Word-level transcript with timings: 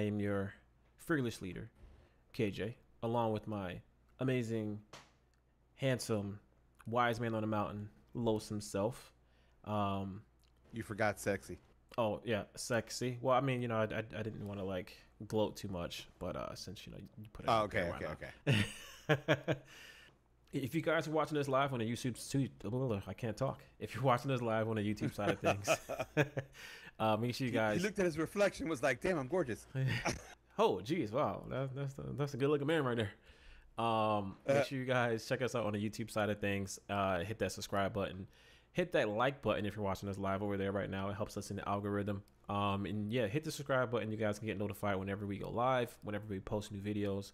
I 0.00 0.04
am 0.04 0.18
your 0.18 0.54
fearless 0.96 1.42
leader, 1.42 1.68
KJ, 2.34 2.72
along 3.02 3.34
with 3.34 3.46
my 3.46 3.82
amazing, 4.18 4.80
handsome, 5.74 6.40
wise 6.86 7.20
man 7.20 7.34
on 7.34 7.42
the 7.42 7.46
mountain, 7.46 7.90
Los 8.14 8.48
himself. 8.48 9.12
Um, 9.66 10.22
you 10.72 10.82
forgot 10.82 11.20
sexy. 11.20 11.58
Oh 11.98 12.22
yeah, 12.24 12.44
sexy. 12.56 13.18
Well, 13.20 13.36
I 13.36 13.42
mean, 13.42 13.60
you 13.60 13.68
know, 13.68 13.76
I, 13.76 13.94
I, 13.94 13.98
I 13.98 14.22
didn't 14.22 14.48
want 14.48 14.58
to 14.58 14.64
like 14.64 14.96
gloat 15.28 15.56
too 15.56 15.68
much, 15.68 16.08
but 16.18 16.34
uh, 16.34 16.54
since 16.54 16.86
you 16.86 16.92
know 16.92 16.98
you 17.18 17.28
put 17.34 17.44
it. 17.44 17.48
Oh, 17.50 17.64
okay, 17.64 17.92
okay, 17.98 18.64
okay. 19.18 19.54
if 20.52 20.74
you 20.74 20.80
guys 20.80 21.06
are 21.08 21.10
watching 21.10 21.36
this 21.36 21.48
live 21.48 21.74
on 21.74 21.80
the 21.80 21.84
YouTube, 21.84 22.16
I 23.06 23.12
can't 23.12 23.36
talk. 23.36 23.62
If 23.78 23.94
you're 23.94 24.02
watching 24.02 24.30
this 24.30 24.40
live 24.40 24.66
on 24.66 24.76
the 24.76 24.82
YouTube 24.82 25.14
side 25.14 25.30
of 25.30 25.40
things, 25.40 25.68
uh, 27.00 27.16
make 27.16 27.34
sure 27.34 27.46
you 27.46 27.52
guys. 27.52 27.78
He 27.78 27.82
looked 27.82 27.98
at 27.98 28.04
his 28.04 28.18
reflection, 28.18 28.68
was 28.68 28.82
like, 28.82 29.00
"Damn, 29.00 29.18
I'm 29.18 29.26
gorgeous." 29.28 29.66
oh, 30.58 30.80
geez, 30.80 31.10
wow, 31.10 31.42
that, 31.50 31.74
that's 31.74 31.94
the, 31.94 32.04
that's 32.16 32.34
a 32.34 32.36
good 32.36 32.50
looking 32.50 32.68
man 32.68 32.84
right 32.84 32.96
there. 32.96 33.84
Um, 33.84 34.36
make 34.46 34.64
sure 34.66 34.78
you 34.78 34.84
guys 34.84 35.26
check 35.26 35.42
us 35.42 35.54
out 35.54 35.64
on 35.64 35.72
the 35.72 35.78
YouTube 35.78 36.10
side 36.10 36.30
of 36.30 36.38
things. 36.38 36.78
Uh, 36.88 37.20
hit 37.20 37.38
that 37.38 37.50
subscribe 37.50 37.92
button 37.92 38.26
hit 38.72 38.92
that 38.92 39.08
like 39.08 39.42
button 39.42 39.66
if 39.66 39.76
you're 39.76 39.84
watching 39.84 40.08
us 40.08 40.18
live 40.18 40.42
over 40.42 40.56
there 40.56 40.72
right 40.72 40.90
now. 40.90 41.08
It 41.08 41.16
helps 41.16 41.36
us 41.36 41.50
in 41.50 41.56
the 41.56 41.68
algorithm. 41.68 42.22
Um, 42.48 42.86
and 42.86 43.12
yeah, 43.12 43.26
hit 43.26 43.44
the 43.44 43.52
subscribe 43.52 43.90
button. 43.90 44.10
You 44.10 44.16
guys 44.16 44.38
can 44.38 44.46
get 44.46 44.58
notified 44.58 44.96
whenever 44.96 45.26
we 45.26 45.38
go 45.38 45.50
live, 45.50 45.96
whenever 46.02 46.24
we 46.28 46.40
post 46.40 46.72
new 46.72 46.80
videos 46.80 47.32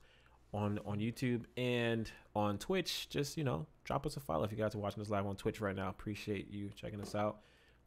on 0.53 0.79
on 0.87 0.99
YouTube 0.99 1.45
and 1.57 2.11
on 2.35 2.59
Twitch. 2.59 3.09
Just 3.09 3.37
you 3.37 3.45
know, 3.45 3.67
drop 3.85 4.07
us 4.07 4.17
a 4.17 4.21
follow 4.21 4.45
if 4.45 4.53
you 4.53 4.59
guys 4.59 4.75
are 4.75 4.79
watching 4.79 5.03
us 5.03 5.11
live 5.11 5.27
on 5.27 5.37
Twitch 5.37 5.61
right 5.61 5.77
now. 5.77 5.89
Appreciate 5.89 6.51
you 6.51 6.71
checking 6.75 7.01
us 7.01 7.15
out. 7.15 7.41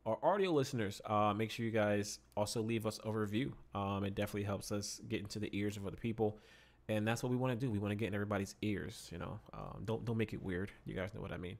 Our 0.10 0.18
audio 0.24 0.52
listeners, 0.52 1.02
uh, 1.06 1.36
make 1.36 1.52
sure 1.52 1.64
you 1.64 1.72
guys 1.72 2.18
also 2.36 2.64
leave 2.64 2.88
us 2.88 3.00
a 3.06 3.12
review. 3.12 3.54
Um, 3.76 4.04
it 4.04 4.16
definitely 4.16 4.42
helps 4.42 4.72
us 4.72 5.00
get 5.08 5.20
into 5.20 5.38
the 5.38 5.56
ears 5.56 5.78
of 5.78 5.86
other 5.86 5.98
people, 5.98 6.40
and 6.88 7.08
that's 7.08 7.22
what 7.22 7.30
we 7.30 7.36
want 7.38 7.54
to 7.54 7.64
do. 7.64 7.70
We 7.70 7.78
want 7.78 7.92
to 7.92 7.96
get 7.96 8.08
in 8.08 8.16
everybody's 8.16 8.56
ears. 8.64 9.08
You 9.12 9.20
know, 9.20 9.40
um, 9.54 9.84
don't 9.86 10.04
don't 10.06 10.18
make 10.18 10.34
it 10.34 10.42
weird. 10.42 10.72
You 10.88 10.96
guys 10.96 11.14
know 11.14 11.22
what 11.22 11.32
I 11.32 11.38
mean. 11.38 11.60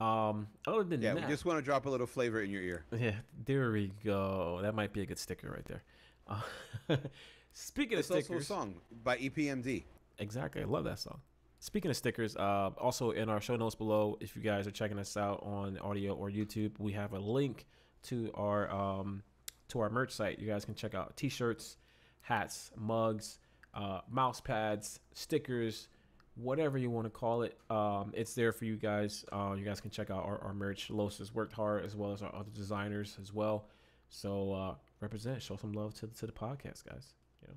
Um, 0.00 0.46
other 0.64 0.84
than 0.84 1.02
yeah, 1.02 1.14
that, 1.14 1.24
we 1.24 1.28
just 1.28 1.44
want 1.44 1.58
to 1.58 1.62
drop 1.62 1.86
a 1.86 1.90
little 1.90 2.06
flavor 2.06 2.40
in 2.40 2.50
your 2.50 2.62
ear. 2.62 2.84
Yeah, 2.96 3.16
there 3.46 3.72
we 3.72 3.90
go. 4.04 4.60
That 4.62 4.76
might 4.76 4.92
be 4.92 5.02
a 5.02 5.06
good 5.06 5.18
sticker 5.18 5.50
right 5.50 5.64
there. 5.64 5.82
Uh, 6.28 6.96
speaking 7.52 7.98
it's 7.98 8.08
of 8.10 8.22
stickers, 8.22 8.48
also 8.48 8.54
a 8.54 8.58
song 8.58 8.74
by 9.02 9.16
EPMD. 9.16 9.82
Exactly, 10.20 10.62
I 10.62 10.66
love 10.66 10.84
that 10.84 11.00
song. 11.00 11.18
Speaking 11.62 11.92
of 11.92 11.96
stickers, 11.96 12.34
uh, 12.34 12.70
also 12.76 13.12
in 13.12 13.28
our 13.28 13.40
show 13.40 13.54
notes 13.54 13.76
below, 13.76 14.18
if 14.20 14.34
you 14.34 14.42
guys 14.42 14.66
are 14.66 14.72
checking 14.72 14.98
us 14.98 15.16
out 15.16 15.44
on 15.44 15.78
audio 15.78 16.12
or 16.12 16.28
YouTube, 16.28 16.72
we 16.80 16.90
have 16.90 17.12
a 17.12 17.20
link 17.20 17.66
to 18.02 18.32
our 18.34 18.68
um, 18.68 19.22
to 19.68 19.78
our 19.78 19.88
merch 19.88 20.10
site. 20.10 20.40
You 20.40 20.48
guys 20.48 20.64
can 20.64 20.74
check 20.74 20.96
out 20.96 21.16
t-shirts, 21.16 21.76
hats, 22.20 22.72
mugs, 22.76 23.38
uh, 23.74 24.00
mouse 24.10 24.40
pads, 24.40 24.98
stickers, 25.12 25.86
whatever 26.34 26.78
you 26.78 26.90
want 26.90 27.06
to 27.06 27.10
call 27.10 27.42
it. 27.42 27.56
Um, 27.70 28.10
it's 28.12 28.34
there 28.34 28.50
for 28.50 28.64
you 28.64 28.74
guys. 28.74 29.24
Uh, 29.30 29.54
you 29.56 29.64
guys 29.64 29.80
can 29.80 29.92
check 29.92 30.10
out 30.10 30.24
our, 30.24 30.42
our 30.42 30.54
merch. 30.54 30.90
Los 30.90 31.18
has 31.18 31.32
worked 31.32 31.52
hard 31.52 31.84
as 31.84 31.94
well 31.94 32.12
as 32.12 32.22
our 32.22 32.34
other 32.34 32.50
designers 32.52 33.16
as 33.22 33.32
well. 33.32 33.68
So 34.08 34.52
uh, 34.52 34.74
represent, 34.98 35.40
show 35.40 35.54
some 35.54 35.74
love 35.74 35.94
to 36.00 36.08
to 36.08 36.26
the 36.26 36.32
podcast, 36.32 36.84
guys. 36.84 37.14
You 37.40 37.54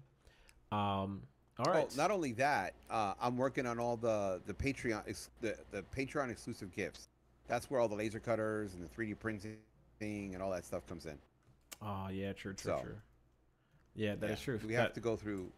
know. 0.72 0.78
Um, 0.78 1.22
all 1.60 1.72
right. 1.72 1.88
Oh, 1.90 1.96
not 1.96 2.12
only 2.12 2.34
that, 2.34 2.74
uh, 2.90 3.14
I'm 3.22 3.38
working 3.38 3.66
on 3.66 3.80
all 3.80 3.98
the 3.98 4.42
the 4.46 4.54
Patreon 4.54 5.04
ex- 5.08 5.30
the 5.42 5.58
the 5.72 5.84
Patreon 5.96 6.30
exclusive 6.30 6.74
gifts. 6.74 7.10
That's 7.48 7.70
where 7.70 7.80
all 7.80 7.88
the 7.88 7.96
laser 7.96 8.20
cutters 8.20 8.74
and 8.74 8.84
the 8.84 8.88
3D 8.88 9.20
printing 9.20 9.56
and 10.02 10.42
all 10.42 10.52
that 10.52 10.66
stuff 10.66 10.88
comes 10.88 11.06
in. 11.06 11.18
Oh 11.82 12.10
yeah, 12.12 12.34
true, 12.34 12.54
true, 12.54 12.72
so, 12.72 12.80
true. 12.82 12.96
Yeah, 13.96 14.16
that 14.16 14.28
yeah, 14.28 14.34
is 14.34 14.42
true. 14.42 14.60
We 14.66 14.74
that... 14.74 14.82
have 14.82 14.94
to 14.94 15.00
go 15.00 15.16
through. 15.16 15.52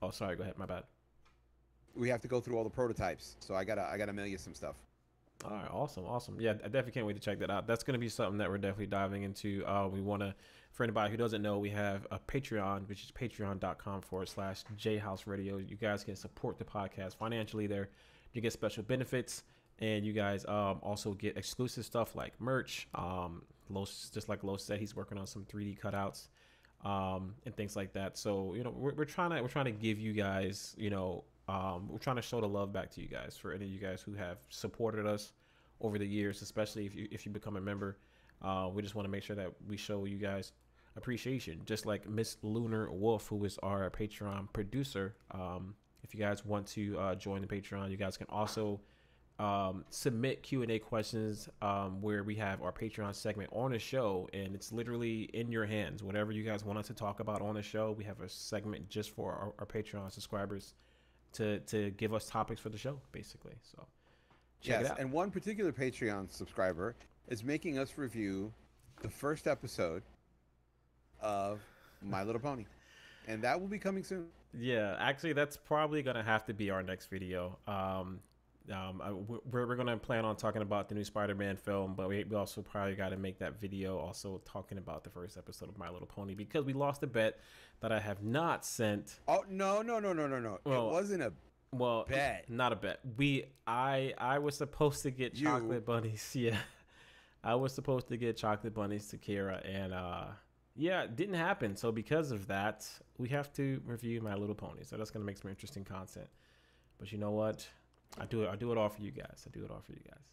Oh, 0.00 0.10
sorry. 0.10 0.36
Go 0.36 0.42
ahead. 0.42 0.56
My 0.58 0.66
bad 0.66 0.84
we 1.96 2.08
have 2.08 2.20
to 2.22 2.28
go 2.28 2.40
through 2.40 2.56
all 2.56 2.64
the 2.64 2.70
prototypes. 2.70 3.36
So 3.40 3.54
I 3.54 3.64
gotta 3.64 3.82
I 3.82 3.96
gotta 3.96 4.12
mail 4.12 4.26
you 4.26 4.38
some 4.38 4.54
stuff. 4.54 4.76
All 5.44 5.50
right, 5.50 5.70
awesome, 5.70 6.06
awesome. 6.06 6.40
Yeah, 6.40 6.52
I 6.52 6.68
definitely 6.68 6.92
can't 6.92 7.06
wait 7.06 7.14
to 7.14 7.20
check 7.20 7.38
that 7.40 7.50
out. 7.50 7.66
That's 7.66 7.84
going 7.84 7.92
to 7.92 7.98
be 7.98 8.08
something 8.08 8.38
that 8.38 8.48
we're 8.48 8.56
definitely 8.56 8.86
diving 8.86 9.24
into. 9.24 9.62
Uh, 9.66 9.88
we 9.92 10.00
want 10.00 10.22
to, 10.22 10.34
for 10.72 10.84
anybody 10.84 11.10
who 11.10 11.18
doesn't 11.18 11.42
know, 11.42 11.58
we 11.58 11.68
have 11.68 12.06
a 12.10 12.18
Patreon, 12.18 12.88
which 12.88 13.04
is 13.04 13.10
patreon.com 13.10 14.00
forward 14.00 14.28
slash 14.30 14.64
JHouze 14.78 15.26
Radio. 15.26 15.58
You 15.58 15.76
guys 15.76 16.02
can 16.02 16.16
support 16.16 16.58
the 16.58 16.64
podcast 16.64 17.16
financially 17.16 17.66
there. 17.66 17.90
You 18.32 18.40
get 18.40 18.54
special 18.54 18.84
benefits, 18.84 19.42
and 19.80 20.02
you 20.06 20.14
guys 20.14 20.46
um, 20.46 20.78
also 20.82 21.12
get 21.12 21.36
exclusive 21.36 21.84
stuff 21.84 22.16
like 22.16 22.40
merch. 22.40 22.88
Um, 22.94 23.42
Los, 23.68 24.10
just 24.14 24.30
like 24.30 24.44
Los 24.44 24.64
said, 24.64 24.80
he's 24.80 24.96
working 24.96 25.18
on 25.18 25.26
some 25.26 25.44
3D 25.44 25.78
cutouts 25.78 26.28
um, 26.84 27.34
and 27.44 27.54
things 27.54 27.76
like 27.76 27.92
that. 27.92 28.16
So 28.16 28.54
you 28.54 28.64
know, 28.64 28.70
we're, 28.70 28.94
we're 28.94 29.04
trying 29.04 29.30
to 29.30 29.42
we're 29.42 29.48
trying 29.48 29.66
to 29.66 29.72
give 29.72 29.98
you 29.98 30.12
guys, 30.14 30.74
you 30.78 30.90
know, 30.90 31.24
um, 31.48 31.88
we're 31.88 31.98
trying 31.98 32.16
to 32.16 32.22
show 32.22 32.40
the 32.40 32.48
love 32.48 32.72
back 32.72 32.90
to 32.92 33.00
you 33.02 33.08
guys 33.08 33.36
for 33.36 33.52
any 33.52 33.66
of 33.66 33.70
you 33.70 33.78
guys 33.78 34.00
who 34.00 34.14
have 34.14 34.38
supported 34.48 35.06
us 35.06 35.32
over 35.80 35.98
the 35.98 36.06
years, 36.06 36.42
especially 36.42 36.86
if 36.86 36.94
you 36.94 37.08
if 37.10 37.26
you 37.26 37.32
become 37.32 37.56
a 37.56 37.60
member. 37.60 37.98
Uh, 38.42 38.68
we 38.72 38.82
just 38.82 38.94
want 38.94 39.06
to 39.06 39.10
make 39.10 39.22
sure 39.22 39.36
that 39.36 39.52
we 39.66 39.76
show 39.76 40.04
you 40.04 40.18
guys 40.18 40.52
appreciation, 40.96 41.60
just 41.64 41.86
like 41.86 42.08
Miss 42.08 42.36
Lunar 42.42 42.90
Wolf, 42.90 43.26
who 43.28 43.44
is 43.44 43.58
our 43.62 43.88
Patreon 43.90 44.52
producer. 44.52 45.14
Um, 45.30 45.74
if 46.02 46.14
you 46.14 46.20
guys 46.20 46.44
want 46.44 46.66
to 46.68 46.98
uh, 46.98 47.14
join 47.14 47.40
the 47.40 47.46
Patreon, 47.46 47.90
you 47.90 47.96
guys 47.96 48.16
can 48.16 48.26
also 48.30 48.80
um, 49.38 49.84
submit 49.90 50.42
Q 50.42 50.62
and 50.62 50.70
A 50.70 50.78
questions 50.78 51.48
um, 51.60 52.00
where 52.00 52.22
we 52.22 52.36
have 52.36 52.62
our 52.62 52.72
Patreon 52.72 53.14
segment 53.14 53.50
on 53.52 53.72
the 53.72 53.78
show, 53.78 54.28
and 54.32 54.54
it's 54.54 54.72
literally 54.72 55.22
in 55.34 55.50
your 55.50 55.66
hands. 55.66 56.02
Whatever 56.02 56.32
you 56.32 56.44
guys 56.44 56.64
want 56.64 56.78
us 56.78 56.86
to 56.86 56.94
talk 56.94 57.20
about 57.20 57.42
on 57.42 57.54
the 57.54 57.62
show, 57.62 57.92
we 57.92 58.04
have 58.04 58.20
a 58.20 58.28
segment 58.28 58.88
just 58.88 59.10
for 59.10 59.32
our, 59.32 59.52
our 59.58 59.66
Patreon 59.66 60.12
subscribers 60.12 60.74
to 61.34 61.60
to 61.60 61.90
give 61.92 62.14
us 62.14 62.26
topics 62.26 62.60
for 62.60 62.68
the 62.70 62.78
show, 62.78 63.00
basically. 63.12 63.54
So 63.62 63.86
check 64.60 64.82
yes, 64.82 64.92
and 64.98 65.12
one 65.12 65.30
particular 65.30 65.72
Patreon 65.72 66.32
subscriber 66.32 66.96
is 67.28 67.44
making 67.44 67.78
us 67.78 67.96
review 67.96 68.52
the 69.02 69.08
first 69.08 69.46
episode 69.46 70.02
of 71.20 71.60
My 72.02 72.22
Little 72.22 72.40
Pony, 72.40 72.64
and 73.28 73.42
that 73.42 73.60
will 73.60 73.68
be 73.68 73.78
coming 73.78 74.04
soon. 74.04 74.26
Yeah, 74.58 74.96
actually, 74.98 75.32
that's 75.32 75.56
probably 75.56 76.02
gonna 76.02 76.22
have 76.22 76.44
to 76.46 76.54
be 76.54 76.70
our 76.70 76.82
next 76.82 77.06
video. 77.06 77.58
Um, 77.66 78.20
um, 78.72 79.02
I, 79.02 79.12
we're, 79.12 79.66
we're 79.66 79.76
gonna 79.76 79.96
plan 79.96 80.24
on 80.24 80.36
talking 80.36 80.62
about 80.62 80.88
the 80.88 80.94
new 80.94 81.04
Spider-Man 81.04 81.56
film, 81.56 81.94
but 81.94 82.08
we, 82.08 82.24
we 82.24 82.36
also 82.36 82.62
probably 82.62 82.94
got 82.94 83.10
to 83.10 83.16
make 83.16 83.38
that 83.40 83.60
video 83.60 83.98
also 83.98 84.40
talking 84.46 84.78
about 84.78 85.04
the 85.04 85.10
first 85.10 85.36
episode 85.36 85.68
of 85.68 85.76
My 85.76 85.90
Little 85.90 86.06
Pony 86.06 86.34
because 86.34 86.64
we 86.64 86.72
lost 86.72 87.02
a 87.02 87.06
bet 87.06 87.38
that 87.80 87.92
I 87.92 88.00
have 88.00 88.22
not 88.22 88.64
sent. 88.64 89.20
Oh 89.28 89.44
no 89.48 89.82
no 89.82 89.98
no 90.00 90.12
no 90.14 90.26
no 90.26 90.38
no! 90.38 90.58
Well, 90.64 90.88
it 90.88 90.92
wasn't 90.92 91.22
a 91.22 91.32
well 91.72 92.06
bet. 92.08 92.48
Not 92.48 92.72
a 92.72 92.76
bet. 92.76 93.00
We 93.16 93.44
I 93.66 94.14
I 94.16 94.38
was 94.38 94.56
supposed 94.56 95.02
to 95.02 95.10
get 95.10 95.34
you. 95.34 95.46
chocolate 95.46 95.84
bunnies. 95.84 96.30
Yeah, 96.34 96.56
I 97.42 97.54
was 97.56 97.74
supposed 97.74 98.08
to 98.08 98.16
get 98.16 98.36
chocolate 98.38 98.74
bunnies 98.74 99.08
to 99.08 99.18
Kira, 99.18 99.60
and 99.68 99.92
uh, 99.92 100.24
yeah, 100.74 101.02
it 101.02 101.16
didn't 101.16 101.34
happen. 101.34 101.76
So 101.76 101.92
because 101.92 102.30
of 102.30 102.46
that, 102.46 102.88
we 103.18 103.28
have 103.28 103.52
to 103.54 103.82
review 103.84 104.22
My 104.22 104.34
Little 104.34 104.54
Pony. 104.54 104.84
So 104.84 104.96
that's 104.96 105.10
gonna 105.10 105.26
make 105.26 105.36
some 105.36 105.50
interesting 105.50 105.84
content. 105.84 106.28
But 106.98 107.12
you 107.12 107.18
know 107.18 107.32
what? 107.32 107.68
I 108.18 108.26
do 108.26 108.42
it. 108.42 108.48
I 108.50 108.56
do 108.56 108.72
it 108.72 108.78
all 108.78 108.88
for 108.88 109.02
you 109.02 109.10
guys. 109.10 109.46
I 109.46 109.50
do 109.56 109.64
it 109.64 109.70
all 109.70 109.80
for 109.80 109.92
you 109.92 110.00
guys. 110.06 110.24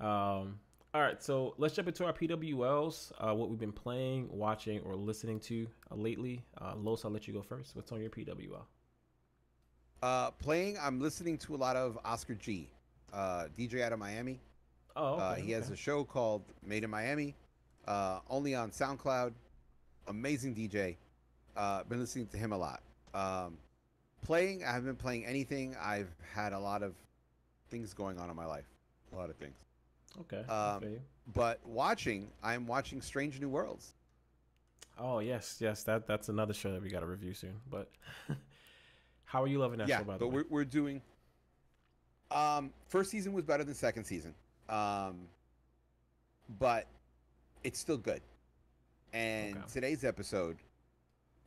Um, 0.00 0.58
all 0.94 1.02
right, 1.02 1.22
so 1.22 1.54
let's 1.58 1.74
jump 1.74 1.88
into 1.88 2.06
our 2.06 2.12
PWLs. 2.12 3.12
Uh, 3.18 3.34
what 3.34 3.50
we've 3.50 3.58
been 3.58 3.72
playing, 3.72 4.28
watching, 4.30 4.80
or 4.80 4.96
listening 4.96 5.38
to 5.40 5.66
uh, 5.90 5.94
lately. 5.94 6.42
Uh, 6.60 6.74
Los, 6.76 7.04
I'll 7.04 7.10
let 7.10 7.28
you 7.28 7.34
go 7.34 7.42
first. 7.42 7.76
What's 7.76 7.92
on 7.92 8.00
your 8.00 8.10
PWL? 8.10 8.62
Uh, 10.02 10.30
playing. 10.32 10.78
I'm 10.80 11.00
listening 11.00 11.38
to 11.38 11.54
a 11.54 11.58
lot 11.58 11.76
of 11.76 11.98
Oscar 12.04 12.34
G, 12.34 12.70
uh, 13.12 13.46
DJ 13.58 13.82
out 13.82 13.92
of 13.92 13.98
Miami. 13.98 14.40
Oh, 14.96 15.14
okay, 15.14 15.22
uh, 15.22 15.34
he 15.34 15.42
okay. 15.42 15.52
has 15.52 15.70
a 15.70 15.76
show 15.76 16.04
called 16.04 16.44
Made 16.66 16.84
in 16.84 16.90
Miami, 16.90 17.34
uh, 17.86 18.20
only 18.30 18.54
on 18.54 18.70
SoundCloud. 18.70 19.32
Amazing 20.08 20.54
DJ. 20.54 20.96
Uh, 21.56 21.84
been 21.84 22.00
listening 22.00 22.26
to 22.28 22.38
him 22.38 22.52
a 22.52 22.58
lot. 22.58 22.80
Um, 23.12 23.58
playing, 24.22 24.64
I 24.64 24.68
haven't 24.68 24.86
been 24.86 24.96
playing 24.96 25.26
anything. 25.26 25.76
I've 25.80 26.10
had 26.34 26.52
a 26.52 26.58
lot 26.58 26.82
of 26.82 26.94
things 27.68 27.94
going 27.94 28.18
on 28.18 28.30
in 28.30 28.36
my 28.36 28.46
life. 28.46 28.66
A 29.12 29.16
lot 29.16 29.30
of 29.30 29.36
things. 29.36 29.56
Okay. 30.20 30.44
Um, 30.50 30.98
but 31.34 31.60
watching, 31.64 32.28
I'm 32.42 32.66
watching 32.66 33.00
Strange 33.00 33.40
New 33.40 33.48
Worlds. 33.48 33.94
Oh 34.98 35.18
yes, 35.18 35.58
yes. 35.60 35.82
That 35.82 36.06
that's 36.06 36.28
another 36.28 36.54
show 36.54 36.72
that 36.72 36.82
we 36.82 36.88
got 36.88 37.00
to 37.00 37.06
review 37.06 37.34
soon. 37.34 37.54
But 37.70 37.90
how 39.24 39.42
are 39.42 39.46
you 39.46 39.58
loving 39.58 39.78
that 39.78 39.88
yeah, 39.88 39.98
show? 39.98 40.04
By 40.04 40.12
the 40.14 40.18
but 40.20 40.28
way, 40.28 40.34
we're 40.36 40.44
we're 40.48 40.64
doing. 40.64 41.02
Um, 42.30 42.72
first 42.88 43.10
season 43.10 43.32
was 43.32 43.44
better 43.44 43.62
than 43.62 43.74
second 43.74 44.04
season. 44.04 44.34
Um, 44.68 45.28
but 46.58 46.86
it's 47.62 47.78
still 47.78 47.98
good. 47.98 48.20
And 49.12 49.56
okay. 49.56 49.66
today's 49.72 50.04
episode, 50.04 50.56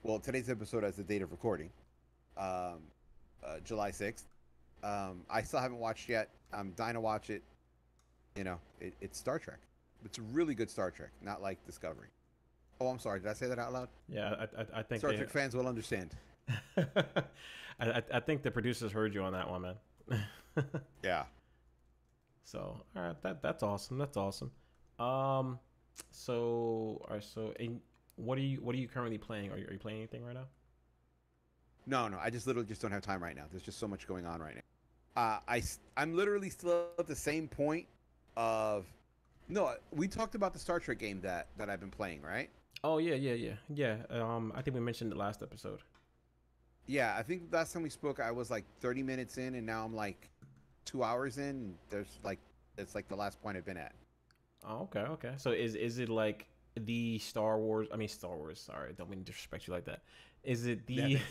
well, 0.03 0.19
today's 0.19 0.49
episode 0.49 0.83
has 0.83 0.95
the 0.95 1.03
date 1.03 1.21
of 1.21 1.31
recording, 1.31 1.69
um, 2.39 2.79
uh, 3.43 3.59
July 3.63 3.91
6th. 3.91 4.23
Um, 4.83 5.21
I 5.29 5.41
still 5.41 5.59
haven't 5.59 5.79
watched 5.79 6.09
yet. 6.09 6.29
I'm 6.53 6.71
dying 6.71 6.93
to 6.93 7.01
watch 7.01 7.29
it. 7.29 7.43
You 8.35 8.43
know, 8.43 8.59
it, 8.79 8.93
it's 9.01 9.17
Star 9.17 9.37
Trek. 9.37 9.59
It's 10.05 10.17
a 10.17 10.21
really 10.21 10.55
good 10.55 10.69
Star 10.69 10.89
Trek, 10.91 11.11
not 11.21 11.41
like 11.41 11.63
Discovery. 11.65 12.07
Oh, 12.79 12.87
I'm 12.87 12.99
sorry. 12.99 13.19
Did 13.19 13.29
I 13.29 13.33
say 13.33 13.47
that 13.47 13.59
out 13.59 13.73
loud? 13.73 13.89
Yeah, 14.07 14.35
I, 14.39 14.43
I, 14.43 14.65
I 14.79 14.83
think 14.83 14.99
Star 14.99 15.11
they, 15.11 15.17
Trek 15.17 15.29
fans 15.29 15.55
will 15.55 15.67
understand. 15.67 16.15
I, 17.79 18.01
I 18.13 18.19
think 18.19 18.41
the 18.43 18.51
producers 18.51 18.91
heard 18.91 19.13
you 19.13 19.21
on 19.23 19.33
that 19.33 19.49
one, 19.49 19.61
man. 19.61 20.25
yeah. 21.03 21.23
So, 22.43 22.81
all 22.95 23.01
right, 23.01 23.21
that 23.21 23.41
that's 23.41 23.63
awesome. 23.63 23.97
That's 23.97 24.17
awesome. 24.17 24.51
Um, 24.97 25.59
so, 26.11 27.01
all 27.01 27.07
right, 27.11 27.23
so, 27.23 27.53
and 27.59 27.79
what 28.15 28.37
are 28.37 28.41
you 28.41 28.57
what 28.61 28.73
are 28.73 28.79
you 28.79 28.87
currently 28.87 29.17
playing? 29.17 29.51
Are 29.51 29.57
you, 29.57 29.67
are 29.67 29.73
you 29.73 29.79
playing 29.79 29.99
anything 29.99 30.23
right 30.23 30.33
now? 30.33 30.47
No, 31.85 32.07
no, 32.07 32.17
I 32.21 32.29
just 32.29 32.45
literally 32.47 32.67
just 32.67 32.81
don't 32.81 32.91
have 32.91 33.01
time 33.01 33.21
right 33.21 33.35
now. 33.35 33.45
There's 33.51 33.63
just 33.63 33.79
so 33.79 33.87
much 33.87 34.07
going 34.07 34.25
on 34.25 34.41
right 34.41 34.55
now. 34.55 34.61
Uh, 35.21 35.39
I 35.47 35.63
I'm 35.97 36.15
literally 36.15 36.49
still 36.49 36.87
at 36.97 37.07
the 37.07 37.15
same 37.15 37.47
point 37.47 37.87
of 38.37 38.85
no. 39.47 39.73
We 39.91 40.07
talked 40.07 40.35
about 40.35 40.53
the 40.53 40.59
Star 40.59 40.79
Trek 40.79 40.99
game 40.99 41.19
that 41.21 41.47
that 41.57 41.69
I've 41.69 41.79
been 41.79 41.91
playing, 41.91 42.21
right? 42.21 42.49
Oh 42.83 42.99
yeah, 42.99 43.15
yeah, 43.15 43.33
yeah, 43.33 43.53
yeah. 43.69 43.97
Um, 44.09 44.53
I 44.55 44.61
think 44.61 44.75
we 44.75 44.81
mentioned 44.81 45.11
it 45.11 45.17
last 45.17 45.41
episode. 45.41 45.79
Yeah, 46.85 47.15
I 47.17 47.23
think 47.23 47.43
last 47.51 47.73
time 47.73 47.83
we 47.83 47.89
spoke, 47.89 48.19
I 48.19 48.31
was 48.31 48.49
like 48.49 48.65
30 48.81 49.03
minutes 49.03 49.37
in, 49.37 49.55
and 49.55 49.65
now 49.65 49.85
I'm 49.85 49.95
like 49.95 50.29
two 50.85 51.03
hours 51.03 51.37
in. 51.37 51.75
There's 51.89 52.19
like 52.23 52.39
it's 52.77 52.95
like 52.95 53.07
the 53.07 53.15
last 53.15 53.41
point 53.41 53.57
I've 53.57 53.65
been 53.65 53.77
at. 53.77 53.93
Oh, 54.67 54.83
okay, 54.83 55.01
okay. 55.01 55.33
So 55.37 55.51
is 55.51 55.75
is 55.75 55.99
it 55.99 56.09
like 56.09 56.47
the 56.75 57.19
Star 57.19 57.59
Wars? 57.59 57.87
I 57.93 57.97
mean 57.97 58.07
Star 58.07 58.35
Wars. 58.35 58.59
Sorry, 58.59 58.93
don't 58.97 59.09
mean 59.09 59.19
to 59.19 59.25
disrespect 59.25 59.67
you 59.67 59.73
like 59.73 59.85
that. 59.85 60.01
Is 60.43 60.65
it 60.65 60.85
the? 60.87 61.19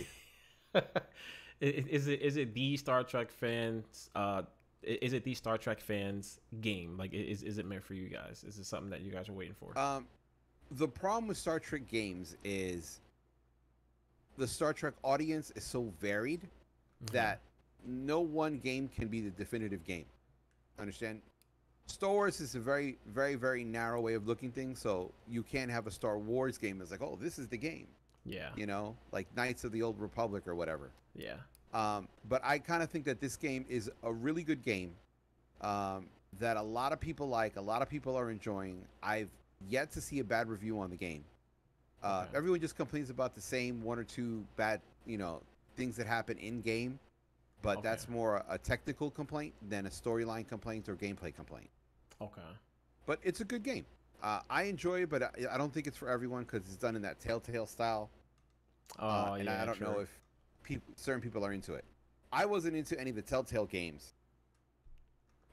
is 1.61 2.09
it 2.09 2.21
is 2.21 2.37
it 2.37 2.55
the 2.55 2.77
Star 2.77 3.05
Trek 3.05 3.31
fans? 3.31 4.11
Uh, 4.15 4.43
is 4.83 5.13
it 5.13 5.25
the 5.25 5.35
Star 5.35 5.59
Trek 5.59 5.81
fans 5.81 6.41
game? 6.61 6.97
Like, 6.97 7.13
is 7.13 7.43
is 7.43 7.59
it 7.59 7.67
meant 7.67 7.85
for 7.85 7.95
you 7.95 8.09
guys? 8.09 8.45
Is 8.47 8.59
it 8.59 8.67
something 8.67 8.91
that 8.91 9.03
you 9.03 9.11
guys 9.11 9.29
are 9.29 9.33
waiting 9.33 9.55
for? 9.59 9.77
Um, 9.79 10.07
the 10.73 10.89
problem 10.89 11.29
with 11.29 11.37
Star 11.37 11.59
Trek 11.59 11.89
games 11.89 12.37
is 12.45 13.01
the 14.37 14.47
Star 14.47 14.73
Trek 14.73 14.95
audience 15.03 15.53
is 15.57 15.65
so 15.65 15.93
varied 16.01 16.41
mm-hmm. 16.43 17.15
that 17.15 17.41
no 17.87 18.21
one 18.21 18.59
game 18.59 18.89
can 18.89 19.09
be 19.09 19.21
the 19.21 19.31
definitive 19.31 19.85
game. 19.85 20.07
Understand? 20.79 21.21
Star 21.87 22.11
Wars 22.11 22.41
is 22.41 22.55
a 22.55 22.61
very, 22.61 22.99
very, 23.07 23.35
very 23.35 23.65
narrow 23.65 24.01
way 24.01 24.15
of 24.15 24.29
looking 24.29 24.53
things. 24.53 24.79
So 24.79 25.11
you 25.29 25.43
can't 25.43 25.71
have 25.71 25.87
a 25.87 25.91
Star 25.91 26.19
Wars 26.19 26.59
game 26.59 26.79
that's 26.79 26.91
like, 26.91 27.03
oh, 27.03 27.19
this 27.21 27.39
is 27.39 27.49
the 27.49 27.57
game. 27.57 27.87
Yeah. 28.29 28.51
You 28.57 28.67
know, 28.67 28.97
like 29.13 29.27
Knights 29.37 29.65
of 29.65 29.73
the 29.73 29.83
Old 29.83 29.99
Republic 30.01 30.47
or 30.47 30.55
whatever. 30.55 30.91
Yeah. 31.17 31.35
Um, 31.75 32.09
but 32.29 32.43
I 32.45 32.59
kind 32.59 32.83
of 32.83 32.91
think 32.91 33.05
that 33.05 33.21
this 33.21 33.37
game 33.37 33.65
is 33.69 33.91
a 34.03 34.13
really 34.13 34.43
good 34.43 34.63
game 34.63 34.93
um, 35.61 36.07
that 36.39 36.57
a 36.57 36.63
lot 36.63 36.93
of 36.93 37.01
people 37.01 37.29
like, 37.29 37.57
a 37.57 37.61
lot 37.61 37.83
of 37.83 37.89
people 37.89 38.17
are 38.17 38.31
enjoying. 38.31 38.83
I've 39.03 39.29
yet 39.69 39.91
to 39.93 40.01
see 40.01 40.21
a 40.21 40.25
bad 40.25 40.49
review 40.49 40.81
on 40.81 40.91
the 40.91 40.97
game. 40.97 41.25
Uh, 42.03 42.25
okay. 42.29 42.37
Everyone 42.37 42.61
just 42.61 42.77
complains 42.77 43.11
about 43.11 43.35
the 43.35 43.41
same 43.41 43.83
one 43.83 43.99
or 43.99 44.05
two 44.05 44.45
bad, 44.57 44.81
you 45.05 45.19
know, 45.19 45.43
things 45.77 45.97
that 45.97 46.07
happen 46.07 46.39
in 46.39 46.61
game, 46.61 46.99
but 47.63 47.79
okay. 47.79 47.89
that's 47.89 48.09
more 48.09 48.45
a 48.49 48.57
technical 48.57 49.11
complaint 49.11 49.53
than 49.69 49.87
a 49.87 49.91
storyline 49.91 50.47
complaint 50.47 50.89
or 50.89 50.95
gameplay 50.95 51.35
complaint. 51.35 51.69
Okay. 52.21 52.41
But 53.07 53.19
it's 53.23 53.41
a 53.41 53.45
good 53.45 53.63
game. 53.63 53.85
Uh, 54.23 54.41
I 54.51 54.65
enjoy 54.65 55.03
it, 55.03 55.11
but 55.11 55.23
I, 55.23 55.31
I, 55.53 55.59
don't 55.59 55.73
think 55.73 55.87
it's 55.87 55.97
for 55.97 56.09
everyone 56.09 56.43
because 56.43 56.63
it's 56.67 56.77
done 56.77 56.97
in 56.97 57.03
that 57.03 57.21
Telltale 57.21 57.67
style. 57.67 58.11
Oh, 58.99 59.09
uh, 59.09 59.35
and 59.35 59.47
yeah, 59.47 59.63
I 59.63 59.67
don't 59.67 59.77
sure. 59.77 59.87
know 59.87 60.01
if 60.01 60.09
people, 60.63 60.93
certain 60.97 61.21
people 61.21 61.45
are 61.45 61.53
into 61.53 61.75
it. 61.75 61.85
I 62.33 62.45
wasn't 62.45 62.77
into 62.77 62.99
any 63.01 63.11
of 63.11 63.17
the 63.17 63.23
Telltale 63.23 63.67
games 63.67 64.15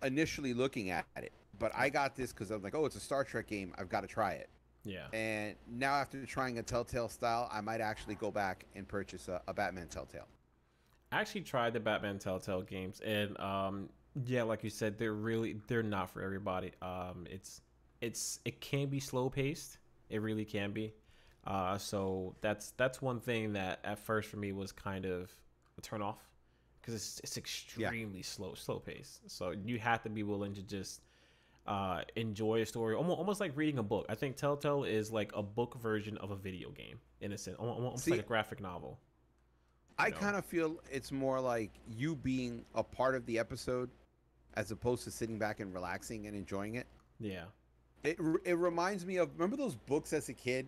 initially 0.03 0.53
looking 0.53 0.89
at 0.89 1.05
it, 1.17 1.31
but 1.57 1.71
I 1.75 1.89
got 1.89 2.15
this 2.15 2.31
because 2.31 2.51
I 2.51 2.55
was 2.55 2.63
like, 2.63 2.75
oh, 2.75 2.85
it's 2.85 2.95
a 2.95 2.99
Star 2.99 3.23
Trek 3.23 3.47
game. 3.47 3.73
I've 3.77 3.89
got 3.89 4.01
to 4.01 4.07
try 4.07 4.33
it. 4.33 4.49
Yeah. 4.83 5.07
And 5.13 5.55
now 5.67 5.93
after 5.93 6.25
trying 6.25 6.59
a 6.59 6.63
Telltale 6.63 7.09
style, 7.09 7.49
I 7.51 7.61
might 7.61 7.81
actually 7.81 8.15
go 8.15 8.29
back 8.29 8.65
and 8.75 8.87
purchase 8.87 9.27
a, 9.27 9.41
a 9.47 9.53
Batman 9.53 9.87
Telltale. 9.87 10.27
I 11.11 11.21
actually 11.21 11.41
tried 11.41 11.73
the 11.73 11.79
Batman 11.79 12.19
Telltale 12.19 12.61
games, 12.61 12.99
and 12.99 13.39
um, 13.39 13.89
yeah, 14.25 14.43
like 14.43 14.63
you 14.63 14.69
said, 14.69 14.97
they're 14.97 15.13
really 15.13 15.57
they're 15.67 15.83
not 15.83 16.09
for 16.09 16.21
everybody. 16.21 16.71
Um, 16.81 17.25
it's 17.29 17.61
it's 18.01 18.39
it 18.45 18.59
can 18.61 18.87
be 18.87 18.99
slow 18.99 19.29
paced. 19.29 19.77
It 20.09 20.21
really 20.21 20.45
can 20.45 20.71
be. 20.71 20.93
Uh, 21.45 21.77
so 21.77 22.35
that's 22.41 22.71
that's 22.71 23.01
one 23.01 23.19
thing 23.19 23.53
that 23.53 23.79
at 23.83 23.99
first 23.99 24.29
for 24.29 24.37
me 24.37 24.51
was 24.51 24.71
kind 24.71 25.05
of 25.05 25.31
a 25.77 25.81
turn 25.81 26.01
off 26.01 26.17
because 26.81 26.95
it's 26.95 27.19
it's 27.23 27.37
extremely 27.37 28.19
yeah. 28.19 28.25
slow 28.25 28.53
slow 28.55 28.79
pace. 28.79 29.19
So 29.27 29.51
you 29.51 29.77
have 29.79 30.01
to 30.03 30.09
be 30.09 30.23
willing 30.23 30.55
to 30.55 30.63
just 30.63 31.01
uh, 31.67 32.01
enjoy 32.15 32.61
a 32.61 32.65
story, 32.65 32.95
almost, 32.95 33.17
almost 33.17 33.39
like 33.39 33.51
reading 33.55 33.79
a 33.79 33.83
book. 33.83 34.05
I 34.09 34.15
think 34.15 34.35
Telltale 34.35 34.83
is 34.83 35.11
like 35.11 35.31
a 35.35 35.41
book 35.43 35.75
version 35.81 36.17
of 36.17 36.31
a 36.31 36.35
video 36.35 36.69
game 36.69 36.99
in 37.21 37.31
a 37.31 37.37
sense, 37.37 37.57
almost 37.57 38.03
See, 38.03 38.11
like 38.11 38.19
a 38.21 38.23
graphic 38.23 38.61
novel. 38.61 38.99
I 39.97 40.11
kind 40.11 40.35
of 40.35 40.43
feel 40.43 40.81
it's 40.91 41.11
more 41.11 41.39
like 41.39 41.71
you 41.89 42.15
being 42.15 42.65
a 42.75 42.83
part 42.83 43.15
of 43.15 43.25
the 43.25 43.39
episode 43.39 43.89
as 44.55 44.71
opposed 44.71 45.05
to 45.05 45.11
sitting 45.11 45.39
back 45.39 45.61
and 45.61 45.73
relaxing 45.73 46.27
and 46.27 46.35
enjoying 46.35 46.75
it. 46.75 46.87
Yeah. 47.19 47.45
It, 48.03 48.17
it 48.43 48.57
reminds 48.57 49.05
me 49.05 49.17
of 49.17 49.29
remember 49.35 49.55
those 49.55 49.75
books 49.75 50.11
as 50.11 50.27
a 50.29 50.33
kid 50.33 50.67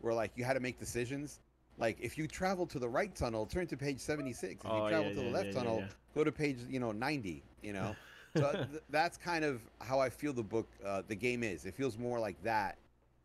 where 0.00 0.14
like 0.14 0.32
you 0.36 0.44
had 0.44 0.54
to 0.54 0.60
make 0.60 0.78
decisions 0.78 1.40
like 1.78 1.96
if 2.00 2.18
you 2.18 2.26
travel 2.26 2.66
to 2.66 2.78
the 2.78 2.88
right 2.88 3.14
tunnel 3.14 3.46
turn 3.46 3.66
to 3.66 3.76
page 3.76 3.98
76 3.98 4.52
if 4.52 4.70
oh, 4.70 4.84
you 4.84 4.88
travel 4.90 5.08
yeah, 5.08 5.14
to 5.14 5.20
the 5.20 5.26
yeah, 5.26 5.32
left 5.32 5.46
yeah, 5.46 5.52
tunnel 5.52 5.84
go 6.14 6.24
to 6.24 6.32
page 6.32 6.58
you 6.68 6.80
know 6.80 6.92
90 6.92 7.42
you 7.62 7.72
know 7.72 7.94
so 8.36 8.52
th- 8.52 8.82
that's 8.90 9.16
kind 9.16 9.44
of 9.44 9.60
how 9.80 9.98
I 9.98 10.08
feel 10.08 10.32
the 10.32 10.42
book, 10.42 10.68
uh, 10.86 11.02
the 11.06 11.14
game 11.14 11.42
is. 11.42 11.66
It 11.66 11.74
feels 11.74 11.98
more 11.98 12.20
like 12.20 12.40
that 12.42 12.78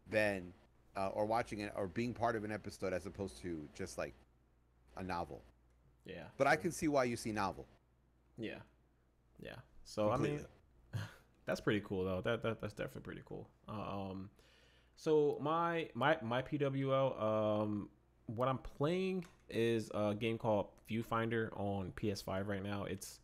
than, 0.10 0.54
uh, 0.96 1.10
or 1.10 1.26
watching 1.26 1.60
it 1.60 1.74
or 1.76 1.88
being 1.88 2.14
part 2.14 2.36
of 2.36 2.44
an 2.44 2.52
episode 2.52 2.94
as 2.94 3.06
opposed 3.06 3.40
to 3.42 3.68
just 3.76 3.98
like 3.98 4.14
a 4.98 5.04
novel. 5.04 5.42
Yeah. 6.06 6.24
But 6.38 6.48
I 6.48 6.56
can 6.56 6.72
see 6.72 6.88
why 6.88 7.04
you 7.04 7.18
see 7.18 7.32
novel. 7.32 7.66
Yeah. 8.38 8.60
Yeah. 9.42 9.56
So 9.84 10.10
Completely. 10.10 10.46
I 10.94 10.98
mean, 10.98 11.04
that's 11.46 11.62
pretty 11.62 11.82
cool 11.86 12.06
though. 12.06 12.22
That, 12.22 12.42
that 12.42 12.62
that's 12.62 12.74
definitely 12.74 13.02
pretty 13.02 13.22
cool. 13.26 13.48
Um, 13.68 14.30
so 14.96 15.38
my 15.42 15.90
my 15.94 16.18
my 16.22 16.42
PWL, 16.42 17.22
um, 17.22 17.90
what 18.28 18.48
I'm 18.48 18.58
playing 18.58 19.26
is 19.50 19.92
a 19.94 20.14
game 20.14 20.38
called 20.38 20.68
Viewfinder 20.90 21.58
on 21.60 21.92
PS5 21.96 22.48
right 22.48 22.64
now. 22.64 22.86
It's 22.86 23.20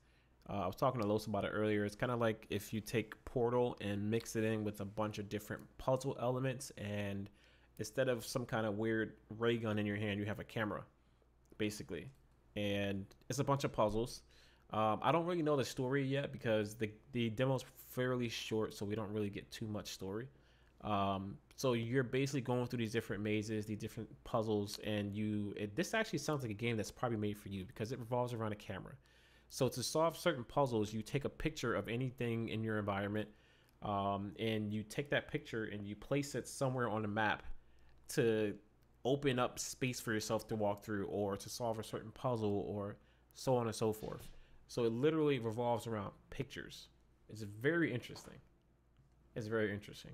uh, 0.50 0.64
I 0.64 0.68
was 0.68 0.76
talking 0.76 1.02
to 1.02 1.08
Los 1.08 1.28
about 1.28 1.46
it 1.46 1.50
earlier. 1.50 1.86
It's 1.86 1.96
kind 1.96 2.12
of 2.12 2.20
like 2.20 2.46
if 2.50 2.74
you 2.74 2.82
take 2.82 3.24
Portal 3.26 3.78
and 3.80 4.10
mix 4.10 4.36
it 4.36 4.44
in 4.44 4.64
with 4.64 4.82
a 4.82 4.86
bunch 4.86 5.18
of 5.18 5.30
different 5.30 5.62
puzzle 5.78 6.18
elements, 6.20 6.72
and 6.78 7.30
instead 7.80 8.10
of 8.10 8.26
some 8.26 8.46
kind 8.46 8.66
of 8.66 8.78
weird 8.78 9.14
ray 9.38 9.58
gun 9.58 9.80
in 9.80 9.86
your 9.86 9.96
hand, 9.96 10.20
you 10.20 10.26
have 10.26 10.40
a 10.40 10.44
camera, 10.44 10.84
basically. 11.58 12.08
And 12.56 13.06
it's 13.30 13.40
a 13.40 13.44
bunch 13.44 13.64
of 13.64 13.72
puzzles. 13.72 14.24
Um, 14.72 15.00
I 15.02 15.12
don't 15.12 15.26
really 15.26 15.42
know 15.42 15.56
the 15.56 15.66
story 15.66 16.04
yet 16.04 16.32
because 16.32 16.76
the 16.76 16.92
the 17.14 17.30
demo's 17.30 17.64
fairly 17.92 18.30
short, 18.30 18.74
so 18.74 18.86
we 18.86 18.96
don't 18.96 19.12
really 19.12 19.30
get 19.30 19.50
too 19.52 19.68
much 19.68 19.92
story. 19.92 20.28
Um, 20.82 21.38
so 21.62 21.74
you're 21.74 22.02
basically 22.02 22.42
going 22.42 22.66
through 22.66 22.80
these 22.80 22.92
different 22.92 23.22
mazes, 23.22 23.68
these 23.68 23.78
different 23.78 24.10
puzzles, 24.24 24.80
and 24.84 25.16
you. 25.16 25.54
It, 25.56 25.76
this 25.76 25.94
actually 25.94 26.18
sounds 26.18 26.42
like 26.42 26.50
a 26.50 26.56
game 26.56 26.76
that's 26.76 26.90
probably 26.90 27.20
made 27.20 27.38
for 27.38 27.50
you 27.50 27.66
because 27.66 27.92
it 27.92 28.00
revolves 28.00 28.34
around 28.34 28.52
a 28.52 28.56
camera. 28.56 28.94
So 29.50 29.68
to 29.68 29.84
solve 29.84 30.18
certain 30.18 30.44
puzzles, 30.44 30.92
you 30.92 31.04
take 31.04 31.24
a 31.24 31.30
picture 31.30 31.76
of 31.76 31.88
anything 31.88 32.50
in 32.50 32.64
your 32.64 32.80
environment, 32.80 33.30
um, 33.84 34.32
and 34.40 34.74
you 34.74 34.82
take 34.82 35.12
that 35.12 35.28
picture 35.28 35.66
and 35.66 35.86
you 35.86 35.96
place 35.96 36.34
it 36.34 36.48
somewhere 36.48 36.90
on 36.90 37.04
the 37.04 37.08
map 37.08 37.44
to 38.16 38.56
open 39.06 39.38
up 39.38 39.60
space 39.60 40.00
for 40.00 40.14
yourself 40.14 40.48
to 40.48 40.56
walk 40.56 40.84
through, 40.84 41.06
or 41.06 41.38
to 41.38 41.48
solve 41.48 41.78
a 41.78 41.84
certain 41.84 42.10
puzzle, 42.10 42.66
or 42.68 42.98
so 43.36 43.56
on 43.56 43.68
and 43.68 43.76
so 43.76 43.94
forth. 43.94 44.28
So 44.68 44.84
it 44.86 44.94
literally 44.94 45.38
revolves 45.38 45.86
around 45.86 46.12
pictures. 46.32 46.88
It's 47.30 47.44
very 47.44 47.94
interesting. 47.94 48.40
It's 49.36 49.46
very 49.46 49.72
interesting. 49.72 50.14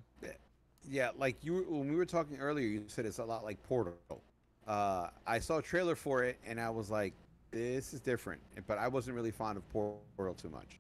Yeah, 0.90 1.10
like 1.18 1.44
you 1.44 1.66
when 1.70 1.90
we 1.90 1.96
were 1.96 2.06
talking 2.06 2.38
earlier, 2.38 2.66
you 2.66 2.84
said 2.88 3.06
it's 3.06 3.20
a 3.20 3.26
lot 3.26 3.44
like 3.44 3.62
Portal. 3.64 3.96
Uh, 4.68 5.08
I 5.26 5.40
saw 5.40 5.58
a 5.58 5.62
trailer 5.62 5.96
for 5.96 6.24
it 6.24 6.38
and 6.46 6.60
I 6.60 6.70
was 6.70 6.90
like, 6.90 7.14
this 7.52 7.94
is 7.94 8.00
different. 8.00 8.42
But 8.68 8.78
I 8.78 8.88
wasn't 8.88 9.16
really 9.16 9.32
fond 9.32 9.58
of 9.58 9.68
Portal 9.70 10.34
too 10.36 10.50
much. 10.50 10.80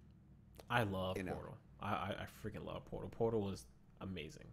I 0.70 0.84
love 0.84 1.18
you 1.18 1.24
Portal. 1.24 1.58
I, 1.82 1.88
I, 1.88 2.16
I 2.20 2.48
freaking 2.48 2.66
love 2.66 2.86
Portal. 2.86 3.10
Portal 3.10 3.42
was 3.42 3.66
amazing. 4.02 4.48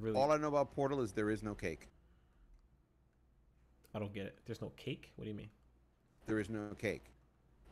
Really. 0.00 0.16
All 0.16 0.30
I 0.32 0.36
know 0.36 0.48
about 0.48 0.74
Portal 0.74 1.00
is 1.00 1.12
there 1.12 1.30
is 1.30 1.42
no 1.42 1.54
cake. 1.54 1.88
I 3.94 3.98
don't 3.98 4.12
get 4.12 4.26
it. 4.26 4.38
There's 4.44 4.60
no 4.60 4.70
cake. 4.76 5.12
What 5.16 5.24
do 5.24 5.30
you 5.30 5.36
mean? 5.36 5.48
There 6.26 6.38
is 6.38 6.50
no 6.50 6.74
cake. 6.78 7.06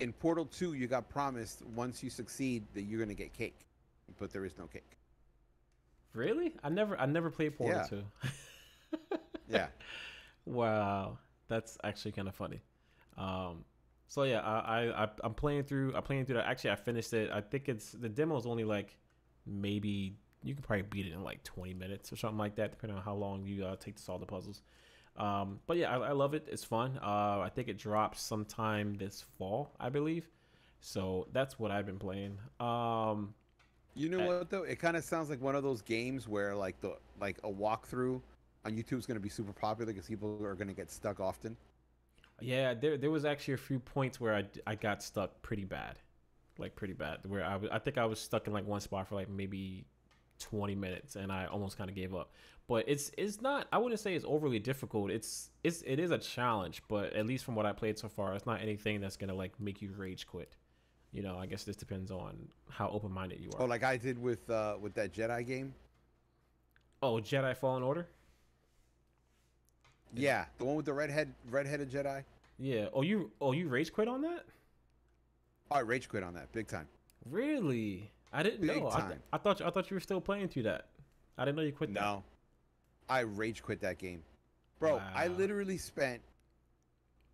In 0.00 0.12
Portal 0.12 0.47
Two, 0.47 0.75
you 0.75 0.87
got 0.87 1.09
promised 1.09 1.62
once 1.75 2.02
you 2.02 2.11
succeed 2.11 2.64
that 2.75 2.83
you're 2.83 2.99
gonna 2.99 3.14
get 3.14 3.33
cake, 3.33 3.66
but 4.18 4.30
there 4.30 4.45
is 4.45 4.56
no 4.59 4.66
cake. 4.66 4.97
Really? 6.16 6.54
I 6.64 6.70
never 6.70 6.99
I 6.99 7.06
never 7.06 7.30
played 7.30 7.56
Portal 7.56 7.76
yeah. 7.76 7.87
Two. 7.87 9.18
yeah. 9.49 9.66
Wow, 10.46 11.18
that's 11.49 11.76
actually 11.85 12.12
kind 12.12 12.28
of 12.28 12.35
funny. 12.35 12.62
Um, 13.18 13.64
so 14.08 14.23
yeah, 14.23 14.40
I, 14.40 15.04
I 15.04 15.08
I'm 15.23 15.35
playing 15.35 15.64
through. 15.64 15.94
I'm 15.94 16.02
playing 16.02 16.25
through 16.25 16.37
that. 16.37 16.46
Actually, 16.46 16.70
I 16.70 16.76
finished 16.76 17.12
it. 17.12 17.30
I 17.30 17.40
think 17.40 17.68
it's 17.68 17.92
the 17.92 18.08
demo 18.08 18.37
is 18.37 18.46
only 18.46 18.64
like 18.64 18.96
maybe 19.46 20.16
you 20.42 20.54
can 20.54 20.62
probably 20.62 20.82
beat 20.82 21.06
it 21.06 21.12
in 21.12 21.23
like 21.23 21.42
20 21.42 21.75
minutes 21.75 22.12
or 22.12 22.16
something 22.16 22.38
like 22.38 22.56
that, 22.56 22.70
depending 22.70 22.96
on 22.96 23.02
how 23.02 23.14
long 23.14 23.44
you 23.44 23.64
uh, 23.64 23.76
take 23.76 23.96
to 23.96 24.02
solve 24.02 24.20
the 24.20 24.26
puzzles. 24.26 24.62
Um, 25.16 25.61
but 25.66 25.76
yeah, 25.76 25.96
I, 25.96 26.08
I, 26.08 26.12
love 26.12 26.35
it. 26.35 26.46
It's 26.50 26.62
fun. 26.62 26.99
Uh, 27.02 27.40
I 27.40 27.50
think 27.52 27.68
it 27.68 27.78
drops 27.78 28.20
sometime 28.20 28.94
this 28.94 29.25
fall, 29.38 29.75
I 29.80 29.88
believe. 29.88 30.28
So 30.80 31.26
that's 31.32 31.58
what 31.58 31.70
I've 31.70 31.87
been 31.87 31.99
playing. 31.99 32.38
Um, 32.61 33.35
you 33.97 34.09
know 34.09 34.26
what 34.26 34.50
though? 34.50 34.62
It 34.62 34.79
kind 34.79 34.97
of 34.97 35.05
sounds 35.05 35.31
like 35.31 35.41
one 35.41 35.57
of 35.57 35.62
those 35.62 35.83
games 35.83 36.29
where 36.29 36.55
like 36.55 36.81
the 36.81 36.97
like 37.21 37.38
a 37.45 37.50
walkthrough 37.50 38.21
on 38.65 38.73
YouTube 38.73 38.99
is 38.99 39.07
going 39.07 39.17
to 39.17 39.23
be 39.23 39.29
super 39.29 39.53
popular 39.53 39.93
because 39.93 40.07
people 40.07 40.38
are 40.45 40.55
going 40.55 40.69
to 40.69 40.75
get 40.75 40.91
stuck 40.91 41.19
often. 41.19 41.57
Yeah, 42.41 42.75
there 42.75 42.97
there 42.99 43.11
was 43.11 43.25
actually 43.25 43.55
a 43.55 43.59
few 43.59 43.79
points 43.79 44.21
where 44.21 44.35
I, 44.35 44.45
I 44.67 44.75
got 44.75 45.03
stuck 45.03 45.41
pretty 45.43 45.65
bad, 45.65 45.99
like 46.59 46.76
pretty 46.76 46.93
bad. 46.93 47.21
Where 47.26 47.45
I 47.45 47.59
I 47.73 47.79
think 47.79 47.97
I 47.97 48.05
was 48.05 48.21
stuck 48.21 48.47
in 48.47 48.53
like 48.53 48.67
one 48.67 48.81
spot 48.81 49.09
for 49.09 49.15
like 49.15 49.31
maybe 49.31 49.87
20 50.41 50.75
minutes 50.75 51.17
and 51.17 51.33
I 51.33 51.47
almost 51.47 51.79
kind 51.79 51.88
of 51.88 51.97
gave 51.97 52.15
up. 52.15 52.33
But 52.69 52.85
it's 52.88 53.11
it's 53.17 53.41
not 53.41 53.69
I 53.73 53.79
wouldn't 53.79 54.00
say 54.00 54.15
it's 54.15 54.25
overly 54.29 54.59
difficult. 54.59 55.11
It's 55.11 55.50
it's 55.65 55.83
it 55.87 55.99
is 55.99 56.11
a 56.11 56.19
challenge, 56.19 56.83
but 56.88 57.15
at 57.15 57.26
least 57.26 57.45
from 57.45 57.55
what 57.55 57.65
I 57.65 57.73
played 57.73 57.99
so 57.99 58.09
far, 58.09 58.35
it's 58.35 58.47
not 58.47 58.61
anything 58.61 59.00
that's 59.00 59.17
going 59.17 59.29
to 59.29 59.35
like 59.35 59.59
make 59.61 59.81
you 59.81 59.93
rage 59.97 60.26
quit. 60.26 60.55
You 61.16 61.23
know, 61.23 61.38
I 61.38 61.46
guess 61.46 61.64
this 61.64 61.76
depends 61.76 62.11
on 62.11 62.37
how 62.68 62.90
open-minded 62.90 63.40
you 63.40 63.49
are. 63.54 63.62
Oh, 63.62 63.64
like 63.64 63.82
I 63.82 63.96
did 63.96 64.20
with 64.20 64.50
uh 64.50 64.76
with 64.78 64.92
that 64.94 65.14
Jedi 65.14 65.46
game? 65.46 65.73
Oh, 67.02 67.14
Jedi 67.14 67.56
Fallen 67.56 67.82
Order? 67.82 68.06
Yeah, 70.14 70.44
the 70.58 70.66
one 70.66 70.76
with 70.76 70.85
the 70.85 70.92
redhead 70.92 71.32
redheaded 71.50 71.90
Jedi. 71.90 72.23
Yeah. 72.58 72.88
Oh, 72.92 73.00
you 73.00 73.30
oh 73.40 73.52
you 73.52 73.68
rage 73.68 73.94
quit 73.94 74.08
on 74.08 74.20
that? 74.23 74.44
Oh, 75.70 75.76
I 75.76 75.80
rage 75.80 76.06
quit 76.06 76.23
on 76.23 76.35
that 76.35 76.52
big 76.52 76.68
time. 76.68 76.87
Really? 77.30 78.11
I 78.30 78.42
didn't 78.42 78.61
Big 78.61 78.82
know. 78.82 78.90
I, 78.92 79.00
th- 79.00 79.20
I, 79.32 79.38
thought 79.38 79.62
I 79.62 79.70
thought 79.70 79.90
you 79.90 79.94
were 79.94 80.00
still 80.00 80.20
playing 80.20 80.49
through 80.49 80.64
that. 80.64 80.88
I 81.38 81.46
didn't 81.46 81.56
know 81.56 81.62
you 81.62 81.73
quit. 81.73 81.88
No, 81.88 82.23
that. 83.08 83.14
I 83.14 83.20
rage 83.20 83.62
quit 83.62 83.80
that 83.80 83.96
game, 83.96 84.23
bro. 84.78 84.96
Wow. 84.96 85.11
I 85.14 85.28
literally 85.28 85.78
spent 85.78 86.20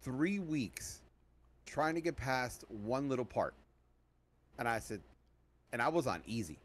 three 0.02 0.38
weeks 0.38 1.00
trying 1.66 1.96
to 1.96 2.00
get 2.00 2.16
past 2.16 2.64
one 2.68 3.08
little 3.08 3.24
part, 3.24 3.54
and 4.58 4.68
I 4.68 4.78
said, 4.78 5.00
and 5.72 5.80
I 5.80 5.88
was 5.88 6.06
on 6.06 6.22
easy. 6.26 6.58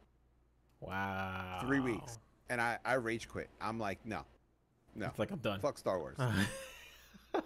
Wow. 0.79 1.59
Three 1.61 1.79
weeks, 1.79 2.19
and 2.49 2.61
I 2.61 2.77
I 2.85 2.93
rage 2.95 3.27
quit. 3.27 3.49
I'm 3.59 3.79
like, 3.79 3.99
no, 4.05 4.21
no. 4.95 5.07
It's 5.07 5.19
like 5.19 5.31
I'm 5.31 5.39
done. 5.39 5.59
Fuck 5.59 5.77
Star 5.77 5.99
Wars. 5.99 6.17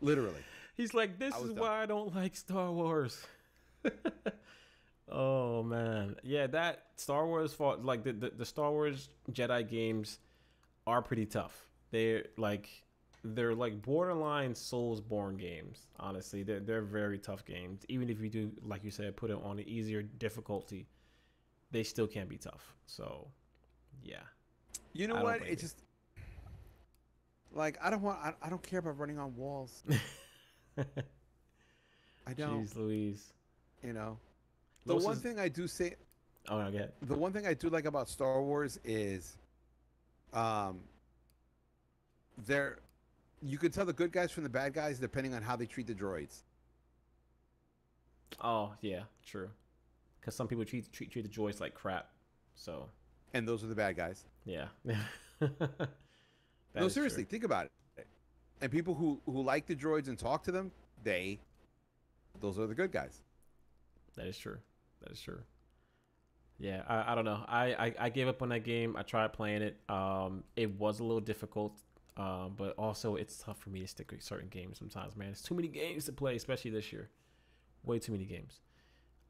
literally. 0.00 0.42
He's 0.76 0.92
like, 0.92 1.18
this 1.18 1.34
is 1.36 1.50
done. 1.50 1.56
why 1.56 1.82
I 1.82 1.86
don't 1.86 2.14
like 2.14 2.36
Star 2.36 2.70
Wars. 2.70 3.24
Oh 5.08 5.62
man, 5.62 6.16
yeah, 6.24 6.48
that 6.48 6.82
Star 6.96 7.26
Wars 7.26 7.54
fought 7.54 7.84
like 7.84 8.02
the, 8.02 8.12
the, 8.12 8.30
the 8.30 8.44
Star 8.44 8.72
Wars 8.72 9.08
Jedi 9.30 9.68
games 9.68 10.18
are 10.86 11.00
pretty 11.00 11.26
tough. 11.26 11.64
They're 11.92 12.24
like 12.36 12.68
they're 13.34 13.54
like 13.54 13.82
borderline 13.82 14.52
Soulsborne 14.54 15.38
games. 15.38 15.86
Honestly, 15.98 16.42
they're 16.42 16.60
they're 16.60 16.82
very 16.82 17.18
tough 17.18 17.44
games. 17.44 17.84
Even 17.88 18.08
if 18.08 18.20
you 18.20 18.28
do, 18.28 18.50
like 18.64 18.84
you 18.84 18.90
said, 18.90 19.16
put 19.16 19.30
it 19.30 19.38
on 19.42 19.58
an 19.58 19.68
easier 19.68 20.02
difficulty, 20.02 20.86
they 21.70 21.82
still 21.82 22.06
can 22.06 22.26
be 22.26 22.36
tough. 22.36 22.74
So, 22.86 23.28
yeah. 24.02 24.16
You 24.92 25.08
know 25.08 25.22
what? 25.22 25.42
It 25.42 25.58
just 25.58 25.82
like 27.52 27.78
I 27.82 27.90
don't 27.90 28.02
want. 28.02 28.18
I, 28.22 28.32
I 28.42 28.48
don't 28.48 28.62
care 28.62 28.78
about 28.78 28.98
running 28.98 29.18
on 29.18 29.34
walls. 29.36 29.82
I 30.78 32.32
don't. 32.34 32.64
Jeez 32.64 32.76
Louise. 32.76 33.32
You 33.82 33.92
know, 33.92 34.18
the 34.84 34.96
one 34.96 35.14
is... 35.14 35.20
thing 35.20 35.38
I 35.38 35.48
do 35.48 35.66
say. 35.66 35.94
Oh 36.48 36.62
no, 36.62 36.70
get 36.70 36.94
The 37.02 37.14
one 37.14 37.32
thing 37.32 37.46
I 37.46 37.54
do 37.54 37.68
like 37.68 37.86
about 37.86 38.08
Star 38.08 38.40
Wars 38.40 38.78
is, 38.84 39.36
um, 40.32 40.78
there, 42.46 42.78
you 43.42 43.58
can 43.58 43.70
tell 43.70 43.84
the 43.84 43.92
good 43.92 44.12
guys 44.12 44.30
from 44.30 44.44
the 44.44 44.48
bad 44.48 44.72
guys 44.72 44.98
depending 44.98 45.34
on 45.34 45.42
how 45.42 45.56
they 45.56 45.66
treat 45.66 45.86
the 45.86 45.94
droids. 45.94 46.42
Oh 48.40 48.72
yeah, 48.80 49.02
true. 49.24 49.50
Because 50.20 50.34
some 50.34 50.48
people 50.48 50.64
treat, 50.64 50.92
treat 50.92 51.10
treat 51.10 51.22
the 51.22 51.28
droids 51.28 51.60
like 51.60 51.74
crap. 51.74 52.08
So. 52.54 52.88
And 53.34 53.46
those 53.46 53.62
are 53.62 53.66
the 53.66 53.74
bad 53.74 53.96
guys. 53.96 54.24
Yeah. 54.44 54.66
no, 55.40 56.88
seriously, 56.88 57.22
true. 57.22 57.30
think 57.30 57.44
about 57.44 57.66
it. 57.96 58.06
And 58.60 58.72
people 58.72 58.94
who 58.94 59.20
who 59.26 59.42
like 59.42 59.66
the 59.66 59.76
droids 59.76 60.08
and 60.08 60.18
talk 60.18 60.42
to 60.44 60.52
them, 60.52 60.72
they, 61.02 61.40
those 62.40 62.58
are 62.58 62.66
the 62.66 62.74
good 62.74 62.92
guys. 62.92 63.22
That 64.16 64.26
is 64.26 64.38
true. 64.38 64.58
That 65.02 65.12
is 65.12 65.20
true. 65.20 65.40
Yeah, 66.58 66.82
I, 66.88 67.12
I 67.12 67.14
don't 67.14 67.26
know. 67.26 67.44
I, 67.46 67.64
I, 67.74 67.94
I 68.00 68.08
gave 68.08 68.28
up 68.28 68.40
on 68.40 68.48
that 68.48 68.64
game. 68.64 68.96
I 68.96 69.02
tried 69.02 69.32
playing 69.32 69.62
it. 69.62 69.76
Um, 69.90 70.42
it 70.56 70.78
was 70.78 71.00
a 71.00 71.04
little 71.04 71.20
difficult, 71.20 71.78
um, 72.16 72.54
but 72.56 72.74
also 72.78 73.16
it's 73.16 73.38
tough 73.38 73.58
for 73.58 73.70
me 73.70 73.80
to 73.80 73.86
stick 73.86 74.10
with 74.10 74.22
certain 74.22 74.48
games 74.48 74.78
sometimes. 74.78 75.16
Man, 75.16 75.28
it's 75.28 75.42
too 75.42 75.54
many 75.54 75.68
games 75.68 76.04
to 76.06 76.12
play, 76.12 76.36
especially 76.36 76.70
this 76.70 76.92
year. 76.92 77.10
Way 77.84 77.98
too 77.98 78.12
many 78.12 78.24
games. 78.24 78.60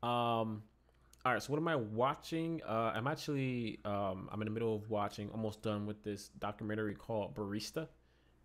Um, 0.02 0.62
all 1.24 1.32
right. 1.32 1.42
So 1.42 1.52
what 1.52 1.58
am 1.58 1.68
I 1.68 1.76
watching? 1.76 2.62
Uh, 2.66 2.92
I'm 2.94 3.06
actually 3.06 3.80
um, 3.84 4.28
I'm 4.32 4.40
in 4.40 4.46
the 4.46 4.52
middle 4.52 4.74
of 4.74 4.88
watching. 4.88 5.30
Almost 5.30 5.62
done 5.62 5.86
with 5.86 6.02
this 6.02 6.28
documentary 6.38 6.94
called 6.94 7.34
Barista. 7.34 7.88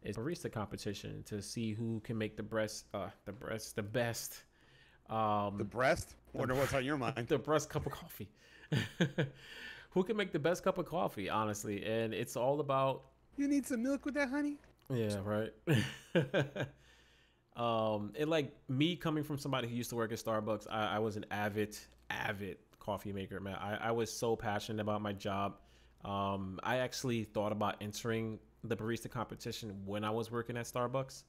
It's 0.03 0.17
a 0.17 0.21
barista 0.21 0.51
competition 0.51 1.23
to 1.27 1.41
see 1.41 1.73
who 1.73 2.01
can 2.03 2.17
make 2.17 2.35
the 2.35 2.43
breast, 2.43 2.85
uh, 2.93 3.09
the 3.25 3.31
breast, 3.31 3.75
the 3.75 3.83
best 3.83 4.43
um, 5.11 5.57
the 5.57 5.65
breast? 5.65 6.15
Wonder 6.33 6.55
what's 6.55 6.73
on 6.73 6.85
your 6.85 6.97
mind. 7.15 7.27
the 7.27 7.37
breast 7.37 7.69
cup 7.69 7.85
of 7.85 7.91
coffee. 7.91 8.29
Who 9.91 10.03
can 10.05 10.15
make 10.15 10.31
the 10.31 10.39
best 10.39 10.63
cup 10.63 10.77
of 10.77 10.85
coffee, 10.85 11.29
honestly? 11.29 11.85
And 11.85 12.13
it's 12.13 12.37
all 12.37 12.61
about. 12.61 13.03
You 13.37 13.47
need 13.47 13.65
some 13.65 13.83
milk 13.83 14.05
with 14.05 14.15
that, 14.15 14.29
honey? 14.29 14.57
Yeah, 14.93 15.17
right. 15.23 15.53
um, 17.55 18.11
it 18.15 18.27
like 18.27 18.53
me 18.67 18.95
coming 18.95 19.23
from 19.23 19.37
somebody 19.37 19.67
who 19.67 19.75
used 19.75 19.89
to 19.91 19.95
work 19.95 20.11
at 20.11 20.17
Starbucks, 20.19 20.67
I, 20.69 20.95
I 20.95 20.99
was 20.99 21.15
an 21.15 21.25
avid, 21.31 21.77
avid 22.09 22.57
coffee 22.79 23.13
maker, 23.13 23.39
man. 23.39 23.55
I, 23.55 23.77
I 23.87 23.91
was 23.91 24.11
so 24.11 24.35
passionate 24.35 24.81
about 24.81 25.01
my 25.01 25.13
job. 25.13 25.55
Um, 26.03 26.59
I 26.63 26.77
actually 26.77 27.23
thought 27.23 27.51
about 27.51 27.75
entering 27.79 28.39
the 28.63 28.75
barista 28.75 29.09
competition 29.09 29.81
when 29.85 30.03
I 30.03 30.11
was 30.11 30.31
working 30.31 30.57
at 30.57 30.65
Starbucks. 30.65 31.23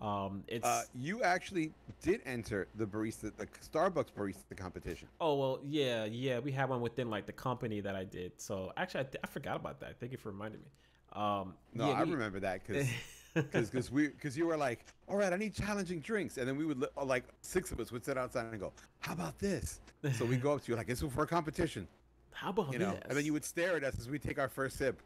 Um, 0.00 0.44
it's 0.46 0.66
uh, 0.66 0.82
you 0.94 1.22
actually 1.22 1.72
did 2.02 2.20
enter 2.26 2.68
the 2.74 2.84
barista, 2.84 3.32
the 3.36 3.46
Starbucks 3.46 4.12
barista 4.14 4.54
competition. 4.54 5.08
Oh 5.20 5.36
well, 5.36 5.60
yeah, 5.64 6.04
yeah, 6.04 6.38
we 6.38 6.52
had 6.52 6.68
one 6.68 6.82
within 6.82 7.08
like 7.08 7.24
the 7.24 7.32
company 7.32 7.80
that 7.80 7.96
I 7.96 8.04
did. 8.04 8.32
So 8.36 8.72
actually, 8.76 9.00
I, 9.00 9.04
th- 9.04 9.16
I 9.24 9.26
forgot 9.26 9.56
about 9.56 9.80
that. 9.80 9.98
Thank 9.98 10.12
you 10.12 10.18
for 10.18 10.30
reminding 10.30 10.60
me. 10.60 10.66
Um, 11.12 11.54
no, 11.74 11.88
yeah, 11.88 12.00
I 12.00 12.04
we... 12.04 12.12
remember 12.12 12.40
that 12.40 12.66
because 12.66 12.88
because 13.34 13.90
we 13.90 14.08
because 14.08 14.36
you 14.36 14.46
were 14.46 14.56
like, 14.56 14.84
all 15.08 15.16
right, 15.16 15.32
I 15.32 15.36
need 15.36 15.54
challenging 15.54 16.00
drinks, 16.00 16.36
and 16.36 16.46
then 16.46 16.56
we 16.56 16.64
would 16.64 16.84
like 17.02 17.24
six 17.42 17.72
of 17.72 17.80
us 17.80 17.92
would 17.92 18.04
sit 18.04 18.18
outside 18.18 18.46
and 18.46 18.60
go, 18.60 18.72
how 19.00 19.12
about 19.12 19.38
this? 19.38 19.80
So 20.14 20.24
we 20.24 20.36
go 20.36 20.54
up 20.54 20.64
to 20.64 20.72
you 20.72 20.76
like, 20.76 20.88
it's 20.88 21.02
for 21.02 21.22
a 21.22 21.26
competition. 21.26 21.88
How 22.32 22.50
about 22.50 22.70
you 22.74 22.78
know? 22.78 22.90
This? 22.90 23.02
And 23.08 23.16
then 23.16 23.24
you 23.24 23.32
would 23.32 23.46
stare 23.46 23.76
at 23.76 23.82
us 23.82 23.98
as 23.98 24.10
we 24.10 24.18
take 24.18 24.38
our 24.38 24.48
first 24.48 24.76
sip. 24.76 25.00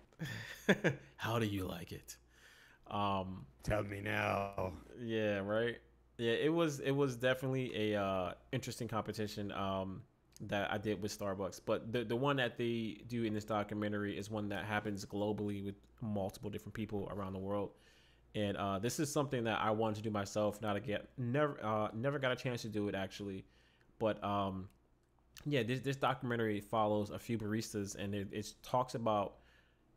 how 1.17 1.39
do 1.39 1.47
you 1.47 1.65
like 1.65 1.93
it? 1.93 2.17
Um, 2.91 3.47
Tell 3.63 3.85
me 3.85 4.01
now. 4.01 4.73
Yeah, 5.01 5.39
right. 5.39 5.79
Yeah, 6.19 6.33
it 6.33 6.53
was 6.53 6.81
it 6.81 6.91
was 6.91 7.17
definitely 7.17 7.93
a 7.93 8.03
uh, 8.03 8.33
interesting 8.53 8.89
competition 8.89 9.53
um, 9.53 10.03
that 10.47 10.71
I 10.73 10.79
did 10.79 11.03
with 11.03 11.17
Starbucks. 11.17 11.61
But 11.65 11.93
the 11.93 12.05
the 12.05 12.17
one 12.17 12.37
that 12.37 12.57
they 12.57 13.03
do 13.07 13.25
in 13.25 13.35
this 13.35 13.45
documentary 13.45 14.17
is 14.17 14.31
one 14.31 14.49
that 14.49 14.65
happens 14.65 15.05
globally 15.05 15.65
with 15.65 15.75
multiple 16.01 16.51
different 16.51 16.75
people 16.75 17.09
around 17.13 17.33
the 17.33 17.39
world. 17.39 17.71
And 18.35 18.57
uh, 18.57 18.79
this 18.79 19.01
is 19.01 19.13
something 19.13 19.45
that 19.45 19.61
I 19.61 19.71
wanted 19.71 19.97
to 19.97 20.03
do 20.03 20.11
myself. 20.11 20.63
Not 20.63 20.77
again. 20.77 21.01
never 21.19 21.59
uh, 21.63 21.89
never 21.93 22.19
got 22.19 22.33
a 22.33 22.37
chance 22.37 22.63
to 22.63 22.69
do 22.69 22.89
it 22.89 22.95
actually, 22.95 23.45
but 23.99 24.23
um, 24.23 24.69
yeah, 25.47 25.63
this 25.63 25.81
this 25.81 25.97
documentary 25.97 26.61
follows 26.61 27.11
a 27.11 27.19
few 27.19 27.39
baristas 27.39 27.97
and 27.97 28.15
it, 28.15 28.29
it 28.33 28.53
talks 28.63 28.95
about 28.95 29.37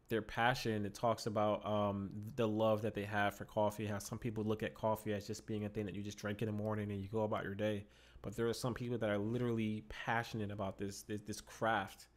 their 0.09 0.21
passion. 0.21 0.85
It 0.85 0.93
talks 0.93 1.25
about 1.25 1.65
um, 1.65 2.09
the 2.35 2.47
love 2.47 2.81
that 2.81 2.93
they 2.93 3.03
have 3.03 3.35
for 3.35 3.45
coffee. 3.45 3.85
How 3.85 4.00
some 4.00 4.17
people 4.17 4.43
look 4.43 4.63
at 4.63 4.73
coffee 4.73 5.13
as 5.13 5.27
just 5.27 5.45
being 5.45 5.65
a 5.65 5.69
thing 5.69 5.85
that 5.85 5.95
you 5.95 6.01
just 6.01 6.17
drink 6.17 6.41
in 6.41 6.47
the 6.47 6.53
morning 6.53 6.91
and 6.91 7.01
you 7.01 7.07
go 7.07 7.23
about 7.23 7.43
your 7.43 7.55
day. 7.55 7.85
But 8.24 8.36
there 8.36 8.48
are 8.48 8.53
some 8.53 8.74
people 8.74 8.98
that 8.98 9.10
are 9.10 9.20
literally 9.20 9.84
passionate 9.89 10.50
about 10.50 10.80
this 10.80 11.03
this, 11.03 11.22
this 11.27 11.42
craft, 11.42 12.08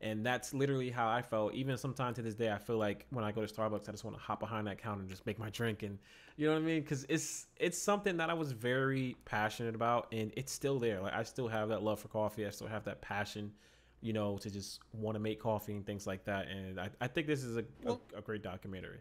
and 0.00 0.24
that's 0.24 0.54
literally 0.54 0.90
how 0.90 1.08
I 1.08 1.20
felt. 1.20 1.52
Even 1.52 1.76
sometimes 1.76 2.16
to 2.16 2.22
this 2.22 2.34
day, 2.34 2.50
I 2.50 2.56
feel 2.56 2.78
like 2.78 3.06
when 3.10 3.24
I 3.24 3.32
go 3.32 3.44
to 3.44 3.52
Starbucks, 3.52 3.88
I 3.88 3.92
just 3.92 4.04
want 4.04 4.16
to 4.16 4.22
hop 4.22 4.40
behind 4.40 4.66
that 4.68 4.78
counter 4.78 5.02
and 5.02 5.10
just 5.10 5.26
make 5.26 5.38
my 5.38 5.50
drink, 5.50 5.82
and 5.82 5.98
you 6.38 6.46
know 6.46 6.54
what 6.54 6.62
I 6.62 6.64
mean? 6.64 6.80
Because 6.80 7.04
it's 7.10 7.48
it's 7.58 7.76
something 7.76 8.16
that 8.16 8.30
I 8.30 8.34
was 8.34 8.52
very 8.52 9.16
passionate 9.26 9.74
about, 9.74 10.08
and 10.12 10.32
it's 10.36 10.52
still 10.52 10.78
there. 10.78 11.02
Like 11.02 11.14
I 11.14 11.24
still 11.24 11.48
have 11.48 11.68
that 11.68 11.82
love 11.82 12.00
for 12.00 12.08
coffee. 12.08 12.46
I 12.46 12.50
still 12.50 12.68
have 12.68 12.84
that 12.84 13.02
passion 13.02 13.52
you 14.00 14.12
know, 14.12 14.38
to 14.38 14.50
just 14.50 14.80
want 14.92 15.14
to 15.16 15.18
make 15.18 15.40
coffee 15.40 15.72
and 15.72 15.84
things 15.84 16.06
like 16.06 16.24
that. 16.24 16.48
And 16.48 16.78
I, 16.78 16.90
I 17.00 17.08
think 17.08 17.26
this 17.26 17.42
is 17.42 17.56
a, 17.56 17.64
well, 17.82 18.00
a, 18.14 18.18
a 18.18 18.22
great 18.22 18.42
documentary. 18.42 19.00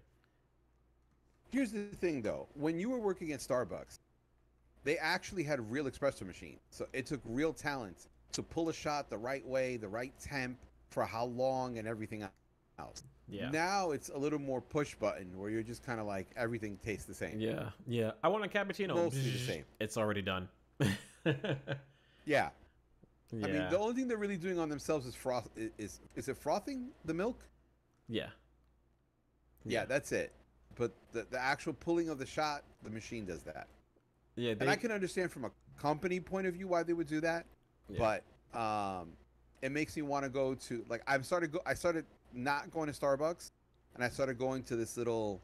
Here's 1.52 1.72
the 1.72 1.84
thing, 1.84 2.22
though. 2.22 2.48
When 2.54 2.80
you 2.80 2.90
were 2.90 3.00
working 3.00 3.32
at 3.32 3.40
Starbucks, 3.40 4.00
they 4.86 4.98
actually 4.98 5.44
had 5.44 5.70
real 5.70 5.86
espresso 5.86 6.26
machines. 6.26 6.62
So 6.70 6.88
it 6.94 7.06
took 7.06 7.20
real 7.26 7.52
talent 7.52 8.08
to 8.32 8.42
pull 8.42 8.70
a 8.70 8.74
shot 8.74 9.10
the 9.10 9.18
right 9.18 9.46
way, 9.46 9.76
the 9.76 9.88
right 9.88 10.14
temp, 10.20 10.58
for 10.90 11.04
how 11.04 11.26
long 11.26 11.78
and 11.78 11.88
everything 11.88 12.26
else. 12.80 13.04
Yeah. 13.28 13.50
Now 13.50 13.92
it's 13.92 14.10
a 14.10 14.18
little 14.18 14.40
more 14.40 14.62
push 14.62 14.96
button 14.96 15.38
where 15.38 15.50
you're 15.50 15.64
just 15.64 15.84
kind 15.84 16.00
of 16.00 16.06
like 16.06 16.28
everything 16.38 16.78
tastes 16.86 17.06
the 17.06 17.14
same. 17.14 17.42
Yeah. 17.42 17.70
Yeah. 17.88 18.12
I 18.24 18.28
want 18.28 18.46
a 18.46 18.48
cappuccino. 18.48 18.96
Mostly 18.96 19.32
the 19.32 19.40
same. 19.40 19.66
It's 19.80 19.98
already 19.98 20.22
done. 20.22 20.48
yeah. 20.80 20.90
Yeah. 22.28 22.50
I 23.34 23.36
mean, 23.48 23.70
the 23.70 23.78
only 23.78 23.94
thing 23.94 24.08
they're 24.08 24.18
really 24.18 24.38
doing 24.38 24.58
on 24.58 24.70
themselves 24.70 25.06
is 25.06 25.14
froth. 25.14 25.50
Is 25.56 25.72
is, 25.78 26.00
is 26.16 26.28
it 26.28 26.38
frothing 26.38 26.90
the 27.06 27.14
milk? 27.14 27.44
yeah. 28.08 28.28
Yeah, 29.66 29.86
that's 29.86 30.12
it. 30.12 30.32
But 30.76 30.92
the 31.12 31.26
the 31.30 31.40
actual 31.40 31.74
pulling 31.74 32.10
of 32.10 32.18
the 32.18 32.26
shot, 32.26 32.64
the 32.84 32.90
machine 32.90 33.26
does 33.26 33.42
that. 33.44 33.68
Yeah. 34.36 34.54
They, 34.54 34.62
and 34.62 34.70
I 34.70 34.76
can 34.76 34.92
understand 34.92 35.32
from 35.32 35.46
a 35.46 35.52
company 35.80 36.20
point 36.20 36.48
of 36.48 36.54
view 36.54 36.68
why 36.68 36.84
they 36.84 36.94
would 36.94 37.08
do 37.08 37.22
that, 37.22 37.46
yeah. 37.90 38.20
but 38.54 38.60
um, 38.60 39.10
it 39.62 39.72
makes 39.72 39.96
me 39.96 40.02
want 40.02 40.24
to 40.24 40.30
go 40.30 40.56
to 40.56 40.86
like 40.90 41.02
I've 41.08 41.26
started 41.26 41.52
go 41.52 41.60
I 41.66 41.74
started 41.74 42.06
not 42.34 42.72
going 42.72 42.92
to 42.92 43.00
Starbucks, 43.00 43.52
and 43.96 44.04
I 44.04 44.10
started 44.10 44.38
going 44.38 44.64
to 44.64 44.76
this 44.76 44.98
little 44.98 45.42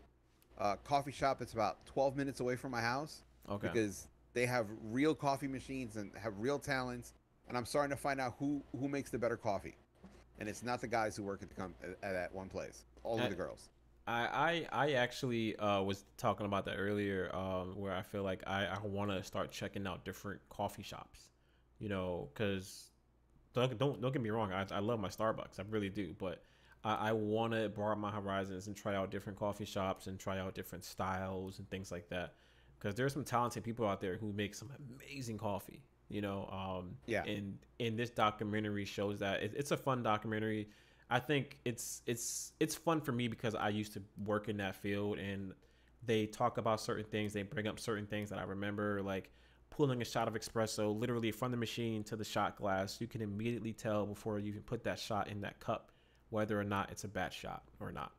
uh, 0.57 0.75
coffee 0.83 1.12
shop 1.12 1.39
that's 1.39 1.53
about 1.53 1.86
12 1.86 2.15
minutes 2.15 2.39
away 2.39 2.55
from 2.55 2.71
my 2.71 2.81
house 2.81 3.24
okay. 3.50 3.67
because 3.67 4.07
they 4.33 4.45
have 4.45 4.67
real 4.89 5.15
coffee 5.15 5.48
machines 5.48 5.95
and 5.95 6.12
have 6.21 6.33
real 6.38 6.60
talents, 6.60 7.13
and 7.48 7.57
I'm 7.57 7.65
starting 7.65 7.95
to 7.95 8.01
find 8.01 8.19
out 8.19 8.36
who 8.39 8.62
who 8.79 8.88
makes 8.88 9.10
the 9.10 9.17
better 9.17 9.38
coffee, 9.38 9.75
and 10.39 10.50
it's 10.50 10.63
not 10.63 10.81
the 10.81 10.88
guys 10.88 11.15
who 11.15 11.24
work 11.24 11.41
at 11.41 11.50
the 11.50 11.55
com- 11.55 11.75
at 11.81 12.13
that 12.13 12.33
one 12.33 12.50
place, 12.50 12.83
all 13.03 13.19
of 13.19 13.29
the 13.29 13.36
girls. 13.36 13.69
I, 14.12 14.65
I 14.72 14.86
I 14.88 14.91
actually 14.94 15.56
uh, 15.58 15.82
was 15.82 16.03
talking 16.18 16.46
about 16.46 16.65
that 16.65 16.75
earlier, 16.77 17.34
um, 17.36 17.68
where 17.82 17.94
I 17.94 18.01
feel 18.01 18.24
like 18.24 18.41
I, 18.48 18.65
I 18.65 18.80
want 18.86 19.12
to 19.12 19.24
start 19.24 19.51
checking 19.51 19.88
out 19.88 20.03
different 20.06 20.41
coffee 20.50 20.84
shops, 20.84 21.20
you 21.80 21.89
know, 21.89 22.30
because 22.34 22.91
don't, 23.53 23.77
don't 23.77 24.01
don't 24.01 24.12
get 24.12 24.22
me 24.22 24.30
wrong, 24.30 24.51
I, 24.51 24.65
I 24.72 24.80
love 24.80 25.00
my 25.00 25.08
Starbucks, 25.10 25.60
I 25.60 25.63
really 25.70 25.89
do, 25.89 26.13
but 26.20 26.44
I, 26.84 27.10
I 27.10 27.12
want 27.13 27.53
to 27.53 27.70
broaden 27.70 28.01
my 28.01 28.12
horizons 28.12 28.68
and 28.68 28.75
try 28.75 28.96
out 28.96 29.12
different 29.12 29.39
coffee 29.39 29.65
shops 29.65 30.08
and 30.08 30.20
try 30.20 30.39
out 30.39 30.56
different 30.56 30.84
styles 30.84 31.60
and 31.60 31.70
things 31.70 31.91
like 31.91 32.10
that, 32.10 32.34
because 32.77 32.96
there's 32.96 33.13
some 33.13 33.24
talented 33.24 33.63
people 33.63 33.88
out 33.88 34.01
there 34.01 34.18
who 34.18 34.34
make 34.34 34.56
some 34.56 34.72
amazing 35.00 35.38
coffee, 35.38 35.84
you 36.10 36.22
know, 36.22 36.50
um, 36.51 36.98
Yeah. 37.06 37.24
and 37.24 37.58
and 37.80 37.98
this 37.98 38.10
documentary 38.10 38.86
shows 38.86 39.20
that 39.20 39.44
it, 39.44 39.53
it's 39.56 39.72
a 39.72 39.77
fun 39.77 40.03
documentary. 40.03 40.70
I 41.12 41.20
think 41.20 41.58
it's 41.65 42.01
it's 42.08 42.53
it's 42.62 42.74
fun 42.74 43.01
for 43.01 43.12
me 43.12 43.27
because 43.27 43.53
I 43.53 43.68
used 43.70 43.94
to 43.94 44.01
work 44.24 44.48
in 44.48 44.58
that 44.58 44.75
field 44.75 45.20
and 45.20 45.53
they 46.06 46.25
talk 46.25 46.58
about 46.58 46.80
certain 46.80 47.03
things, 47.03 47.34
they 47.34 47.44
bring 47.44 47.68
up 47.68 47.80
certain 47.80 48.08
things 48.08 48.30
that 48.30 48.39
I 48.39 48.44
remember 48.44 49.01
like 49.03 49.30
pulling 49.70 50.01
a 50.01 50.06
shot 50.06 50.27
of 50.30 50.34
espresso 50.36 50.98
literally 50.98 51.32
from 51.32 51.51
the 51.51 51.58
machine 51.58 52.03
to 52.06 52.15
the 52.15 52.24
shot 52.24 52.56
glass. 52.56 53.01
You 53.01 53.08
can 53.08 53.22
immediately 53.22 53.74
tell 53.74 54.06
before 54.06 54.39
you 54.39 54.48
even 54.50 54.62
put 54.62 54.86
that 54.86 55.00
shot 55.00 55.27
in 55.27 55.41
that 55.41 55.60
cup 55.60 55.91
whether 56.30 56.60
or 56.60 56.63
not 56.63 56.89
it's 56.91 57.03
a 57.03 57.10
bad 57.10 57.34
shot 57.34 57.63
or 57.82 57.91
not. 57.91 58.13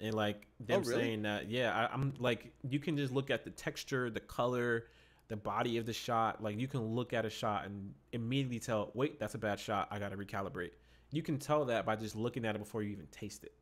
And 0.00 0.14
like 0.14 0.46
oh, 0.62 0.64
them 0.66 0.82
Oh, 0.84 0.88
really? 0.88 1.02
saying 1.02 1.22
that, 1.22 1.50
yeah, 1.50 1.76
I, 1.76 1.92
I'm 1.92 2.14
like 2.18 2.50
you 2.66 2.78
can 2.78 2.96
just 2.96 3.12
look 3.12 3.30
at 3.30 3.44
the 3.44 3.50
texture, 3.50 4.08
the 4.08 4.20
color, 4.20 4.86
the 5.28 5.36
body 5.36 5.76
of 5.76 5.84
the 5.84 5.92
shot. 5.92 6.42
Like 6.42 6.58
you 6.58 6.66
can 6.66 6.80
look 6.94 7.12
at 7.12 7.26
a 7.26 7.30
shot 7.30 7.66
and 7.66 7.92
immediately 8.12 8.58
tell, 8.58 8.90
wait, 8.94 9.20
that's 9.20 9.34
a 9.34 9.38
bad 9.38 9.60
shot. 9.60 9.88
I 9.90 9.98
got 9.98 10.12
to 10.12 10.16
recalibrate. 10.16 10.70
You 11.10 11.22
can 11.22 11.38
tell 11.38 11.64
that 11.66 11.86
by 11.86 11.96
just 11.96 12.16
looking 12.16 12.44
at 12.44 12.54
it 12.54 12.58
before 12.58 12.82
you 12.82 12.90
even 12.90 13.06
taste 13.06 13.44
it. 13.44 13.52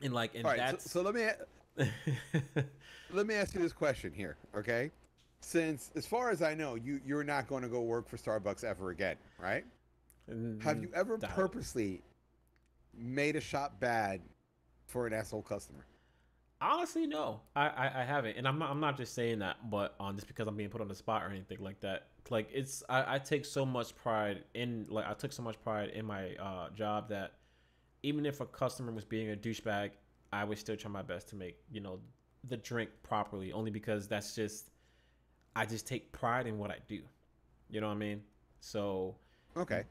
And 0.00 0.12
like, 0.12 0.34
and 0.34 0.44
All 0.44 0.52
right, 0.52 0.58
so, 0.58 0.66
that's 0.66 0.90
so 0.90 1.02
let 1.02 1.14
me 1.14 1.26
let 3.12 3.26
me 3.26 3.34
ask 3.34 3.54
you 3.54 3.60
this 3.60 3.72
question 3.72 4.12
here, 4.12 4.36
okay? 4.56 4.90
Since, 5.40 5.90
as 5.94 6.06
far 6.06 6.30
as 6.30 6.42
I 6.42 6.54
know, 6.54 6.74
you 6.76 7.00
you're 7.04 7.24
not 7.24 7.48
going 7.48 7.62
to 7.62 7.68
go 7.68 7.80
work 7.80 8.08
for 8.08 8.16
Starbucks 8.16 8.64
ever 8.64 8.90
again, 8.90 9.16
right? 9.40 9.64
Have 10.28 10.36
mm, 10.36 10.82
you 10.82 10.90
ever 10.94 11.16
Doubt 11.16 11.30
purposely 11.30 12.02
made 12.96 13.36
a 13.36 13.40
shot 13.40 13.80
bad 13.80 14.20
for 14.86 15.06
an 15.06 15.12
asshole 15.12 15.42
customer? 15.42 15.84
Honestly, 16.60 17.06
no, 17.06 17.40
I, 17.54 17.68
I, 17.68 18.00
I 18.00 18.04
haven't, 18.04 18.36
and 18.36 18.46
I'm 18.46 18.58
not, 18.58 18.70
I'm 18.70 18.80
not 18.80 18.96
just 18.96 19.14
saying 19.14 19.38
that, 19.38 19.70
but 19.70 19.94
um, 20.00 20.16
just 20.16 20.26
because 20.26 20.48
I'm 20.48 20.56
being 20.56 20.70
put 20.70 20.80
on 20.80 20.88
the 20.88 20.94
spot 20.94 21.22
or 21.22 21.30
anything 21.30 21.58
like 21.60 21.80
that. 21.80 22.08
Like 22.30 22.48
it's, 22.52 22.82
I, 22.88 23.14
I 23.14 23.18
take 23.20 23.44
so 23.44 23.64
much 23.64 23.94
pride 23.94 24.42
in, 24.54 24.86
like 24.88 25.06
I 25.08 25.14
took 25.14 25.32
so 25.32 25.42
much 25.42 25.60
pride 25.62 25.90
in 25.90 26.04
my 26.04 26.34
uh, 26.34 26.70
job 26.70 27.08
that 27.10 27.34
even 28.02 28.26
if 28.26 28.40
a 28.40 28.46
customer 28.46 28.92
was 28.92 29.04
being 29.04 29.30
a 29.30 29.36
douchebag, 29.36 29.90
I 30.32 30.44
would 30.44 30.58
still 30.58 30.76
try 30.76 30.90
my 30.90 31.02
best 31.02 31.28
to 31.30 31.36
make 31.36 31.58
you 31.70 31.80
know 31.80 32.00
the 32.44 32.56
drink 32.56 32.90
properly, 33.02 33.52
only 33.52 33.70
because 33.70 34.08
that's 34.08 34.34
just, 34.34 34.70
I 35.56 35.66
just 35.66 35.86
take 35.86 36.12
pride 36.12 36.46
in 36.46 36.58
what 36.58 36.70
I 36.70 36.78
do. 36.88 37.00
You 37.70 37.80
know 37.80 37.88
what 37.88 37.94
I 37.94 37.98
mean? 37.98 38.22
So 38.60 39.16
Okay. 39.56 39.84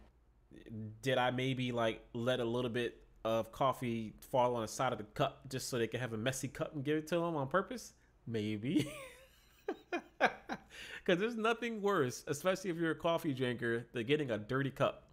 did 1.02 1.18
I 1.18 1.32
maybe 1.32 1.72
like 1.72 2.02
let 2.14 2.40
a 2.40 2.46
little 2.46 2.70
bit 2.70 3.02
of 3.28 3.52
coffee 3.52 4.14
fall 4.20 4.56
on 4.56 4.62
the 4.62 4.68
side 4.68 4.92
of 4.94 4.98
the 5.00 5.04
cup 5.06 5.50
just 5.50 5.70
so 5.70 5.78
they 5.78 5.88
can 5.88 6.00
have 6.00 6.14
a 6.14 6.18
messy 6.18 6.48
cup 6.48 6.74
and 6.76 6.84
give 6.84 6.98
it 6.98 7.08
to 7.08 7.16
them 7.16 7.36
on 7.36 7.48
purpose? 7.48 7.94
Maybe. 8.26 8.92
Because 11.04 11.20
there's 11.20 11.36
nothing 11.38 11.82
worse, 11.82 12.24
especially 12.28 12.70
if 12.70 12.78
you're 12.78 12.92
a 12.92 12.96
coffee 12.96 13.34
drinker, 13.34 13.86
than 13.94 14.06
getting 14.06 14.32
a 14.32 14.38
dirty 14.38 14.72
cup. 14.72 15.08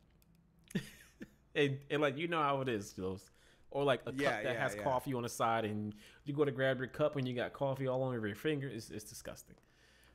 and, 1.55 1.79
and 1.91 2.03
like, 2.03 2.19
you 2.19 2.29
know 2.29 2.43
how 2.43 2.61
it 2.61 2.69
is, 2.69 2.93
Jules. 2.93 3.31
Or 3.71 3.85
like 3.85 4.03
a 4.07 4.13
Yeah, 4.13 4.21
cup 4.25 4.43
that 4.43 4.55
yeah, 4.55 4.61
has 4.61 4.75
yeah. 4.75 4.83
coffee 4.85 5.15
on 5.15 5.23
the 5.23 5.29
side 5.29 5.65
and 5.65 5.95
you 6.25 6.33
go 6.35 6.45
to 6.45 6.53
grab 6.53 6.79
your 6.79 6.87
cup 6.89 7.17
and 7.17 7.27
you 7.27 7.35
got 7.35 7.53
coffee 7.53 7.89
all 7.89 8.05
over 8.05 8.27
your 8.27 8.37
finger. 8.37 8.69
It's, 8.69 8.91
it's 8.91 9.05
disgusting. 9.05 9.57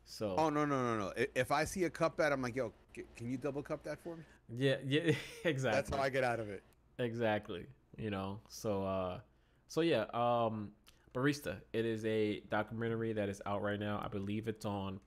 So, 0.05 0.37
Oh 0.37 0.49
no 0.49 0.65
no 0.65 0.81
no 0.81 0.97
no! 0.97 1.13
If 1.35 1.51
I 1.51 1.65
see 1.65 1.83
a 1.83 1.89
cup 1.89 2.17
bad, 2.17 2.31
I'm 2.31 2.41
like, 2.41 2.55
yo, 2.55 2.73
can 2.93 3.27
you 3.29 3.37
double 3.37 3.61
cup 3.61 3.83
that 3.83 3.99
for 3.99 4.15
me? 4.15 4.23
yeah, 4.49 4.77
yeah, 4.85 5.13
exactly. 5.43 5.77
That's 5.77 5.89
how 5.89 5.99
I 5.99 6.09
get 6.09 6.23
out 6.23 6.39
of 6.39 6.49
it. 6.49 6.63
exactly 6.99 7.67
you 7.99 8.09
know? 8.09 8.39
So 8.49 8.83
uh 8.83 9.19
so 9.67 9.81
yeah 9.81 10.05
um 10.13 10.71
barista 11.13 11.57
it 11.73 11.85
is 11.85 12.05
a 12.05 12.41
documentary 12.49 13.13
that 13.13 13.29
is 13.29 13.41
out 13.45 13.61
right 13.61 13.79
now. 13.79 14.01
I 14.03 14.07
believe 14.07 14.47
it's 14.47 14.65
on 14.65 14.99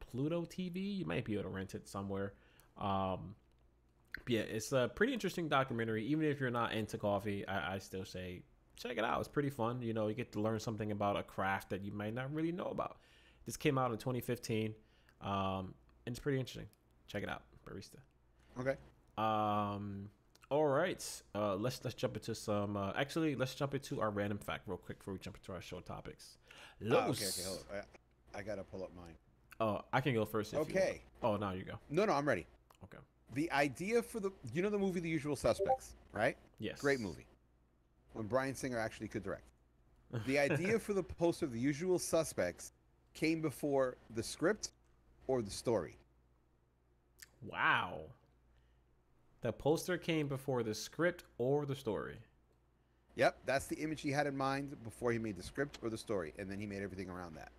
pluto 0.00 0.42
tv 0.42 0.98
you 0.98 1.04
might 1.04 1.24
be 1.24 1.34
able 1.34 1.44
to 1.44 1.48
rent 1.48 1.74
it 1.74 1.88
somewhere. 1.88 2.34
Um 2.78 3.34
yeah 4.28 4.40
it's 4.40 4.72
a 4.72 4.90
pretty 4.94 5.12
interesting 5.12 5.48
documentary. 5.48 6.06
Even 6.06 6.24
if 6.26 6.40
you're 6.40 6.50
not 6.50 6.72
into 6.72 6.98
coffee 6.98 7.46
I, 7.46 7.74
I 7.74 7.78
still 7.78 8.04
say 8.04 8.42
check 8.76 8.98
it 8.98 9.04
out. 9.04 9.18
It's 9.20 9.28
pretty 9.28 9.50
fun. 9.50 9.82
You 9.82 9.94
know 9.94 10.08
you 10.08 10.14
get 10.14 10.32
to 10.32 10.40
learn 10.40 10.60
something 10.60 10.92
about 10.92 11.16
a 11.16 11.22
craft 11.22 11.70
that 11.70 11.82
you 11.82 11.92
might 11.92 12.14
not 12.14 12.32
really 12.32 12.52
know 12.52 12.66
about. 12.66 12.98
This 13.44 13.56
came 13.56 13.78
out 13.78 13.90
in 13.90 13.98
2015 13.98 14.74
um 15.22 15.74
and 16.06 16.12
it's 16.12 16.20
pretty 16.20 16.38
interesting. 16.38 16.68
Check 17.08 17.22
it 17.22 17.28
out 17.28 17.42
barista. 17.66 17.98
Okay. 18.58 18.76
um. 19.18 20.08
All 20.50 20.66
right. 20.66 21.04
Uh. 21.34 21.56
Let's 21.56 21.82
let's 21.84 21.96
jump 21.96 22.16
into 22.16 22.34
some. 22.34 22.76
Uh, 22.76 22.92
actually, 22.96 23.34
let's 23.34 23.54
jump 23.54 23.74
into 23.74 24.00
our 24.00 24.10
random 24.10 24.38
fact 24.38 24.62
real 24.66 24.76
quick 24.76 24.98
before 24.98 25.14
we 25.14 25.18
jump 25.20 25.36
into 25.36 25.52
our 25.52 25.60
show 25.60 25.80
topics. 25.80 26.38
Oh, 26.82 26.86
Los. 26.88 27.08
okay. 27.10 27.26
Okay. 27.26 27.42
Hold 27.46 27.64
on. 27.72 27.82
I, 28.34 28.38
I 28.38 28.42
gotta 28.42 28.64
pull 28.64 28.82
up 28.82 28.90
mine. 28.96 29.14
Oh, 29.58 29.82
I 29.92 30.00
can 30.00 30.14
go 30.14 30.24
first. 30.24 30.52
If 30.52 30.58
you. 30.58 30.74
Okay. 30.74 31.02
Oh, 31.22 31.36
now 31.36 31.52
you 31.52 31.64
go. 31.64 31.78
No, 31.90 32.04
no, 32.04 32.12
I'm 32.12 32.28
ready. 32.28 32.46
Okay. 32.84 32.98
The 33.34 33.50
idea 33.52 34.02
for 34.02 34.20
the 34.20 34.30
you 34.52 34.62
know 34.62 34.70
the 34.70 34.78
movie 34.78 35.00
The 35.00 35.08
Usual 35.08 35.36
Suspects, 35.36 35.94
right? 36.12 36.36
Yes. 36.58 36.80
Great 36.80 37.00
movie. 37.00 37.26
When 38.12 38.26
Bryan 38.26 38.54
Singer 38.54 38.78
actually 38.78 39.08
could 39.08 39.22
direct. 39.22 39.44
The 40.26 40.38
idea 40.38 40.78
for 40.78 40.92
the 40.92 41.02
poster 41.02 41.44
of 41.44 41.52
The 41.52 41.58
Usual 41.58 41.98
Suspects 41.98 42.72
came 43.14 43.42
before 43.42 43.96
the 44.14 44.22
script 44.22 44.70
or 45.26 45.42
the 45.42 45.50
story. 45.50 45.96
Wow. 47.42 48.02
The 49.46 49.52
poster 49.52 49.96
came 49.96 50.26
before 50.26 50.64
the 50.64 50.74
script 50.74 51.22
or 51.38 51.66
the 51.66 51.76
story. 51.76 52.18
Yep, 53.14 53.38
that's 53.46 53.68
the 53.68 53.76
image 53.76 54.00
he 54.00 54.10
had 54.10 54.26
in 54.26 54.36
mind 54.36 54.76
before 54.82 55.12
he 55.12 55.20
made 55.20 55.36
the 55.36 55.42
script 55.44 55.78
or 55.82 55.88
the 55.88 55.96
story, 55.96 56.34
and 56.36 56.50
then 56.50 56.58
he 56.58 56.66
made 56.66 56.82
everything 56.82 57.08
around 57.08 57.36
that. 57.36 57.52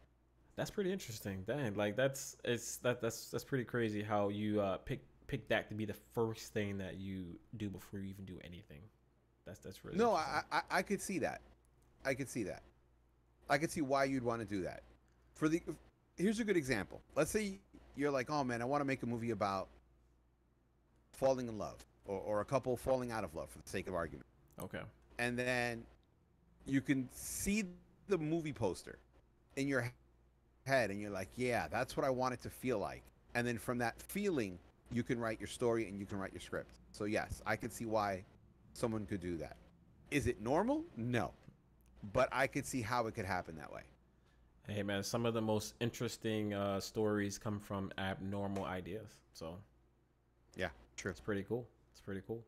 That's 0.57 0.69
pretty 0.69 0.91
interesting. 0.91 1.45
Dang, 1.47 1.75
like 1.75 1.95
that's 1.95 2.35
it's 2.43 2.75
that 2.79 2.99
that's 3.01 3.29
that's 3.29 3.45
pretty 3.45 3.63
crazy 3.63 4.03
how 4.03 4.27
you 4.27 4.59
uh 4.59 4.75
pick 4.79 4.99
pick 5.27 5.47
that 5.47 5.69
to 5.69 5.75
be 5.75 5.85
the 5.85 5.95
first 6.13 6.51
thing 6.51 6.77
that 6.77 6.97
you 6.97 7.39
do 7.55 7.69
before 7.69 8.01
you 8.01 8.09
even 8.09 8.25
do 8.25 8.37
anything. 8.43 8.81
That's 9.45 9.59
that's 9.59 9.85
really 9.85 9.97
No. 9.97 10.11
I, 10.11 10.41
I 10.51 10.61
I 10.69 10.81
could 10.81 11.01
see 11.01 11.19
that. 11.19 11.39
I 12.03 12.15
could 12.15 12.27
see 12.27 12.43
that. 12.43 12.63
I 13.49 13.57
could 13.57 13.71
see 13.71 13.79
why 13.79 14.03
you'd 14.03 14.23
want 14.23 14.41
to 14.41 14.45
do 14.45 14.61
that. 14.63 14.83
For 15.35 15.47
the 15.47 15.61
here's 16.17 16.41
a 16.41 16.43
good 16.43 16.57
example. 16.57 16.99
Let's 17.15 17.31
say 17.31 17.61
you're 17.95 18.11
like, 18.11 18.29
oh 18.29 18.43
man, 18.43 18.61
I 18.61 18.65
want 18.65 18.81
to 18.81 18.85
make 18.85 19.03
a 19.03 19.07
movie 19.07 19.31
about 19.31 19.69
falling 21.13 21.47
in 21.47 21.57
love, 21.57 21.77
or, 22.05 22.19
or 22.19 22.41
a 22.41 22.45
couple 22.45 22.75
falling 22.77 23.11
out 23.11 23.23
of 23.23 23.35
love, 23.35 23.49
for 23.49 23.59
the 23.59 23.69
sake 23.69 23.87
of 23.87 23.95
argument. 23.95 24.25
okay. 24.61 24.81
And 25.19 25.37
then 25.37 25.83
you 26.65 26.81
can 26.81 27.09
see 27.11 27.63
the 28.07 28.17
movie 28.17 28.53
poster 28.53 28.99
in 29.55 29.67
your 29.67 29.91
head, 30.65 30.91
and 30.91 31.01
you're 31.01 31.11
like, 31.11 31.29
yeah, 31.35 31.67
that's 31.67 31.97
what 31.97 32.05
I 32.05 32.09
want 32.09 32.33
it 32.33 32.41
to 32.43 32.49
feel 32.49 32.77
like. 32.77 33.03
And 33.33 33.47
then 33.47 33.57
from 33.57 33.77
that 33.79 33.99
feeling, 34.01 34.59
you 34.91 35.03
can 35.03 35.19
write 35.19 35.39
your 35.39 35.47
story 35.47 35.87
and 35.87 35.99
you 35.99 36.05
can 36.05 36.17
write 36.17 36.33
your 36.33 36.41
script. 36.41 36.71
So 36.91 37.05
yes, 37.05 37.41
I 37.45 37.55
could 37.55 37.73
see 37.73 37.85
why 37.85 38.23
someone 38.73 39.05
could 39.05 39.21
do 39.21 39.37
that. 39.37 39.57
Is 40.11 40.27
it 40.27 40.41
normal? 40.41 40.83
No. 40.95 41.31
But 42.13 42.29
I 42.31 42.47
could 42.47 42.65
see 42.65 42.81
how 42.81 43.07
it 43.07 43.15
could 43.15 43.25
happen 43.25 43.55
that 43.57 43.71
way. 43.71 43.81
Hey 44.67 44.83
man, 44.83 45.03
some 45.03 45.25
of 45.25 45.33
the 45.33 45.41
most 45.41 45.75
interesting 45.79 46.53
uh, 46.53 46.79
stories 46.79 47.37
come 47.37 47.59
from 47.59 47.91
abnormal 47.97 48.65
ideas. 48.65 49.19
So 49.33 49.55
Yeah, 50.55 50.69
true. 50.97 51.11
it's 51.11 51.19
pretty 51.19 51.43
cool. 51.43 51.67
It's 51.91 52.01
pretty 52.01 52.21
cool. 52.27 52.43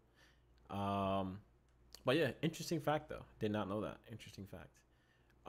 Um, 0.69 1.39
but 2.05 2.17
yeah, 2.17 2.31
interesting 2.41 2.79
fact 2.79 3.09
though. 3.09 3.23
Did 3.39 3.51
not 3.51 3.69
know 3.69 3.81
that. 3.81 3.97
Interesting 4.12 4.45
fact. 4.45 4.79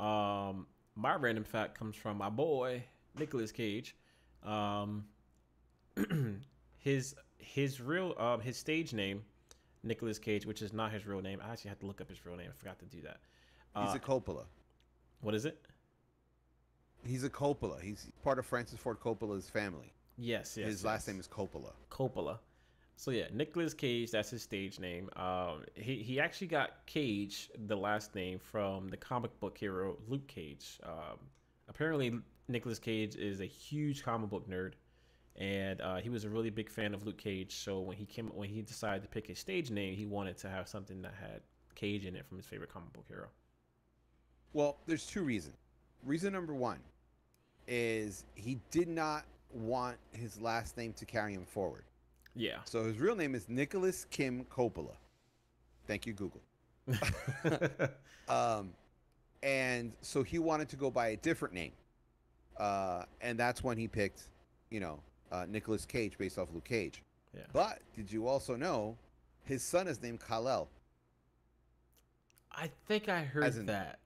Um, 0.03 0.67
my 0.97 1.15
random 1.15 1.45
fact 1.45 1.79
comes 1.79 1.97
from 1.97 2.19
my 2.19 2.29
boy 2.29 2.85
Nicolas 3.19 3.53
Cage. 3.53 3.97
Um, 4.45 5.05
his 6.79 7.15
his 7.39 7.81
real 7.81 8.15
um 8.19 8.41
his 8.41 8.57
stage 8.57 8.93
name, 8.93 9.23
Nicolas 9.83 10.19
Cage, 10.19 10.47
which 10.47 10.63
is 10.63 10.73
not 10.73 10.93
his 10.93 11.07
real 11.07 11.21
name. 11.21 11.41
I 11.45 11.53
actually 11.53 11.71
had 11.71 11.81
to 11.81 11.87
look 11.87 12.01
up 12.01 12.09
his 12.09 12.25
real 12.25 12.37
name. 12.37 12.49
I 12.51 12.57
forgot 12.59 12.79
to 12.81 12.87
do 12.87 13.03
that. 13.03 13.19
He's 13.77 13.95
uh, 13.95 13.97
a 13.97 13.99
Coppola. 13.99 14.45
What 15.21 15.35
is 15.35 15.45
it? 15.45 15.61
He's 17.05 17.25
a 17.25 17.31
Coppola. 17.31 17.81
He's 17.81 18.09
part 18.23 18.39
of 18.39 18.47
Francis 18.47 18.79
Ford 18.79 19.01
Coppola's 19.01 19.49
family. 19.49 19.93
Yes, 20.19 20.57
yes. 20.57 20.67
His 20.67 20.81
yes. 20.81 20.85
last 20.85 21.09
name 21.09 21.19
is 21.19 21.27
Coppola. 21.29 21.73
Coppola. 21.91 22.39
So 23.01 23.13
yeah, 23.13 23.29
Nicolas 23.33 23.73
Cage. 23.73 24.11
That's 24.11 24.29
his 24.29 24.43
stage 24.43 24.79
name. 24.79 25.09
Um, 25.17 25.65
he 25.75 26.03
he 26.03 26.21
actually 26.21 26.49
got 26.49 26.85
Cage 26.85 27.49
the 27.67 27.75
last 27.75 28.15
name 28.15 28.39
from 28.39 28.91
the 28.91 28.97
comic 28.99 29.31
book 29.41 29.57
hero 29.57 29.97
Luke 30.07 30.27
Cage. 30.27 30.79
Um, 30.85 31.17
apparently 31.67 32.19
Nicolas 32.49 32.79
Cage 32.79 33.17
is 33.17 33.41
a 33.41 33.47
huge 33.47 34.03
comic 34.03 34.29
book 34.29 34.47
nerd, 34.47 34.75
and 35.37 35.81
uh, 35.81 35.97
he 35.97 36.11
was 36.11 36.25
a 36.25 36.29
really 36.29 36.51
big 36.51 36.69
fan 36.69 36.93
of 36.93 37.07
Luke 37.07 37.17
Cage. 37.17 37.55
So 37.55 37.81
when 37.81 37.97
he 37.97 38.05
came 38.05 38.27
when 38.35 38.51
he 38.51 38.61
decided 38.61 39.03
to 39.05 39.09
pick 39.09 39.29
his 39.29 39.39
stage 39.39 39.71
name, 39.71 39.97
he 39.97 40.05
wanted 40.05 40.37
to 40.37 40.51
have 40.51 40.69
something 40.69 41.01
that 41.01 41.15
had 41.19 41.41
Cage 41.75 42.05
in 42.05 42.15
it 42.15 42.27
from 42.27 42.37
his 42.37 42.45
favorite 42.45 42.71
comic 42.71 42.93
book 42.93 43.07
hero. 43.09 43.29
Well, 44.53 44.77
there's 44.85 45.07
two 45.07 45.23
reasons. 45.23 45.57
Reason 46.05 46.35
number 46.35 46.53
one 46.53 46.81
is 47.67 48.27
he 48.35 48.61
did 48.71 48.89
not 48.89 49.25
want 49.55 49.97
his 50.13 50.39
last 50.39 50.77
name 50.77 50.93
to 50.99 51.07
carry 51.07 51.33
him 51.33 51.47
forward. 51.47 51.85
Yeah. 52.35 52.59
So 52.65 52.85
his 52.85 52.99
real 52.99 53.17
name 53.17 53.35
is 53.35 53.49
Nicolas 53.49 54.07
Kim 54.11 54.45
Coppola. 54.45 54.95
Thank 55.87 56.07
you, 56.07 56.13
Google. 56.13 56.43
um, 58.29 58.73
and 59.43 59.93
so 60.03 60.23
he 60.23 60.39
wanted 60.39 60.69
to 60.69 60.77
go 60.77 60.91
by 60.91 61.09
a 61.09 61.17
different 61.17 61.55
name. 61.55 61.73
Uh, 62.57 63.05
and 63.21 63.39
that's 63.39 63.65
when 63.65 63.79
he 63.79 63.89
picked, 63.89 64.25
you 64.71 64.81
know, 64.81 65.01
uh, 65.33 65.47
Nicolas 65.49 65.87
Cage 65.87 66.19
based 66.19 66.39
off 66.39 66.49
Luke 66.53 66.65
Cage. 66.65 67.03
Yeah. 67.35 67.43
But 67.53 67.81
did 67.95 68.11
you 68.11 68.27
also 68.27 68.57
know 68.57 68.97
his 69.45 69.63
son 69.63 69.89
is 69.89 70.03
named 70.03 70.21
Kal-El? 70.27 70.69
I 72.53 72.71
think 72.87 73.09
I 73.09 73.23
heard 73.23 73.55
in, 73.57 73.67
that. 73.67 74.01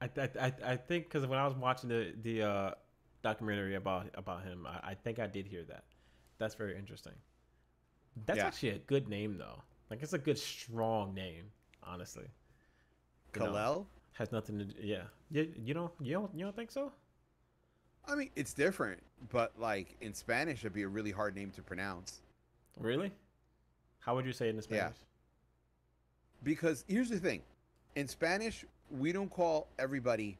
I, 0.00 0.08
I, 0.40 0.52
I 0.64 0.76
think 0.76 1.04
because 1.04 1.26
when 1.26 1.38
I 1.38 1.46
was 1.46 1.56
watching 1.56 1.88
the 1.88 2.12
the 2.22 2.42
uh, 2.42 2.70
documentary 3.22 3.76
about 3.76 4.08
about 4.14 4.42
him, 4.42 4.66
I, 4.66 4.90
I 4.90 4.94
think 4.94 5.18
I 5.18 5.26
did 5.26 5.46
hear 5.46 5.62
that. 5.64 5.84
That's 6.38 6.54
very 6.54 6.76
interesting. 6.76 7.12
That's 8.26 8.38
yeah. 8.38 8.46
actually 8.46 8.70
a 8.70 8.78
good 8.78 9.08
name 9.08 9.38
though. 9.38 9.62
Like 9.90 10.02
it's 10.02 10.12
a 10.12 10.18
good 10.18 10.38
strong 10.38 11.14
name, 11.14 11.44
honestly. 11.82 12.26
Kal-El 13.32 13.86
has 14.12 14.32
nothing 14.32 14.58
to 14.58 14.64
do. 14.64 14.74
Yeah, 14.80 15.02
you, 15.30 15.52
you 15.56 15.74
know 15.74 15.90
you 16.00 16.12
don't 16.14 16.30
you 16.34 16.44
don't 16.44 16.56
think 16.56 16.70
so? 16.70 16.92
I 18.06 18.14
mean, 18.14 18.30
it's 18.36 18.52
different, 18.52 19.00
but 19.30 19.52
like 19.58 19.96
in 20.00 20.14
Spanish, 20.14 20.60
it'd 20.60 20.72
be 20.72 20.82
a 20.82 20.88
really 20.88 21.10
hard 21.10 21.34
name 21.34 21.50
to 21.52 21.62
pronounce. 21.62 22.22
Really? 22.78 23.12
How 24.00 24.14
would 24.14 24.26
you 24.26 24.32
say 24.32 24.48
it 24.48 24.54
in 24.54 24.62
Spanish? 24.62 24.82
Yeah. 24.82 25.04
Because 26.42 26.84
here's 26.86 27.08
the 27.08 27.18
thing, 27.18 27.42
in 27.96 28.06
Spanish, 28.06 28.64
we 28.90 29.12
don't 29.12 29.30
call 29.30 29.68
everybody 29.78 30.36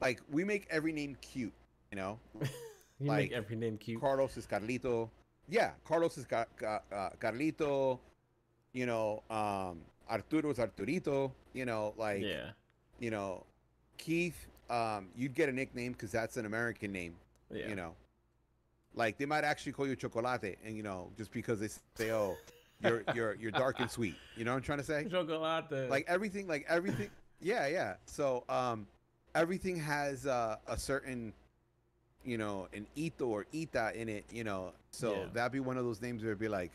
like 0.00 0.20
we 0.30 0.44
make 0.44 0.66
every 0.70 0.92
name 0.92 1.16
cute. 1.20 1.52
You 1.90 1.96
know, 1.96 2.18
you 2.40 3.08
like, 3.08 3.30
make 3.30 3.32
every 3.32 3.56
name 3.56 3.76
cute. 3.76 4.00
Carlos 4.00 4.36
is 4.36 4.46
Carlito 4.46 5.10
yeah, 5.50 5.72
Carlos 5.84 6.16
is 6.16 6.24
Car- 6.26 6.48
Car- 6.56 6.82
uh, 6.92 7.10
Carlito. 7.20 7.98
You 8.72 8.86
know, 8.86 9.22
um, 9.28 9.80
Arturo 10.08 10.50
is 10.50 10.58
Arturito. 10.58 11.32
You 11.52 11.64
know, 11.64 11.92
like 11.96 12.22
yeah, 12.22 12.50
you 12.98 13.10
know, 13.10 13.44
Keith. 13.98 14.46
Um, 14.68 15.08
you'd 15.16 15.34
get 15.34 15.48
a 15.48 15.52
nickname 15.52 15.92
because 15.92 16.12
that's 16.12 16.36
an 16.36 16.46
American 16.46 16.92
name. 16.92 17.16
Yeah. 17.52 17.68
You 17.68 17.74
know, 17.74 17.94
like 18.94 19.18
they 19.18 19.26
might 19.26 19.42
actually 19.42 19.72
call 19.72 19.86
you 19.88 19.96
Chocolate, 19.96 20.58
and 20.64 20.76
you 20.76 20.84
know, 20.84 21.10
just 21.16 21.32
because 21.32 21.58
they 21.58 21.68
say, 21.96 22.12
"Oh, 22.12 22.36
you're 22.80 23.02
you're 23.14 23.34
you're 23.34 23.50
dark 23.50 23.80
and 23.80 23.90
sweet." 23.90 24.14
You 24.36 24.44
know 24.44 24.52
what 24.52 24.58
I'm 24.58 24.62
trying 24.62 24.78
to 24.78 24.84
say? 24.84 25.06
Chocolate. 25.10 25.90
Like 25.90 26.04
everything, 26.08 26.46
like 26.46 26.64
everything. 26.68 27.10
yeah, 27.40 27.66
yeah. 27.66 27.94
So, 28.06 28.44
um, 28.48 28.86
everything 29.34 29.76
has 29.76 30.26
uh, 30.26 30.56
a 30.68 30.78
certain 30.78 31.32
you 32.24 32.38
know, 32.38 32.68
an 32.72 32.86
Ito 32.94 33.26
or 33.26 33.46
Ita 33.54 33.92
in 33.94 34.08
it, 34.08 34.24
you 34.30 34.44
know. 34.44 34.72
So 34.90 35.14
yeah. 35.14 35.26
that'd 35.32 35.52
be 35.52 35.60
one 35.60 35.76
of 35.76 35.84
those 35.84 36.00
names 36.00 36.22
where 36.22 36.30
it'd 36.30 36.40
be 36.40 36.48
like, 36.48 36.72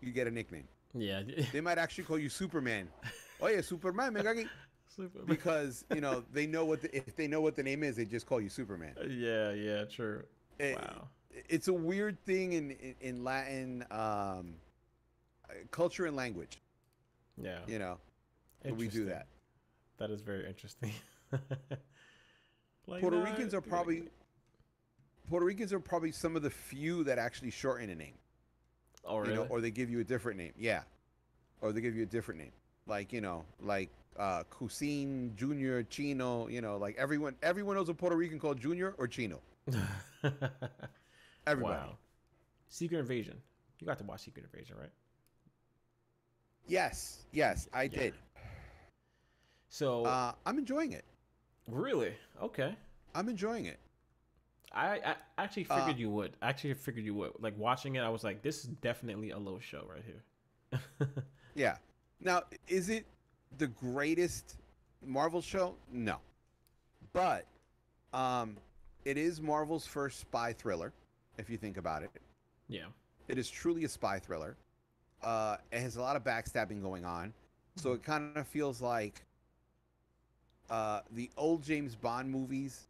you 0.00 0.12
get 0.12 0.26
a 0.26 0.30
nickname. 0.30 0.68
Yeah. 0.94 1.22
they 1.52 1.60
might 1.60 1.78
actually 1.78 2.04
call 2.04 2.18
you 2.18 2.28
Superman. 2.28 2.88
Oh 3.40 3.48
yeah, 3.48 3.60
Superman, 3.62 4.14
Megagi. 4.14 4.48
Superman. 4.94 5.26
Because 5.26 5.84
you 5.92 6.00
know 6.00 6.24
they 6.32 6.46
know 6.46 6.64
what 6.64 6.80
the, 6.80 6.96
if 6.96 7.16
they 7.16 7.26
know 7.26 7.40
what 7.40 7.56
the 7.56 7.64
name 7.64 7.82
is, 7.82 7.96
they 7.96 8.04
just 8.04 8.26
call 8.26 8.40
you 8.40 8.48
Superman. 8.48 8.94
Yeah, 9.08 9.52
yeah, 9.52 9.84
true. 9.84 10.22
It, 10.58 10.76
wow. 10.76 11.08
It's 11.48 11.66
a 11.66 11.72
weird 11.72 12.24
thing 12.24 12.52
in 12.52 12.70
in, 12.70 12.94
in 13.00 13.24
Latin 13.24 13.84
um, 13.90 14.54
culture 15.72 16.06
and 16.06 16.16
language. 16.16 16.62
Yeah. 17.36 17.58
You 17.66 17.80
know, 17.80 17.98
we 18.64 18.88
do 18.88 19.06
that. 19.06 19.26
That 19.98 20.10
is 20.10 20.20
very 20.20 20.46
interesting. 20.46 20.92
like 22.86 23.00
Puerto 23.00 23.20
Ricans 23.20 23.52
are 23.52 23.60
probably 23.60 24.04
Puerto 25.28 25.46
Ricans 25.46 25.72
are 25.72 25.80
probably 25.80 26.12
some 26.12 26.36
of 26.36 26.42
the 26.42 26.50
few 26.50 27.04
that 27.04 27.18
actually 27.18 27.50
shorten 27.50 27.90
a 27.90 27.94
name. 27.94 28.14
Oh, 29.04 29.18
really? 29.18 29.30
You 29.30 29.36
know, 29.36 29.46
or 29.48 29.60
they 29.60 29.70
give 29.70 29.90
you 29.90 30.00
a 30.00 30.04
different 30.04 30.38
name. 30.38 30.52
Yeah. 30.58 30.82
Or 31.60 31.72
they 31.72 31.80
give 31.80 31.96
you 31.96 32.02
a 32.02 32.06
different 32.06 32.40
name. 32.40 32.52
Like, 32.86 33.12
you 33.12 33.20
know, 33.20 33.44
like 33.60 33.90
uh 34.18 34.44
Cuisine, 34.50 35.32
Junior, 35.36 35.82
Chino, 35.84 36.46
you 36.48 36.60
know, 36.60 36.76
like 36.76 36.96
everyone 36.96 37.34
everyone 37.42 37.76
knows 37.76 37.88
a 37.88 37.94
Puerto 37.94 38.16
Rican 38.16 38.38
called 38.38 38.60
Junior 38.60 38.94
or 38.98 39.08
Chino. 39.08 39.40
Everybody. 41.46 41.74
Wow. 41.74 41.96
Secret 42.68 42.98
Invasion. 42.98 43.36
You 43.80 43.86
got 43.86 43.98
to 43.98 44.04
watch 44.04 44.20
Secret 44.20 44.46
Invasion, 44.52 44.76
right? 44.78 44.90
Yes. 46.66 47.24
Yes, 47.32 47.68
I 47.72 47.84
yeah. 47.84 47.88
did. 48.00 48.14
So 49.68 50.04
uh, 50.04 50.32
I'm 50.46 50.58
enjoying 50.58 50.92
it. 50.92 51.04
Really? 51.68 52.14
Okay. 52.42 52.74
I'm 53.14 53.28
enjoying 53.28 53.66
it. 53.66 53.78
I, 54.74 55.14
I 55.38 55.42
actually 55.42 55.64
figured 55.64 55.96
uh, 55.96 55.98
you 55.98 56.10
would. 56.10 56.36
I 56.42 56.48
actually 56.48 56.74
figured 56.74 57.04
you 57.04 57.14
would. 57.14 57.32
Like 57.40 57.56
watching 57.56 57.94
it, 57.94 58.00
I 58.00 58.08
was 58.08 58.24
like, 58.24 58.42
this 58.42 58.64
is 58.64 58.70
definitely 58.82 59.30
a 59.30 59.38
low 59.38 59.58
show 59.60 59.86
right 59.88 60.02
here. 60.04 60.80
yeah. 61.54 61.76
Now, 62.20 62.42
is 62.68 62.88
it 62.88 63.06
the 63.58 63.68
greatest 63.68 64.56
Marvel 65.06 65.40
show? 65.40 65.74
No. 65.92 66.16
But 67.12 67.46
um 68.12 68.56
it 69.04 69.18
is 69.18 69.40
Marvel's 69.40 69.86
first 69.86 70.20
spy 70.20 70.52
thriller, 70.52 70.92
if 71.38 71.50
you 71.50 71.56
think 71.56 71.76
about 71.76 72.02
it. 72.02 72.10
Yeah. 72.68 72.86
It 73.28 73.38
is 73.38 73.50
truly 73.50 73.84
a 73.84 73.88
spy 73.88 74.18
thriller. 74.18 74.56
Uh 75.22 75.56
it 75.70 75.80
has 75.80 75.96
a 75.96 76.00
lot 76.00 76.16
of 76.16 76.24
backstabbing 76.24 76.82
going 76.82 77.04
on. 77.04 77.32
So 77.76 77.92
it 77.92 78.02
kind 78.02 78.36
of 78.36 78.46
feels 78.48 78.80
like 78.80 79.24
uh 80.70 81.00
the 81.12 81.30
old 81.36 81.62
James 81.62 81.94
Bond 81.94 82.30
movies 82.30 82.88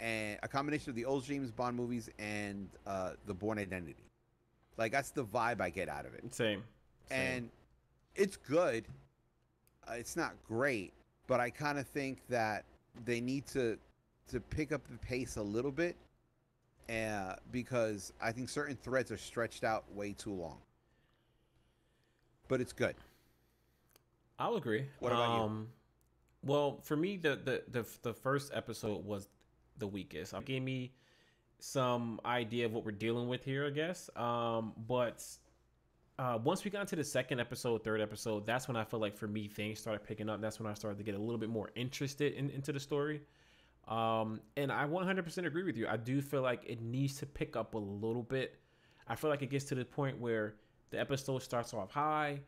and 0.00 0.38
a 0.42 0.48
combination 0.48 0.90
of 0.90 0.96
the 0.96 1.04
old 1.04 1.24
James 1.24 1.50
Bond 1.50 1.76
movies 1.76 2.10
and 2.18 2.68
uh, 2.86 3.12
the 3.26 3.34
Bourne 3.34 3.58
Identity. 3.58 3.96
Like 4.76 4.92
that's 4.92 5.10
the 5.10 5.24
vibe 5.24 5.60
I 5.60 5.70
get 5.70 5.88
out 5.88 6.06
of 6.06 6.14
it. 6.14 6.34
Same. 6.34 6.62
Same. 7.08 7.18
And 7.18 7.50
it's 8.14 8.36
good. 8.36 8.86
Uh, 9.88 9.94
it's 9.94 10.16
not 10.16 10.34
great, 10.46 10.92
but 11.26 11.40
I 11.40 11.50
kind 11.50 11.78
of 11.78 11.86
think 11.86 12.18
that 12.28 12.64
they 13.04 13.20
need 13.20 13.46
to 13.48 13.78
to 14.28 14.40
pick 14.40 14.72
up 14.72 14.82
the 14.90 14.98
pace 14.98 15.36
a 15.36 15.42
little 15.42 15.70
bit, 15.70 15.96
uh, 16.90 17.34
because 17.52 18.12
I 18.20 18.32
think 18.32 18.48
certain 18.48 18.76
threads 18.76 19.12
are 19.12 19.16
stretched 19.16 19.62
out 19.62 19.84
way 19.94 20.12
too 20.12 20.32
long. 20.32 20.58
But 22.48 22.60
it's 22.60 22.72
good. 22.72 22.96
I'll 24.38 24.56
agree. 24.56 24.86
What 24.98 25.12
about 25.12 25.40
um, 25.40 25.68
you? 26.42 26.50
Well, 26.50 26.80
for 26.82 26.96
me, 26.96 27.16
the, 27.16 27.38
the 27.44 27.62
the 27.70 27.86
the 28.02 28.12
first 28.12 28.50
episode 28.54 29.04
was 29.04 29.28
the 29.78 29.86
weakest. 29.86 30.32
It 30.32 30.44
gave 30.44 30.62
me 30.62 30.92
some 31.58 32.20
idea 32.24 32.66
of 32.66 32.72
what 32.72 32.84
we're 32.84 32.92
dealing 32.92 33.28
with 33.28 33.44
here, 33.44 33.66
I 33.66 33.70
guess. 33.70 34.10
Um, 34.16 34.72
but 34.86 35.24
uh, 36.18 36.38
once 36.42 36.64
we 36.64 36.70
got 36.70 36.82
into 36.82 36.96
the 36.96 37.04
second 37.04 37.40
episode, 37.40 37.84
third 37.84 38.00
episode, 38.00 38.46
that's 38.46 38.68
when 38.68 38.76
I 38.76 38.84
felt 38.84 39.02
like 39.02 39.16
for 39.16 39.26
me 39.26 39.48
things 39.48 39.78
started 39.78 40.04
picking 40.04 40.28
up. 40.28 40.40
That's 40.40 40.60
when 40.60 40.70
I 40.70 40.74
started 40.74 40.98
to 40.98 41.04
get 41.04 41.14
a 41.14 41.18
little 41.18 41.38
bit 41.38 41.50
more 41.50 41.70
interested 41.74 42.34
in, 42.34 42.50
into 42.50 42.72
the 42.72 42.80
story. 42.80 43.22
Um, 43.88 44.40
and 44.56 44.72
I 44.72 44.84
100% 44.84 45.46
agree 45.46 45.62
with 45.62 45.76
you. 45.76 45.86
I 45.86 45.96
do 45.96 46.20
feel 46.20 46.42
like 46.42 46.62
it 46.66 46.82
needs 46.82 47.18
to 47.18 47.26
pick 47.26 47.56
up 47.56 47.74
a 47.74 47.78
little 47.78 48.22
bit. 48.22 48.58
I 49.06 49.14
feel 49.14 49.30
like 49.30 49.42
it 49.42 49.50
gets 49.50 49.66
to 49.66 49.74
the 49.74 49.84
point 49.84 50.18
where 50.18 50.56
the 50.90 50.98
episode 50.98 51.42
starts 51.42 51.72
off 51.72 51.90
high 51.90 52.40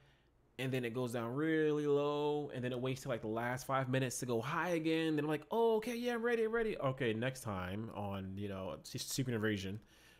and 0.59 0.73
then 0.73 0.85
it 0.85 0.92
goes 0.92 1.12
down 1.12 1.35
really 1.35 1.87
low, 1.87 2.51
and 2.55 2.64
then 2.64 2.73
it 2.73 2.81
waits 2.81 3.03
till 3.03 3.11
like 3.11 3.21
the 3.21 3.29
last 3.29 3.66
five 3.66 3.88
minutes 3.88 4.18
to 4.18 4.27
go 4.27 4.40
high 4.40 4.71
again. 4.71 5.16
Then 5.16 5.25
I'm 5.25 5.31
like, 5.31 5.47
oh, 5.51 5.77
okay, 5.77 5.97
yeah, 5.97 6.14
I'm 6.14 6.23
ready, 6.23 6.47
ready. 6.47 6.77
Okay, 6.79 7.12
next 7.12 7.42
time 7.42 7.90
on 7.94 8.33
you 8.37 8.49
know 8.49 8.77
Secret 8.85 9.35
Invasion, 9.35 9.79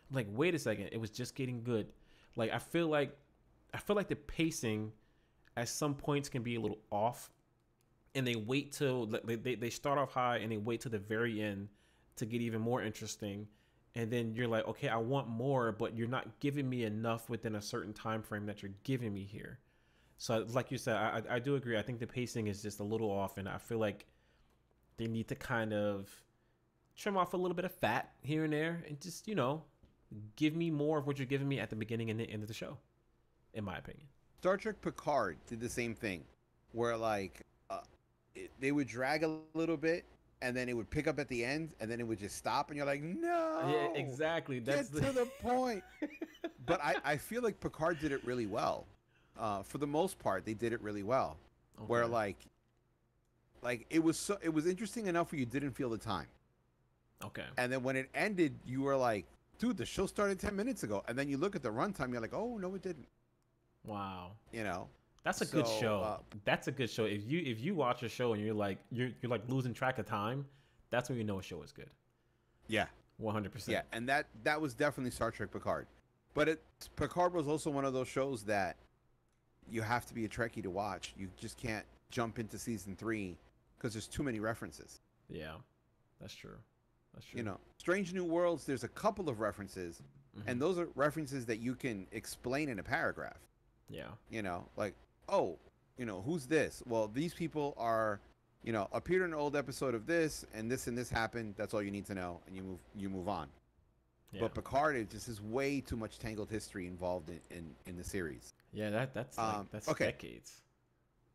I'm 0.09 0.15
like, 0.15 0.27
wait 0.31 0.55
a 0.55 0.59
second, 0.59 0.89
it 0.91 0.99
was 0.99 1.09
just 1.09 1.35
getting 1.35 1.63
good. 1.63 1.87
Like 2.35 2.51
I 2.51 2.59
feel 2.59 2.87
like 2.87 3.17
I 3.73 3.77
feel 3.77 3.95
like 3.95 4.07
the 4.07 4.15
pacing 4.15 4.91
at 5.57 5.67
some 5.67 5.93
points 5.93 6.29
can 6.29 6.41
be 6.41 6.55
a 6.55 6.61
little 6.61 6.79
off, 6.91 7.29
and 8.15 8.25
they 8.25 8.35
wait 8.35 8.71
till 8.71 9.07
they 9.07 9.35
they, 9.35 9.55
they 9.55 9.69
start 9.69 9.97
off 9.97 10.13
high 10.13 10.37
and 10.37 10.51
they 10.51 10.57
wait 10.57 10.81
to 10.81 10.89
the 10.89 10.99
very 10.99 11.41
end 11.41 11.67
to 12.15 12.25
get 12.25 12.41
even 12.41 12.61
more 12.61 12.81
interesting 12.81 13.47
and 13.95 14.11
then 14.11 14.33
you're 14.33 14.47
like 14.47 14.67
okay 14.67 14.89
i 14.89 14.97
want 14.97 15.27
more 15.27 15.71
but 15.71 15.97
you're 15.97 16.07
not 16.07 16.39
giving 16.39 16.69
me 16.69 16.83
enough 16.83 17.29
within 17.29 17.55
a 17.55 17.61
certain 17.61 17.93
time 17.93 18.21
frame 18.21 18.45
that 18.45 18.61
you're 18.61 18.71
giving 18.83 19.13
me 19.13 19.23
here 19.23 19.59
so 20.19 20.45
like 20.53 20.69
you 20.69 20.77
said 20.77 20.95
i, 20.95 21.21
I 21.29 21.39
do 21.39 21.55
agree 21.55 21.77
i 21.77 21.81
think 21.81 21.99
the 21.99 22.07
pacing 22.07 22.47
is 22.47 22.61
just 22.61 22.79
a 22.79 22.83
little 22.83 23.09
off 23.09 23.37
and 23.37 23.49
i 23.49 23.57
feel 23.57 23.79
like 23.79 24.05
they 24.97 25.07
need 25.07 25.27
to 25.29 25.35
kind 25.35 25.73
of 25.73 26.07
trim 26.95 27.17
off 27.17 27.33
a 27.33 27.37
little 27.37 27.55
bit 27.55 27.65
of 27.65 27.71
fat 27.71 28.11
here 28.21 28.43
and 28.43 28.53
there 28.53 28.83
and 28.87 28.99
just 29.01 29.27
you 29.27 29.33
know 29.33 29.63
give 30.35 30.55
me 30.55 30.69
more 30.69 30.99
of 30.99 31.07
what 31.07 31.17
you're 31.17 31.25
giving 31.25 31.47
me 31.47 31.59
at 31.59 31.69
the 31.69 31.75
beginning 31.75 32.11
and 32.11 32.19
the 32.19 32.29
end 32.29 32.43
of 32.43 32.47
the 32.47 32.53
show 32.53 32.77
in 33.53 33.63
my 33.63 33.77
opinion 33.77 34.05
star 34.39 34.57
trek 34.57 34.79
picard 34.81 35.37
did 35.47 35.59
the 35.59 35.69
same 35.69 35.95
thing 35.95 36.23
where 36.73 36.97
like 36.97 37.45
uh, 37.69 37.79
it, 38.35 38.51
they 38.59 38.71
would 38.71 38.87
drag 38.87 39.23
a 39.23 39.39
little 39.53 39.77
bit 39.77 40.05
and 40.41 40.55
then 40.55 40.69
it 40.69 40.73
would 40.73 40.89
pick 40.89 41.07
up 41.07 41.19
at 41.19 41.27
the 41.27 41.43
end, 41.43 41.73
and 41.79 41.91
then 41.91 41.99
it 41.99 42.07
would 42.07 42.19
just 42.19 42.37
stop, 42.37 42.69
and 42.69 42.77
you're 42.77 42.85
like, 42.85 43.01
no, 43.01 43.59
yeah, 43.67 43.99
exactly. 43.99 44.59
That's 44.59 44.89
get 44.89 45.01
the... 45.01 45.07
to 45.07 45.13
the 45.13 45.25
point. 45.41 45.83
but 46.65 46.79
I, 46.83 46.95
I 47.03 47.17
feel 47.17 47.41
like 47.41 47.59
Picard 47.59 47.99
did 47.99 48.11
it 48.11 48.23
really 48.25 48.45
well. 48.45 48.87
Uh, 49.39 49.63
for 49.63 49.77
the 49.77 49.87
most 49.87 50.19
part, 50.19 50.45
they 50.45 50.53
did 50.53 50.73
it 50.73 50.81
really 50.81 51.03
well. 51.03 51.37
Okay. 51.77 51.85
Where 51.87 52.05
like, 52.05 52.37
like 53.61 53.85
it 53.89 54.03
was 54.03 54.17
so 54.17 54.37
it 54.41 54.53
was 54.53 54.67
interesting 54.67 55.07
enough 55.07 55.31
where 55.31 55.39
you 55.39 55.45
didn't 55.45 55.71
feel 55.71 55.89
the 55.89 55.97
time. 55.97 56.27
Okay. 57.23 57.45
And 57.57 57.71
then 57.71 57.81
when 57.81 57.95
it 57.95 58.09
ended, 58.13 58.53
you 58.65 58.81
were 58.81 58.97
like, 58.97 59.25
dude, 59.57 59.77
the 59.77 59.85
show 59.85 60.05
started 60.05 60.39
ten 60.39 60.55
minutes 60.55 60.83
ago, 60.83 61.03
and 61.07 61.17
then 61.17 61.29
you 61.29 61.37
look 61.37 61.55
at 61.55 61.63
the 61.63 61.69
runtime, 61.69 62.11
you're 62.11 62.21
like, 62.21 62.33
oh 62.33 62.57
no, 62.57 62.75
it 62.75 62.81
didn't. 62.81 63.07
Wow. 63.85 64.31
You 64.51 64.63
know. 64.63 64.87
That's 65.23 65.41
a 65.41 65.45
so, 65.45 65.57
good 65.57 65.67
show. 65.67 65.99
Uh, 65.99 66.17
that's 66.45 66.67
a 66.69 66.71
good 66.71 66.89
show. 66.89 67.03
If 67.03 67.29
you 67.29 67.39
if 67.45 67.59
you 67.59 67.75
watch 67.75 68.03
a 68.03 68.09
show 68.09 68.33
and 68.33 68.43
you're 68.43 68.53
like 68.53 68.77
you're 68.89 69.09
you're 69.21 69.29
like 69.29 69.41
losing 69.49 69.73
track 69.73 69.99
of 69.99 70.05
time, 70.05 70.45
that's 70.91 71.09
when 71.09 71.17
you 71.17 71.25
know 71.25 71.39
a 71.39 71.43
show 71.43 71.61
is 71.61 71.73
good. 71.73 71.89
Yeah, 72.67 72.85
one 73.17 73.33
hundred 73.33 73.51
percent. 73.51 73.73
Yeah, 73.73 73.81
and 73.91 74.07
that 74.07 74.27
that 74.43 74.59
was 74.59 74.73
definitely 74.73 75.11
Star 75.11 75.29
Trek 75.29 75.51
Picard, 75.51 75.87
but 76.33 76.47
it 76.47 76.63
Picard 76.95 77.33
was 77.33 77.47
also 77.49 77.69
one 77.69 77.83
of 77.83 77.93
those 77.93 78.07
shows 78.07 78.43
that 78.43 78.77
you 79.71 79.81
have 79.81 80.05
to 80.07 80.13
be 80.13 80.25
a 80.25 80.29
Trekkie 80.29 80.63
to 80.63 80.69
watch. 80.69 81.13
You 81.17 81.29
just 81.37 81.57
can't 81.57 81.85
jump 82.11 82.39
into 82.39 82.57
season 82.57 82.95
three 82.95 83.37
because 83.77 83.93
there's 83.93 84.07
too 84.07 84.23
many 84.23 84.39
references. 84.39 85.01
Yeah, 85.29 85.53
that's 86.19 86.33
true. 86.33 86.57
That's 87.13 87.25
true. 87.25 87.37
You 87.37 87.43
know, 87.43 87.59
Strange 87.77 88.13
New 88.13 88.25
Worlds. 88.25 88.65
There's 88.65 88.83
a 88.83 88.89
couple 88.89 89.29
of 89.29 89.39
references, 89.39 90.01
mm-hmm. 90.37 90.49
and 90.49 90.61
those 90.61 90.77
are 90.77 90.87
references 90.95 91.45
that 91.45 91.59
you 91.59 91.75
can 91.75 92.07
explain 92.11 92.69
in 92.69 92.79
a 92.79 92.83
paragraph. 92.83 93.39
Yeah. 93.89 94.09
You 94.29 94.41
know, 94.41 94.65
like 94.77 94.93
oh, 95.29 95.57
you 95.97 96.05
know, 96.05 96.21
who's 96.25 96.45
this? 96.45 96.81
Well, 96.85 97.09
these 97.13 97.33
people 97.33 97.73
are, 97.77 98.19
you 98.63 98.73
know, 98.73 98.87
appeared 98.91 99.21
in 99.21 99.29
an 99.29 99.33
old 99.35 99.55
episode 99.55 99.93
of 99.95 100.05
this, 100.05 100.45
and 100.53 100.69
this 100.69 100.87
and 100.87 100.97
this 100.97 101.09
happened. 101.09 101.55
That's 101.57 101.73
all 101.73 101.81
you 101.81 101.91
need 101.91 102.05
to 102.07 102.15
know, 102.15 102.39
and 102.47 102.55
you 102.55 102.63
move 102.63 102.79
you 102.95 103.09
move 103.09 103.27
on. 103.27 103.47
Yeah. 104.31 104.41
But 104.41 104.53
Picard 104.53 104.95
is 104.95 105.07
just 105.07 105.27
is 105.27 105.41
way 105.41 105.81
too 105.81 105.95
much 105.95 106.19
tangled 106.19 106.49
history 106.49 106.87
involved 106.87 107.29
in 107.29 107.39
in, 107.51 107.75
in 107.87 107.97
the 107.97 108.03
series. 108.03 108.53
Yeah, 108.73 108.89
that 108.89 109.13
that's 109.13 109.37
like, 109.37 109.55
um, 109.55 109.67
that's 109.71 109.87
okay. 109.89 110.05
decades. 110.05 110.61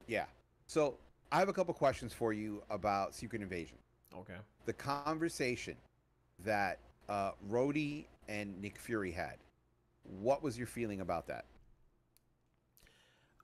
Yeah. 0.06 0.24
So 0.66 0.96
I 1.32 1.38
have 1.38 1.48
a 1.48 1.52
couple 1.52 1.74
questions 1.74 2.12
for 2.12 2.32
you 2.32 2.62
about 2.70 3.14
Secret 3.14 3.42
Invasion. 3.42 3.78
Okay. 4.16 4.36
The 4.66 4.72
conversation 4.72 5.76
that 6.44 6.78
uh, 7.08 7.32
Rhodey 7.50 8.06
and 8.28 8.60
Nick 8.60 8.78
Fury 8.78 9.12
had. 9.12 9.36
What 10.20 10.42
was 10.42 10.56
your 10.56 10.66
feeling 10.66 11.00
about 11.00 11.26
that? 11.28 11.46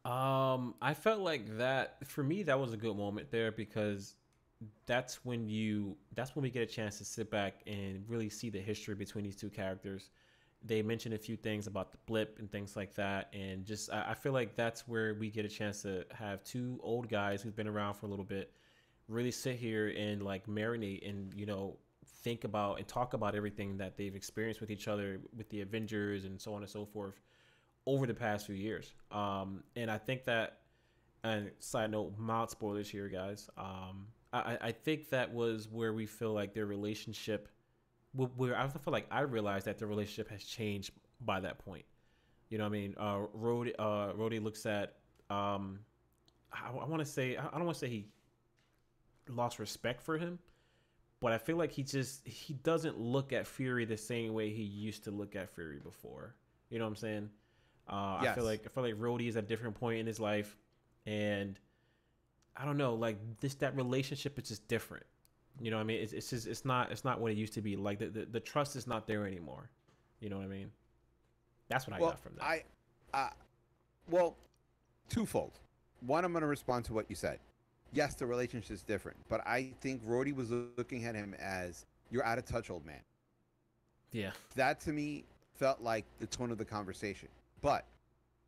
Um, 0.09 0.75
I 0.81 0.95
felt 0.95 1.21
like 1.21 1.59
that 1.59 1.97
for 2.07 2.23
me 2.23 2.43
that 2.45 2.59
was 2.59 2.73
a 2.73 2.77
good 2.77 2.97
moment 2.97 3.31
there 3.31 3.53
because 3.53 4.15
that's 4.87 5.25
when 5.25 5.49
you 5.49 5.97
that's 6.15 6.35
when 6.35 6.43
we 6.43 6.51
get 6.51 6.63
a 6.63 6.67
chance 6.67 6.99
to 6.99 7.05
sit 7.05 7.31
back 7.31 7.61
and 7.67 8.03
really 8.09 8.31
see 8.31 8.49
the 8.49 8.61
history 8.61 8.95
between 8.95 9.25
these 9.25 9.37
two 9.37 9.51
characters. 9.51 10.11
They 10.63 10.83
mentioned 10.83 11.15
a 11.15 11.19
few 11.19 11.37
things 11.37 11.67
about 11.67 11.91
the 11.91 11.99
blip 12.07 12.39
and 12.39 12.51
things 12.51 12.77
like 12.77 12.95
that, 12.97 13.33
and 13.33 13.65
just 13.65 13.91
I, 13.91 14.11
I 14.11 14.15
feel 14.15 14.33
like 14.33 14.57
that's 14.57 14.87
where 14.87 15.15
we 15.15 15.31
get 15.31 15.45
a 15.45 15.49
chance 15.49 15.83
to 15.83 16.05
have 16.13 16.45
two 16.45 16.79
old 16.83 17.09
guys 17.09 17.41
who've 17.43 17.57
been 17.57 17.69
around 17.69 17.95
for 17.95 18.07
a 18.07 18.09
little 18.09 18.25
bit 18.25 18.53
really 19.09 19.31
sit 19.33 19.57
here 19.57 19.89
and 19.89 20.23
like 20.23 20.47
marinate 20.47 21.09
and 21.09 21.35
you 21.35 21.45
know 21.45 21.77
think 22.23 22.45
about 22.45 22.79
and 22.79 22.87
talk 22.87 23.13
about 23.15 23.35
everything 23.35 23.77
that 23.79 23.97
they've 23.97 24.15
experienced 24.15 24.61
with 24.61 24.71
each 24.71 24.89
other 24.89 25.21
with 25.37 25.49
the 25.51 25.61
Avengers 25.61 26.25
and 26.25 26.41
so 26.41 26.55
on 26.55 26.63
and 26.63 26.71
so 26.71 26.85
forth 26.85 27.21
over 27.87 28.07
the 28.07 28.15
past 28.15 28.47
few 28.47 28.55
years. 28.55 28.93
Um, 29.11 29.63
and 29.77 29.91
I 29.91 29.99
think 29.99 30.25
that, 30.25 30.59
and 31.25 31.51
side 31.59 31.91
note, 31.91 32.15
mild 32.19 32.51
spoilers 32.51 32.89
here, 32.89 33.09
guys. 33.09 33.49
Um, 33.57 34.07
I, 34.33 34.59
I 34.61 34.73
think 34.73 35.11
that 35.11 35.33
was 35.33 35.69
where 35.69 35.93
we 35.93 36.07
feel 36.07 36.33
like 36.33 36.55
their 36.55 36.67
relationship, 36.67 37.49
where 38.13 38.57
I 38.57 38.63
also 38.63 38.79
feel 38.79 38.93
like 38.93 39.07
I 39.11 39.21
realized 39.21 39.67
that 39.67 39.79
the 39.79 39.87
relationship 39.87 40.31
has 40.31 40.45
changed 40.45 40.93
by 41.21 41.41
that 41.41 41.59
point. 41.59 41.85
You 42.49 42.59
know 42.59 42.65
what 42.65 42.71
I 42.71 42.73
mean? 42.73 42.95
Uh, 42.99 43.19
Rhodey, 43.37 43.73
uh, 43.79 44.13
Rhodey 44.13 44.43
looks 44.43 44.67
at, 44.67 44.97
um, 45.31 45.81
I, 46.53 46.71
I 46.71 46.85
want 46.87 46.99
to 46.99 47.07
say, 47.07 47.37
I 47.37 47.43
don't 47.43 47.65
want 47.65 47.77
to 47.77 47.87
say 47.87 47.89
he 47.89 48.07
lost 49.29 49.59
respect 49.61 50.03
for 50.03 50.19
him, 50.19 50.41
but 51.21 51.33
I 51.33 51.39
feel 51.39 51.57
like 51.57 51.71
he 51.71 51.85
just, 51.85 52.27
he 52.27 52.55
doesn't 52.55 52.99
look 52.99 53.33
at 53.33 53.47
Fury 53.47 53.85
the 53.85 53.97
same 53.97 54.33
way 54.33 54.51
he 54.51 54.65
used 54.65 55.05
to 55.05 55.13
look 55.13 55.37
at 55.37 55.55
Fury 55.55 55.79
before. 55.79 56.35
You 56.71 56.79
know 56.79 56.85
what 56.87 56.91
I'm 56.91 56.97
saying? 56.97 57.31
Uh, 57.89 58.21
yes. 58.23 58.33
I 58.33 58.35
feel 58.35 58.45
like 58.45 58.63
I 58.65 58.69
feel 58.69 58.85
like 58.85 58.95
Rhodey 58.95 59.29
is 59.29 59.37
at 59.37 59.45
a 59.45 59.47
different 59.47 59.75
point 59.79 59.99
in 59.99 60.07
his 60.07 60.21
life, 60.21 60.57
and 61.07 61.59
I 62.57 62.65
don't 62.65 62.77
know, 62.77 62.95
like 62.95 63.19
this 63.41 63.55
that 63.57 63.75
relationship 63.75 64.39
is 64.39 64.49
just 64.49 64.69
different. 64.69 65.07
You 65.61 65.71
know 65.71 65.77
what 65.77 65.83
I 65.83 65.87
mean? 65.87 66.01
It's, 66.01 66.13
it's 66.13 66.31
just 66.31 66.47
it's 66.47 66.65
not 66.65 66.91
it's 66.91 67.05
not 67.05 67.21
what 67.21 67.31
it 67.31 67.37
used 67.37 67.53
to 67.55 67.61
be. 67.61 67.77
Like 67.77 67.99
the, 67.99 68.07
the, 68.07 68.25
the 68.25 68.41
trust 68.41 68.77
is 68.77 68.87
not 68.87 69.07
there 69.07 69.27
anymore. 69.27 69.69
You 70.21 70.31
know 70.31 70.37
what 70.37 70.45
I 70.45 70.49
mean? 70.49 70.71
That's 71.69 71.87
what 71.87 71.97
I 71.97 72.01
well, 72.01 72.11
got 72.11 72.21
from 72.21 72.33
that. 72.37 72.45
I, 72.45 72.63
uh, 73.15 73.31
well, 74.11 74.37
twofold. 75.09 75.53
One, 76.07 76.25
I'm 76.25 76.33
going 76.33 76.43
to 76.43 76.49
respond 76.49 76.85
to 76.87 76.93
what 76.93 77.07
you 77.09 77.15
said. 77.15 77.39
Yes, 77.93 78.15
the 78.15 78.27
relationship 78.27 78.73
is 78.73 78.83
different, 78.83 79.17
but 79.29 79.47
I 79.47 79.73
think 79.81 80.05
Rhodey 80.07 80.35
was 80.35 80.51
looking 80.51 81.05
at 81.05 81.15
him 81.15 81.35
as 81.41 81.87
you're 82.11 82.25
out 82.25 82.39
of 82.39 82.47
touch, 82.47 82.71
old 82.71 82.87
man. 82.87 83.01
Yeah. 84.13 84.31
That 84.57 84.81
to 84.83 84.93
me 84.93 85.25
felt 85.55 85.81
like 85.81 86.05
the 86.21 86.27
tone 86.27 86.51
of 86.51 86.59
the 86.59 86.65
conversation. 86.65 87.29
But 87.61 87.85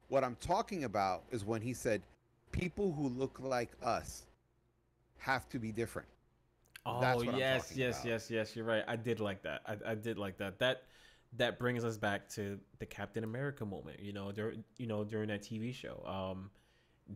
what 0.08 0.24
I'm 0.24 0.36
talking 0.40 0.84
about 0.84 1.22
is 1.30 1.44
when 1.44 1.60
he 1.60 1.74
said, 1.74 2.02
people 2.52 2.92
who 2.92 3.08
look 3.08 3.38
like 3.40 3.70
us 3.82 4.22
have 5.18 5.48
to 5.50 5.58
be 5.58 5.72
different. 5.72 6.08
Oh 6.84 7.22
yes, 7.22 7.72
yes, 7.74 7.98
about. 7.98 8.06
yes, 8.06 8.30
yes. 8.30 8.56
You're 8.56 8.64
right. 8.64 8.82
I 8.86 8.96
did 8.96 9.20
like 9.20 9.42
that. 9.42 9.62
I, 9.66 9.92
I 9.92 9.94
did 9.94 10.18
like 10.18 10.38
that. 10.38 10.58
That 10.58 10.82
that 11.36 11.58
brings 11.58 11.84
us 11.84 11.96
back 11.96 12.28
to 12.30 12.58
the 12.78 12.86
Captain 12.86 13.24
America 13.24 13.64
moment. 13.64 14.00
You 14.00 14.12
know, 14.12 14.32
during 14.32 14.64
you 14.76 14.86
know 14.86 15.04
during 15.04 15.28
that 15.28 15.42
TV 15.42 15.72
show, 15.74 16.02
um, 16.06 16.50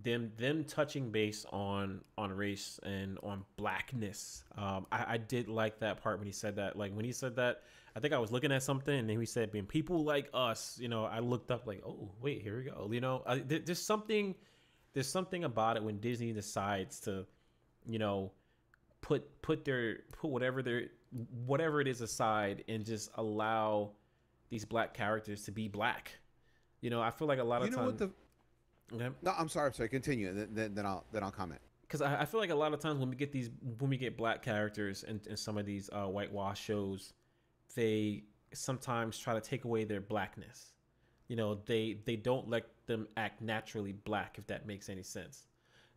them 0.03 0.33
them 0.39 0.65
touching 0.65 1.11
base 1.11 1.45
on 1.53 2.01
on 2.17 2.33
race 2.33 2.79
and 2.83 3.19
on 3.23 3.45
blackness. 3.57 4.45
Um, 4.57 4.87
I, 4.93 5.15
I 5.15 5.17
did 5.19 5.49
like 5.49 5.81
that 5.81 6.03
part 6.03 6.19
when 6.19 6.27
he 6.27 6.33
said 6.33 6.57
that. 6.57 6.77
Like 6.77 6.95
when 6.95 7.05
he 7.05 7.13
said 7.13 7.37
that, 7.37 7.63
I 7.95 8.01
think 8.01 8.15
I 8.15 8.19
was 8.19 8.31
looking 8.31 8.53
at 8.53 8.63
something 8.63 8.97
and 8.97 9.09
then 9.09 9.19
he 9.19 9.27
said, 9.27 9.53
"Being 9.53 9.67
people 9.67 10.05
like 10.05 10.29
us," 10.33 10.79
you 10.81 10.89
know, 10.89 11.05
I 11.05 11.19
looked 11.21 11.51
up 11.51 11.67
like, 11.67 11.83
"Oh, 11.85 12.11
wait, 12.21 12.43
here 12.43 12.59
we 12.59 12.65
go." 12.65 12.89
You 12.93 13.01
know, 13.01 13.23
I, 13.27 13.39
there's 13.39 13.83
something, 13.83 14.35
there's 14.93 15.09
something 15.09 15.45
about 15.45 15.77
it 15.77 15.83
when 15.83 15.99
Disney 15.99 16.33
decides 16.33 17.01
to, 17.01 17.27
you 17.87 17.99
know, 17.99 18.33
put 19.07 19.41
put 19.41 19.65
their 19.65 20.01
put 20.19 20.31
whatever 20.31 20.63
their 20.63 20.89
whatever 21.47 21.81
it 21.81 21.87
is 21.87 22.01
aside 22.01 22.65
and 22.69 22.85
just 22.85 23.09
allow 23.15 23.93
these 24.49 24.65
black 24.65 24.95
characters 24.95 25.45
to 25.45 25.53
be 25.53 25.69
black. 25.69 26.11
You 26.81 26.91
know, 26.91 27.01
I 27.01 27.11
feel 27.11 27.29
like 27.29 27.39
a 27.39 27.45
lot 27.45 27.63
you 27.63 27.69
of 27.69 27.75
times. 27.75 27.99
The... 27.99 28.11
Okay. 28.93 29.09
No, 29.23 29.33
I'm 29.39 29.49
sorry. 29.49 29.69
I'm 29.69 29.75
sorry. 29.75 29.89
Continue. 29.89 30.35
Then, 30.35 30.49
then, 30.53 30.75
then 30.75 30.87
I'll 30.87 31.05
then 31.13 31.23
I'll 31.23 31.31
comment. 31.31 31.61
Because 31.83 32.03
I, 32.03 32.23
I, 32.23 32.25
feel 32.25 32.41
like 32.41 32.51
a 32.51 32.55
lot 32.55 32.75
of 32.75 32.81
times 32.81 32.99
when 32.99 33.09
we 33.09 33.15
get 33.15 33.31
these 33.31 33.51
when 33.79 33.91
we 33.91 33.97
get 33.97 34.17
black 34.17 34.43
characters 34.43 35.05
in, 35.05 35.21
in 35.31 35.37
some 35.37 35.57
of 35.57 35.67
these 35.67 35.89
uh, 35.93 36.07
whitewash 36.07 36.61
shows, 36.61 37.13
they 37.77 38.25
sometimes 38.53 39.19
try 39.19 39.35
to 39.35 39.41
take 39.41 39.65
away 39.65 39.85
their 39.85 40.01
blackness. 40.01 40.73
You 41.29 41.37
know, 41.37 41.61
they 41.67 41.99
they 42.05 42.17
don't 42.17 42.49
let 42.49 42.65
them 42.87 43.07
act 43.17 43.41
naturally 43.41 43.93
black, 43.93 44.37
if 44.37 44.49
that 44.49 44.67
makes 44.67 44.89
any 44.89 45.05
sense. 45.05 45.47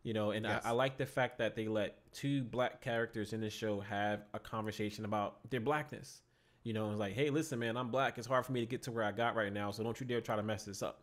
You 0.02 0.14
know, 0.14 0.30
and 0.30 0.46
yes. 0.46 0.62
I, 0.64 0.70
I, 0.70 0.72
like 0.72 0.96
the 0.96 1.04
fact 1.04 1.36
that 1.38 1.54
they 1.54 1.68
let 1.68 1.98
two 2.12 2.42
black 2.42 2.80
characters 2.80 3.34
in 3.34 3.40
the 3.40 3.50
show 3.50 3.80
have 3.80 4.24
a 4.32 4.38
conversation 4.38 5.04
about 5.04 5.50
their 5.50 5.60
blackness. 5.60 6.22
You 6.62 6.72
know, 6.72 6.90
it's 6.90 6.98
like, 6.98 7.14
hey, 7.14 7.28
listen, 7.28 7.58
man, 7.58 7.76
I'm 7.76 7.90
black. 7.90 8.16
It's 8.16 8.26
hard 8.26 8.46
for 8.46 8.52
me 8.52 8.60
to 8.60 8.66
get 8.66 8.82
to 8.84 8.92
where 8.92 9.04
I 9.04 9.12
got 9.12 9.36
right 9.36 9.52
now, 9.52 9.70
so 9.70 9.82
don't 9.82 9.98
you 10.00 10.06
dare 10.06 10.20
try 10.20 10.36
to 10.36 10.42
mess 10.42 10.64
this 10.64 10.82
up. 10.82 11.02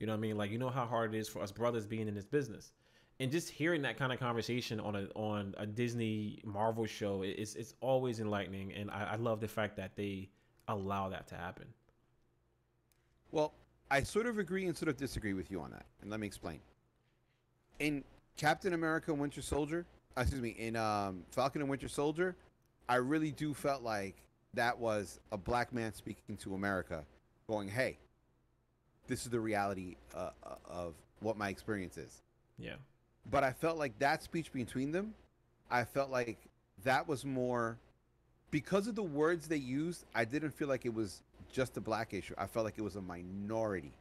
You 0.00 0.06
know 0.06 0.12
what 0.12 0.18
I 0.18 0.20
mean? 0.20 0.36
Like, 0.38 0.50
you 0.50 0.58
know 0.58 0.70
how 0.70 0.86
hard 0.86 1.14
it 1.14 1.18
is 1.18 1.28
for 1.28 1.42
us 1.42 1.52
brothers 1.52 1.86
being 1.86 2.08
in 2.08 2.14
this 2.14 2.24
business 2.24 2.72
and 3.20 3.30
just 3.30 3.48
hearing 3.48 3.82
that 3.82 3.96
kind 3.96 4.12
of 4.12 4.18
conversation 4.18 4.78
on 4.80 4.94
a 4.94 5.06
on 5.14 5.54
a 5.58 5.66
Disney 5.66 6.40
Marvel 6.44 6.86
show 6.86 7.22
it's 7.22 7.54
it's 7.54 7.74
always 7.80 8.20
enlightening, 8.20 8.72
and 8.72 8.90
I, 8.90 9.10
I 9.12 9.16
love 9.16 9.40
the 9.40 9.48
fact 9.48 9.76
that 9.76 9.96
they 9.96 10.28
allow 10.68 11.08
that 11.08 11.26
to 11.28 11.34
happen. 11.34 11.66
Well, 13.32 13.52
I 13.90 14.02
sort 14.02 14.26
of 14.26 14.38
agree 14.38 14.66
and 14.66 14.76
sort 14.76 14.88
of 14.88 14.96
disagree 14.96 15.32
with 15.32 15.50
you 15.50 15.60
on 15.60 15.70
that, 15.70 15.86
and 16.00 16.10
let 16.10 16.20
me 16.20 16.26
explain. 16.26 16.60
In 17.80 18.04
Captain 18.38 18.72
America: 18.72 19.10
and 19.10 19.20
Winter 19.20 19.42
Soldier, 19.42 19.84
uh, 20.16 20.22
excuse 20.22 20.40
me, 20.40 20.54
in 20.58 20.76
um, 20.76 21.24
Falcon 21.30 21.60
and 21.60 21.68
Winter 21.68 21.88
Soldier, 21.88 22.34
I 22.88 22.96
really 22.96 23.32
do 23.32 23.52
felt 23.52 23.82
like 23.82 24.14
that 24.54 24.78
was 24.78 25.20
a 25.30 25.36
black 25.36 25.74
man 25.74 25.92
speaking 25.92 26.38
to 26.38 26.54
America, 26.54 27.04
going, 27.48 27.68
"Hey, 27.68 27.98
this 29.08 29.24
is 29.24 29.30
the 29.30 29.40
reality 29.40 29.96
uh, 30.14 30.30
uh 30.42 30.54
of 30.66 30.94
what 31.20 31.36
my 31.36 31.50
experience 31.50 31.98
is." 31.98 32.22
Yeah. 32.58 32.76
But 33.30 33.44
I 33.44 33.52
felt 33.52 33.76
like 33.76 33.98
that 33.98 34.22
speech 34.22 34.52
between 34.52 34.92
them, 34.92 35.12
I 35.70 35.84
felt 35.84 36.10
like 36.10 36.38
that 36.84 37.06
was 37.06 37.24
more 37.26 37.76
because 38.50 38.86
of 38.86 38.94
the 38.94 39.02
words 39.02 39.48
they 39.48 39.56
used. 39.56 40.04
I 40.14 40.24
didn't 40.24 40.52
feel 40.52 40.68
like 40.68 40.86
it 40.86 40.94
was 40.94 41.22
just 41.52 41.76
a 41.76 41.80
black 41.80 42.14
issue. 42.14 42.34
I 42.38 42.46
felt 42.46 42.64
like 42.64 42.78
it 42.78 42.82
was 42.82 42.96
a 42.96 43.02
minority. 43.02 43.92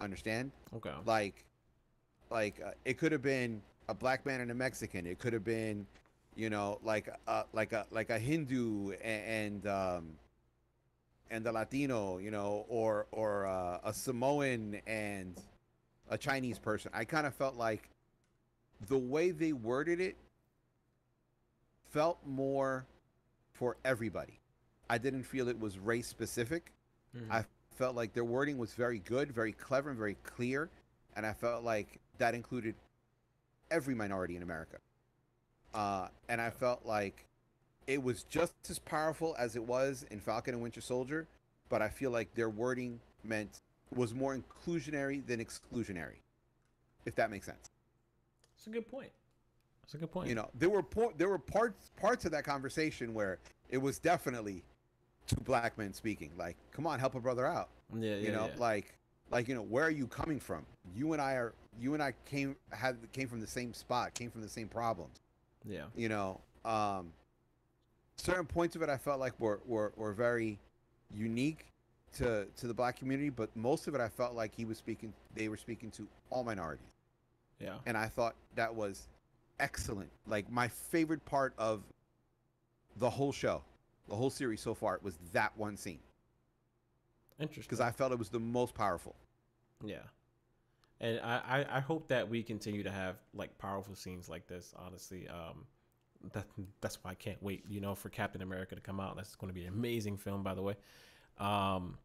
Understand? 0.00 0.50
Okay. 0.76 0.90
Like, 1.06 1.44
like 2.34 2.60
uh, 2.60 2.72
it 2.84 2.98
could 2.98 3.12
have 3.12 3.22
been 3.22 3.62
a 3.88 3.94
black 3.94 4.26
man 4.26 4.40
and 4.40 4.50
a 4.50 4.54
Mexican. 4.54 5.06
It 5.06 5.18
could 5.18 5.32
have 5.32 5.44
been, 5.44 5.86
you 6.34 6.50
know, 6.50 6.80
like 6.82 7.08
a 7.28 7.44
like 7.52 7.72
a 7.72 7.86
like 7.90 8.10
a 8.10 8.18
Hindu 8.18 8.90
and, 9.02 9.64
and 9.64 9.66
um 9.66 10.04
and 11.30 11.46
a 11.46 11.52
Latino, 11.52 12.18
you 12.18 12.32
know, 12.32 12.66
or 12.68 13.06
or 13.12 13.46
uh, 13.46 13.78
a 13.84 13.94
Samoan 13.94 14.80
and 14.86 15.40
a 16.10 16.18
Chinese 16.18 16.58
person. 16.58 16.90
I 16.92 17.04
kind 17.04 17.26
of 17.26 17.34
felt 17.34 17.54
like 17.54 17.88
the 18.88 18.98
way 18.98 19.30
they 19.30 19.52
worded 19.52 20.00
it 20.00 20.16
felt 21.92 22.18
more 22.26 22.84
for 23.52 23.76
everybody. 23.84 24.40
I 24.90 24.98
didn't 24.98 25.22
feel 25.22 25.48
it 25.48 25.58
was 25.58 25.78
race 25.78 26.08
specific. 26.08 26.72
Mm-hmm. 27.16 27.30
I 27.30 27.44
felt 27.76 27.94
like 27.94 28.12
their 28.12 28.24
wording 28.24 28.58
was 28.58 28.74
very 28.74 28.98
good, 28.98 29.32
very 29.32 29.52
clever, 29.52 29.90
and 29.90 29.98
very 29.98 30.16
clear. 30.24 30.68
And 31.16 31.24
I 31.24 31.32
felt 31.32 31.62
like 31.62 32.00
that 32.18 32.34
included 32.34 32.74
every 33.70 33.94
minority 33.94 34.36
in 34.36 34.42
America. 34.42 34.76
Uh, 35.72 36.08
and 36.28 36.40
I 36.40 36.50
felt 36.50 36.84
like 36.84 37.26
it 37.86 38.02
was 38.02 38.24
just 38.24 38.54
as 38.70 38.78
powerful 38.78 39.34
as 39.38 39.56
it 39.56 39.62
was 39.62 40.06
in 40.10 40.20
Falcon 40.20 40.54
and 40.54 40.62
Winter 40.62 40.80
Soldier, 40.80 41.26
but 41.68 41.82
I 41.82 41.88
feel 41.88 42.10
like 42.10 42.34
their 42.34 42.48
wording 42.48 43.00
meant 43.24 43.60
was 43.94 44.14
more 44.14 44.36
inclusionary 44.36 45.26
than 45.26 45.44
exclusionary, 45.44 46.20
if 47.04 47.14
that 47.16 47.30
makes 47.30 47.46
sense. 47.46 47.70
It's 48.56 48.66
a 48.66 48.70
good 48.70 48.88
point. 48.88 49.10
That's 49.82 49.94
a 49.94 49.98
good 49.98 50.10
point. 50.10 50.28
You 50.28 50.34
know, 50.34 50.48
there 50.54 50.70
were 50.70 50.82
po- 50.82 51.12
there 51.16 51.28
were 51.28 51.38
parts 51.38 51.90
parts 52.00 52.24
of 52.24 52.32
that 52.32 52.44
conversation 52.44 53.12
where 53.12 53.38
it 53.68 53.78
was 53.78 53.98
definitely 53.98 54.62
two 55.26 55.36
black 55.44 55.76
men 55.76 55.92
speaking. 55.92 56.30
Like, 56.38 56.56
come 56.72 56.86
on, 56.86 56.98
help 56.98 57.14
a 57.14 57.20
brother 57.20 57.46
out. 57.46 57.68
Yeah, 57.94 58.10
yeah. 58.10 58.16
You 58.16 58.32
know, 58.32 58.46
yeah. 58.46 58.60
like 58.60 58.96
like 59.34 59.48
you 59.48 59.54
know, 59.56 59.62
where 59.62 59.84
are 59.84 59.90
you 59.90 60.06
coming 60.06 60.38
from? 60.38 60.64
You 60.94 61.12
and 61.12 61.20
I 61.20 61.32
are 61.32 61.54
you 61.78 61.92
and 61.94 62.02
I 62.02 62.14
came 62.24 62.54
had 62.70 62.96
came 63.12 63.28
from 63.28 63.40
the 63.40 63.48
same 63.48 63.74
spot, 63.74 64.14
came 64.14 64.30
from 64.30 64.42
the 64.42 64.48
same 64.48 64.68
problems. 64.68 65.20
Yeah. 65.68 65.86
You 65.96 66.08
know, 66.08 66.40
um, 66.64 67.12
certain 68.16 68.46
points 68.46 68.76
of 68.76 68.82
it 68.82 68.88
I 68.88 68.96
felt 68.96 69.18
like 69.18 69.38
were 69.40 69.58
were, 69.66 69.92
were 69.96 70.12
very 70.12 70.60
unique 71.12 71.66
to 72.18 72.46
to 72.56 72.68
the 72.68 72.72
black 72.72 72.96
community, 72.96 73.28
but 73.28 73.50
most 73.56 73.88
of 73.88 73.94
it 73.96 74.00
I 74.00 74.08
felt 74.08 74.34
like 74.34 74.54
he 74.54 74.64
was 74.64 74.78
speaking 74.78 75.12
they 75.34 75.48
were 75.48 75.56
speaking 75.56 75.90
to 75.92 76.06
all 76.30 76.44
minorities. 76.44 76.86
Yeah. 77.58 77.74
And 77.86 77.96
I 77.96 78.06
thought 78.06 78.36
that 78.54 78.72
was 78.72 79.08
excellent. 79.58 80.10
Like 80.28 80.48
my 80.48 80.68
favorite 80.68 81.24
part 81.24 81.54
of 81.58 81.82
the 82.98 83.10
whole 83.10 83.32
show, 83.32 83.62
the 84.08 84.14
whole 84.14 84.30
series 84.30 84.60
so 84.60 84.74
far 84.74 85.00
was 85.02 85.18
that 85.32 85.50
one 85.56 85.76
scene. 85.76 85.98
Interesting. 87.40 87.64
Because 87.68 87.80
I 87.80 87.90
felt 87.90 88.12
it 88.12 88.18
was 88.18 88.28
the 88.28 88.38
most 88.38 88.74
powerful. 88.74 89.16
Yeah. 89.82 89.98
And 91.00 91.20
I, 91.20 91.40
I, 91.46 91.76
I 91.76 91.80
hope 91.80 92.08
that 92.08 92.28
we 92.28 92.42
continue 92.42 92.82
to 92.82 92.90
have 92.90 93.16
like 93.34 93.56
powerful 93.58 93.94
scenes 93.94 94.28
like 94.28 94.46
this, 94.46 94.74
honestly. 94.76 95.28
Um 95.28 95.66
that 96.32 96.46
that's 96.80 97.02
why 97.02 97.10
I 97.10 97.14
can't 97.14 97.42
wait, 97.42 97.64
you 97.68 97.80
know, 97.80 97.94
for 97.94 98.08
Captain 98.08 98.42
America 98.42 98.74
to 98.74 98.80
come 98.80 99.00
out. 99.00 99.16
That's 99.16 99.34
going 99.34 99.48
to 99.48 99.54
be 99.54 99.66
an 99.66 99.74
amazing 99.74 100.16
film, 100.16 100.42
by 100.42 100.54
the 100.54 100.62
way. 100.62 100.74
Um, 101.38 101.98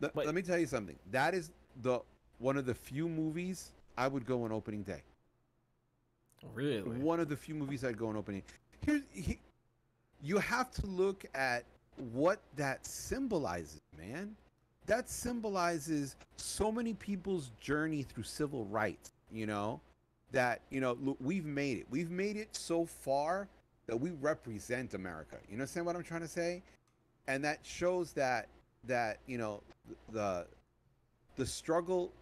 let, 0.00 0.14
but, 0.14 0.26
let 0.26 0.34
me 0.34 0.42
tell 0.42 0.58
you 0.58 0.66
something. 0.66 0.96
That 1.10 1.34
is 1.34 1.50
the 1.82 2.00
one 2.38 2.56
of 2.56 2.66
the 2.66 2.74
few 2.74 3.08
movies 3.08 3.72
I 3.96 4.08
would 4.08 4.26
go 4.26 4.44
on 4.44 4.52
opening 4.52 4.82
day. 4.82 5.02
Really? 6.54 6.98
One 6.98 7.20
of 7.20 7.28
the 7.28 7.36
few 7.36 7.54
movies 7.54 7.84
I'd 7.84 7.96
go 7.96 8.08
on 8.08 8.16
opening. 8.16 8.42
Here, 8.84 9.02
he, 9.12 9.38
you 10.22 10.38
have 10.38 10.70
to 10.72 10.86
look 10.86 11.24
at 11.34 11.64
what 12.12 12.40
that 12.56 12.86
symbolizes, 12.86 13.80
man. 13.96 14.36
That 14.86 15.08
symbolizes 15.08 16.16
so 16.36 16.70
many 16.70 16.94
people's 16.94 17.50
journey 17.60 18.02
through 18.02 18.24
civil 18.24 18.66
rights, 18.66 19.12
you 19.32 19.46
know, 19.46 19.80
that, 20.32 20.60
you 20.70 20.80
know, 20.80 20.96
look, 21.00 21.16
we've 21.20 21.46
made 21.46 21.78
it. 21.78 21.86
We've 21.90 22.10
made 22.10 22.36
it 22.36 22.54
so 22.54 22.84
far 22.84 23.48
that 23.86 23.96
we 23.96 24.10
represent 24.10 24.94
America. 24.94 25.36
You 25.48 25.54
understand 25.54 25.86
what 25.86 25.96
I'm 25.96 26.02
trying 26.02 26.22
to 26.22 26.28
say? 26.28 26.62
And 27.26 27.42
that 27.44 27.60
shows 27.62 28.12
that 28.12 28.48
that, 28.86 29.18
you 29.26 29.38
know, 29.38 29.62
the 30.12 30.46
the 31.36 31.46
struggle 31.46 32.12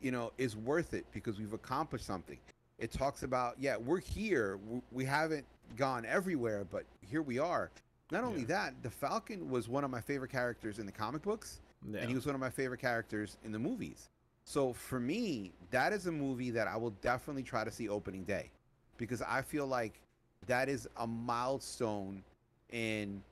you 0.00 0.10
know, 0.10 0.32
is 0.38 0.56
worth 0.56 0.94
it 0.94 1.04
because 1.12 1.38
we've 1.38 1.52
accomplished 1.52 2.04
something. 2.04 2.38
It 2.78 2.92
talks 2.92 3.22
about, 3.22 3.56
yeah, 3.58 3.76
we're 3.76 4.00
here. 4.00 4.58
We 4.92 5.04
haven't 5.04 5.46
gone 5.76 6.04
everywhere, 6.04 6.64
but 6.70 6.84
here 7.00 7.22
we 7.22 7.38
are. 7.38 7.70
Not 8.10 8.24
only 8.24 8.42
yeah. 8.42 8.46
that, 8.46 8.82
the 8.82 8.90
Falcon 8.90 9.50
was 9.50 9.68
one 9.68 9.84
of 9.84 9.90
my 9.90 10.00
favorite 10.00 10.30
characters 10.30 10.78
in 10.78 10.86
the 10.86 10.92
comic 10.92 11.22
books, 11.22 11.60
yeah. 11.90 12.00
and 12.00 12.08
he 12.08 12.14
was 12.14 12.26
one 12.26 12.34
of 12.34 12.40
my 12.40 12.50
favorite 12.50 12.80
characters 12.80 13.36
in 13.44 13.52
the 13.52 13.58
movies. 13.58 14.08
So 14.44 14.72
for 14.72 15.00
me, 15.00 15.52
that 15.70 15.92
is 15.92 16.06
a 16.06 16.12
movie 16.12 16.50
that 16.50 16.68
I 16.68 16.76
will 16.76 16.94
definitely 17.02 17.42
try 17.42 17.64
to 17.64 17.70
see 17.70 17.88
opening 17.88 18.22
day 18.22 18.50
because 18.96 19.20
I 19.22 19.42
feel 19.42 19.66
like 19.66 20.00
that 20.46 20.68
is 20.68 20.88
a 20.98 21.06
milestone 21.06 22.22
in 22.70 23.22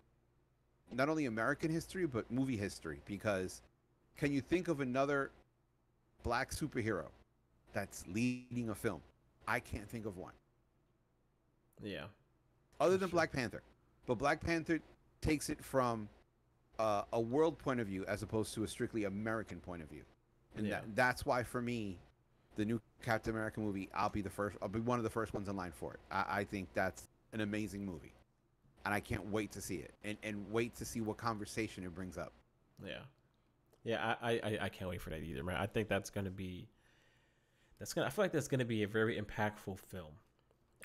not 0.92 1.08
only 1.08 1.26
American 1.26 1.70
history 1.70 2.06
but 2.06 2.30
movie 2.30 2.56
history 2.56 3.00
because 3.06 3.62
can 4.16 4.32
you 4.32 4.40
think 4.40 4.68
of 4.68 4.80
another 4.80 5.30
black 6.24 6.50
superhero 6.50 7.06
that's 7.74 8.04
leading 8.08 8.70
a 8.70 8.74
film. 8.74 9.00
I 9.46 9.60
can't 9.60 9.88
think 9.88 10.06
of 10.06 10.16
one. 10.16 10.32
Yeah. 11.82 12.04
Other 12.80 12.96
than 12.96 13.10
sure. 13.10 13.16
Black 13.16 13.32
Panther. 13.32 13.62
But 14.06 14.18
Black 14.18 14.44
Panther 14.44 14.80
takes 15.20 15.48
it 15.48 15.62
from 15.62 16.08
uh, 16.78 17.02
a 17.12 17.20
world 17.20 17.58
point 17.58 17.80
of 17.80 17.86
view 17.86 18.04
as 18.06 18.22
opposed 18.22 18.54
to 18.54 18.64
a 18.64 18.68
strictly 18.68 19.04
American 19.04 19.60
point 19.60 19.82
of 19.82 19.88
view. 19.88 20.02
And 20.56 20.66
yeah. 20.66 20.74
that, 20.74 20.96
that's 20.96 21.26
why, 21.26 21.42
for 21.42 21.60
me, 21.60 21.98
the 22.56 22.64
new 22.64 22.80
Captain 23.02 23.32
America 23.32 23.60
movie, 23.60 23.88
I'll 23.94 24.08
be 24.08 24.22
the 24.22 24.30
first, 24.30 24.56
I'll 24.62 24.68
be 24.68 24.80
one 24.80 24.98
of 24.98 25.04
the 25.04 25.10
first 25.10 25.34
ones 25.34 25.48
in 25.48 25.56
line 25.56 25.72
for 25.72 25.94
it. 25.94 26.00
I, 26.10 26.24
I 26.28 26.44
think 26.44 26.68
that's 26.74 27.08
an 27.32 27.40
amazing 27.40 27.84
movie. 27.84 28.12
And 28.84 28.92
I 28.92 29.00
can't 29.00 29.26
wait 29.30 29.50
to 29.52 29.62
see 29.62 29.76
it 29.76 29.94
and, 30.04 30.18
and 30.22 30.44
wait 30.50 30.74
to 30.76 30.84
see 30.84 31.00
what 31.00 31.16
conversation 31.16 31.84
it 31.84 31.94
brings 31.94 32.18
up. 32.18 32.32
Yeah. 32.84 32.98
Yeah, 33.84 34.14
I, 34.22 34.32
I, 34.32 34.58
I 34.62 34.68
can't 34.70 34.90
wait 34.90 35.00
for 35.00 35.10
that 35.10 35.22
either, 35.22 35.44
man. 35.44 35.56
I 35.56 35.66
think 35.66 35.88
that's 35.88 36.08
gonna 36.08 36.30
be 36.30 36.66
that's 37.78 37.92
gonna 37.92 38.06
I 38.06 38.10
feel 38.10 38.24
like 38.24 38.32
that's 38.32 38.48
gonna 38.48 38.64
be 38.64 38.82
a 38.82 38.88
very 38.88 39.20
impactful 39.20 39.78
film. 39.78 40.12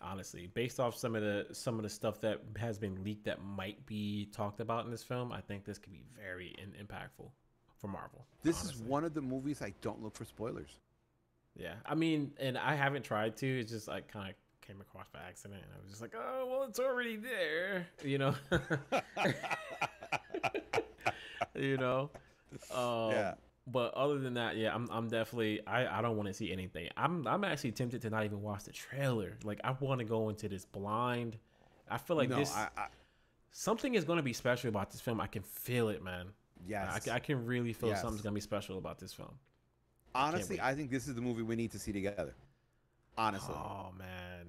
Honestly, 0.02 0.48
based 0.54 0.80
off 0.80 0.96
some 0.96 1.16
of 1.16 1.22
the 1.22 1.48
some 1.52 1.76
of 1.76 1.84
the 1.84 1.90
stuff 1.90 2.22
that 2.22 2.42
has 2.58 2.78
been 2.78 3.04
leaked 3.04 3.26
that 3.26 3.44
might 3.44 3.86
be 3.86 4.30
talked 4.32 4.62
about 4.62 4.86
in 4.86 4.92
this 4.92 5.04
film, 5.04 5.32
I 5.32 5.42
think 5.42 5.66
this 5.66 5.78
could 5.78 5.92
be 5.92 6.04
very 6.16 6.56
in, 6.58 6.72
impactful 6.86 7.30
for 7.78 7.88
Marvel. 7.88 8.26
This 8.42 8.62
honestly. 8.62 8.82
is 8.84 8.90
one 8.90 9.04
of 9.04 9.14
the 9.14 9.22
movies 9.22 9.62
I 9.62 9.74
don't 9.82 10.02
look 10.02 10.16
for 10.16 10.26
spoilers. 10.26 10.80
Yeah, 11.58 11.74
I 11.86 11.96
mean, 11.96 12.32
and 12.40 12.58
I 12.58 12.76
haven't 12.76 13.04
tried 13.04 13.36
to. 13.38 13.60
It's 13.60 13.72
just 13.72 13.90
like 13.90 14.08
kind 14.08 14.30
of 14.30 14.36
came 14.66 14.80
across 14.80 15.08
by 15.10 15.20
accident, 15.28 15.62
and 15.64 15.72
I 15.76 15.82
was 15.82 15.90
just 15.90 16.02
like, 16.02 16.14
oh, 16.16 16.48
well, 16.50 16.64
it's 16.64 16.80
already 16.80 17.18
there, 17.18 17.88
you 18.04 18.18
know. 18.20 18.36
you 21.56 21.78
know. 21.78 22.10
Um, 22.74 23.12
yeah. 23.12 23.34
But 23.72 23.94
other 23.94 24.18
than 24.20 24.36
that, 24.36 24.58
yeah, 24.58 24.74
I'm 24.74 24.88
I'm 24.92 25.08
definitely 25.08 25.66
I, 25.68 26.00
I 26.00 26.02
don't 26.02 26.18
want 26.18 26.28
to 26.28 26.34
see 26.34 26.52
anything. 26.52 26.90
I'm 26.98 27.28
I'm 27.28 27.44
actually 27.44 27.72
tempted 27.72 28.02
to 28.04 28.10
not 28.10 28.26
even 28.26 28.42
watch 28.42 28.63
the 28.63 28.72
trailer. 28.72 29.38
Like 29.44 29.60
I 29.63 29.72
want 29.80 30.00
to 30.00 30.06
go 30.06 30.30
into 30.30 30.48
this 30.48 30.65
blind. 30.65 31.38
I 31.90 31.98
feel 31.98 32.17
like 32.17 32.30
no, 32.30 32.38
this 32.38 32.56
I, 32.56 32.70
I, 32.78 32.88
something 33.52 33.96
is 33.96 34.06
going 34.06 34.17
to 34.17 34.24
be 34.24 34.34
special 34.34 34.70
about 34.70 34.92
this 34.92 35.02
film. 35.02 35.20
I 35.20 35.28
can 35.28 35.44
feel 35.44 35.90
it, 35.90 36.04
man. 36.04 36.28
Yes, 36.67 37.08
I, 37.08 37.15
I 37.15 37.20
can 37.20 37.46
really 37.46 37.74
feel 37.74 37.90
yes. 37.90 38.02
something's 38.02 38.22
going 38.22 38.34
to 38.34 38.36
be 38.36 38.42
special 38.42 38.78
about 38.78 39.00
this 39.00 39.13
film. 39.13 39.34
Honestly, 40.15 40.60
I, 40.60 40.74
think 40.74 40.90
this 40.90 41.08
is 41.08 41.15
the 41.15 41.22
movie 41.22 41.44
we 41.44 41.56
need 41.56 41.72
to 41.72 41.80
see 41.80 41.94
together. 41.94 42.34
Honestly. 43.17 43.54
Oh 43.56 43.92
man, 43.98 44.48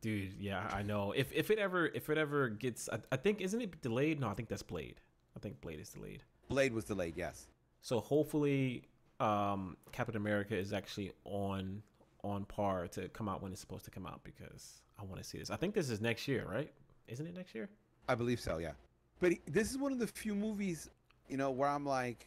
dude. 0.00 0.34
Yeah, 0.38 0.68
I 0.72 0.82
know. 0.82 1.12
If 1.12 1.32
if 1.32 1.50
it 1.50 1.58
ever 1.58 1.86
if 1.86 2.08
it 2.08 2.16
ever 2.16 2.48
gets, 2.48 2.88
I, 2.90 2.98
I 3.12 3.16
think 3.16 3.40
isn't 3.40 3.60
it 3.60 3.82
delayed? 3.82 4.20
No, 4.20 4.28
I 4.28 4.34
think 4.34 4.48
that's 4.48 4.62
Blade. 4.62 5.00
I 5.36 5.40
think 5.40 5.60
Blade 5.60 5.80
is 5.80 5.90
delayed. 5.90 6.22
Blade 6.48 6.72
was 6.72 6.84
delayed, 6.84 7.16
yes. 7.16 7.48
So 7.84 8.00
hopefully, 8.00 8.88
um, 9.20 9.76
Captain 9.92 10.16
America 10.16 10.56
is 10.56 10.72
actually 10.72 11.12
on 11.24 11.82
on 12.22 12.46
par 12.46 12.88
to 12.88 13.10
come 13.10 13.28
out 13.28 13.42
when 13.42 13.52
it's 13.52 13.60
supposed 13.60 13.84
to 13.84 13.90
come 13.90 14.06
out 14.06 14.24
because 14.24 14.80
I 14.98 15.04
want 15.04 15.18
to 15.18 15.24
see 15.24 15.36
this. 15.36 15.50
I 15.50 15.56
think 15.56 15.74
this 15.74 15.90
is 15.90 16.00
next 16.00 16.26
year, 16.26 16.46
right? 16.50 16.72
Isn't 17.08 17.26
it 17.26 17.36
next 17.36 17.54
year? 17.54 17.68
I 18.08 18.14
believe 18.14 18.40
so, 18.40 18.56
yeah. 18.56 18.72
But 19.20 19.34
this 19.46 19.70
is 19.70 19.76
one 19.76 19.92
of 19.92 19.98
the 19.98 20.06
few 20.06 20.34
movies, 20.34 20.88
you 21.28 21.36
know, 21.36 21.50
where 21.50 21.68
I'm 21.68 21.84
like, 21.84 22.26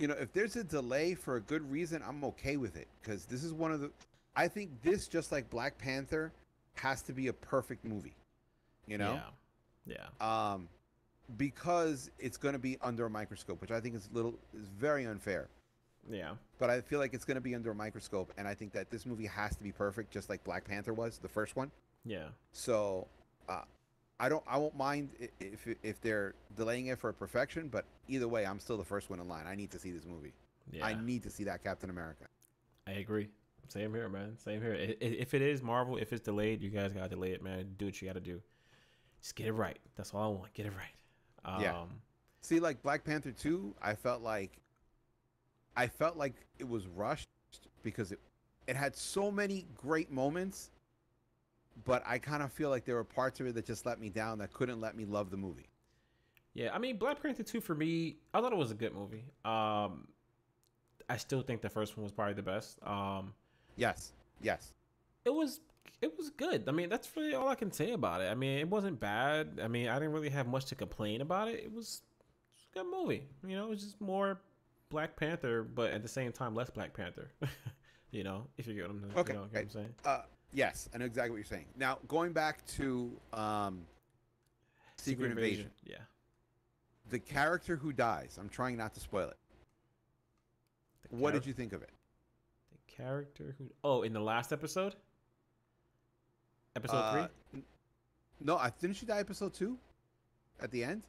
you 0.00 0.08
know, 0.08 0.14
if 0.18 0.32
there's 0.32 0.56
a 0.56 0.64
delay 0.64 1.14
for 1.14 1.36
a 1.36 1.40
good 1.40 1.70
reason, 1.70 2.02
I'm 2.04 2.24
okay 2.24 2.56
with 2.56 2.76
it 2.76 2.88
because 3.00 3.24
this 3.24 3.44
is 3.44 3.52
one 3.52 3.70
of 3.70 3.80
the. 3.80 3.92
I 4.34 4.48
think 4.48 4.82
this, 4.82 5.06
just 5.06 5.30
like 5.30 5.48
Black 5.48 5.78
Panther, 5.78 6.32
has 6.74 7.02
to 7.02 7.12
be 7.12 7.28
a 7.28 7.32
perfect 7.32 7.84
movie. 7.84 8.16
You 8.88 8.98
know. 8.98 9.20
Yeah. 9.86 10.08
Yeah. 10.20 10.52
Um, 10.52 10.68
because 11.36 12.10
it's 12.18 12.36
going 12.36 12.54
to 12.54 12.58
be 12.58 12.78
under 12.80 13.06
a 13.06 13.10
microscope, 13.10 13.60
which 13.60 13.70
I 13.70 13.80
think 13.80 13.94
is 13.94 14.08
little 14.12 14.34
is 14.58 14.68
very 14.68 15.04
unfair. 15.06 15.48
Yeah. 16.10 16.32
But 16.58 16.70
I 16.70 16.80
feel 16.80 16.98
like 16.98 17.12
it's 17.12 17.24
going 17.24 17.36
to 17.36 17.40
be 17.40 17.54
under 17.54 17.72
a 17.72 17.74
microscope, 17.74 18.32
and 18.38 18.48
I 18.48 18.54
think 18.54 18.72
that 18.72 18.90
this 18.90 19.04
movie 19.04 19.26
has 19.26 19.54
to 19.56 19.62
be 19.62 19.72
perfect, 19.72 20.10
just 20.10 20.30
like 20.30 20.42
Black 20.44 20.64
Panther 20.64 20.94
was, 20.94 21.18
the 21.18 21.28
first 21.28 21.56
one. 21.56 21.70
Yeah. 22.04 22.28
So, 22.52 23.06
uh, 23.48 23.62
I 24.20 24.28
don't. 24.28 24.42
I 24.48 24.58
won't 24.58 24.76
mind 24.76 25.10
if 25.38 25.68
if 25.82 26.00
they're 26.00 26.34
delaying 26.56 26.86
it 26.86 26.98
for 26.98 27.12
perfection, 27.12 27.68
but 27.68 27.84
either 28.08 28.26
way, 28.26 28.46
I'm 28.46 28.58
still 28.58 28.76
the 28.76 28.84
first 28.84 29.10
one 29.10 29.20
in 29.20 29.28
line. 29.28 29.46
I 29.46 29.54
need 29.54 29.70
to 29.70 29.78
see 29.78 29.92
this 29.92 30.06
movie. 30.06 30.32
Yeah. 30.72 30.86
I 30.86 30.94
need 30.94 31.22
to 31.22 31.30
see 31.30 31.44
that 31.44 31.62
Captain 31.62 31.88
America. 31.88 32.24
I 32.86 32.92
agree. 32.92 33.28
Same 33.68 33.94
here, 33.94 34.08
man. 34.08 34.36
Same 34.38 34.60
here. 34.60 34.74
If 35.00 35.34
it 35.34 35.42
is 35.42 35.62
Marvel, 35.62 35.98
if 35.98 36.12
it's 36.12 36.22
delayed, 36.22 36.62
you 36.62 36.70
guys 36.70 36.92
gotta 36.92 37.08
delay 37.08 37.32
it, 37.32 37.42
man. 37.42 37.74
Do 37.78 37.86
what 37.86 38.00
you 38.00 38.08
gotta 38.08 38.20
do. 38.20 38.40
Just 39.20 39.36
get 39.36 39.46
it 39.46 39.52
right. 39.52 39.78
That's 39.96 40.14
all 40.14 40.22
I 40.22 40.36
want. 40.36 40.54
Get 40.54 40.66
it 40.66 40.72
right. 40.76 40.94
Um, 41.44 41.60
yeah. 41.60 41.82
See, 42.40 42.60
like 42.60 42.82
Black 42.82 43.04
Panther 43.04 43.32
two, 43.32 43.74
I 43.82 43.94
felt 43.94 44.22
like, 44.22 44.52
I 45.76 45.86
felt 45.86 46.16
like 46.16 46.34
it 46.58 46.68
was 46.68 46.86
rushed 46.86 47.28
because 47.82 48.12
it, 48.12 48.20
it 48.66 48.76
had 48.76 48.96
so 48.96 49.30
many 49.30 49.66
great 49.76 50.10
moments 50.10 50.70
but 51.84 52.02
I 52.06 52.18
kind 52.18 52.42
of 52.42 52.52
feel 52.52 52.70
like 52.70 52.84
there 52.84 52.96
were 52.96 53.04
parts 53.04 53.40
of 53.40 53.46
it 53.46 53.54
that 53.54 53.66
just 53.66 53.86
let 53.86 54.00
me 54.00 54.08
down 54.08 54.38
that 54.38 54.52
couldn't 54.52 54.80
let 54.80 54.96
me 54.96 55.04
love 55.04 55.30
the 55.30 55.36
movie. 55.36 55.68
Yeah, 56.54 56.70
I 56.74 56.78
mean 56.78 56.96
Black 56.96 57.22
Panther 57.22 57.42
2 57.42 57.60
for 57.60 57.74
me, 57.74 58.16
I 58.34 58.40
thought 58.40 58.52
it 58.52 58.58
was 58.58 58.70
a 58.70 58.74
good 58.74 58.94
movie. 58.94 59.24
Um 59.44 60.08
I 61.08 61.16
still 61.16 61.42
think 61.42 61.62
the 61.62 61.70
first 61.70 61.96
one 61.96 62.04
was 62.04 62.12
probably 62.12 62.34
the 62.34 62.42
best. 62.42 62.78
Um 62.84 63.34
Yes. 63.76 64.12
Yes. 64.42 64.72
It 65.24 65.30
was 65.30 65.60
it 66.00 66.16
was 66.16 66.30
good. 66.30 66.68
I 66.68 66.72
mean, 66.72 66.88
that's 66.88 67.08
really 67.16 67.34
all 67.34 67.48
I 67.48 67.54
can 67.54 67.72
say 67.72 67.92
about 67.92 68.20
it. 68.20 68.30
I 68.30 68.34
mean, 68.34 68.58
it 68.58 68.68
wasn't 68.68 69.00
bad. 69.00 69.60
I 69.62 69.68
mean, 69.68 69.88
I 69.88 69.94
didn't 69.94 70.12
really 70.12 70.30
have 70.30 70.46
much 70.46 70.66
to 70.66 70.74
complain 70.74 71.20
about 71.20 71.48
it. 71.48 71.62
It 71.64 71.72
was, 71.72 72.02
it 72.50 72.54
was 72.54 72.66
a 72.72 72.78
good 72.78 72.86
movie. 72.90 73.26
You 73.46 73.56
know, 73.56 73.64
it 73.66 73.70
was 73.70 73.82
just 73.82 74.00
more 74.00 74.40
Black 74.90 75.16
Panther, 75.16 75.62
but 75.62 75.92
at 75.92 76.02
the 76.02 76.08
same 76.08 76.32
time 76.32 76.54
less 76.54 76.70
Black 76.70 76.94
Panther. 76.94 77.30
you 78.10 78.24
know, 78.24 78.46
if 78.56 78.66
you 78.66 78.74
get 78.74 78.82
what 78.82 78.90
I'm, 78.90 79.04
okay. 79.16 79.32
you 79.32 79.38
know, 79.38 79.46
what 79.50 79.60
I'm 79.60 79.70
saying. 79.70 79.94
Uh, 80.04 80.22
Yes, 80.52 80.88
I 80.94 80.98
know 80.98 81.04
exactly 81.04 81.30
what 81.30 81.36
you're 81.36 81.44
saying. 81.44 81.66
Now, 81.76 81.98
going 82.08 82.32
back 82.32 82.64
to 82.76 83.12
um, 83.32 83.82
Secret, 84.96 85.26
Secret 85.26 85.30
Invasion. 85.30 85.50
Invasion. 85.50 85.70
Yeah. 85.84 85.96
The 87.10 87.18
character 87.18 87.76
who 87.76 87.92
dies, 87.92 88.38
I'm 88.40 88.48
trying 88.48 88.76
not 88.76 88.94
to 88.94 89.00
spoil 89.00 89.28
it. 89.28 89.36
The 91.10 91.16
what 91.16 91.30
char- 91.30 91.40
did 91.40 91.46
you 91.46 91.52
think 91.52 91.72
of 91.72 91.82
it? 91.82 91.90
The 92.72 92.92
character 92.92 93.54
who. 93.58 93.70
Oh, 93.84 94.02
in 94.02 94.12
the 94.12 94.20
last 94.20 94.52
episode? 94.52 94.94
Episode 96.78 96.96
uh, 96.96 97.28
3? 97.52 97.62
No, 98.40 98.56
I 98.56 98.70
didn't 98.80 98.96
she 98.96 99.04
die 99.04 99.18
episode 99.18 99.52
2? 99.54 99.76
At 100.60 100.70
the 100.70 100.84
end? 100.84 101.02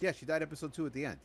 Yeah, 0.00 0.12
she 0.12 0.26
died 0.26 0.42
episode 0.42 0.72
2 0.72 0.86
at 0.86 0.92
the 0.92 1.04
end. 1.04 1.18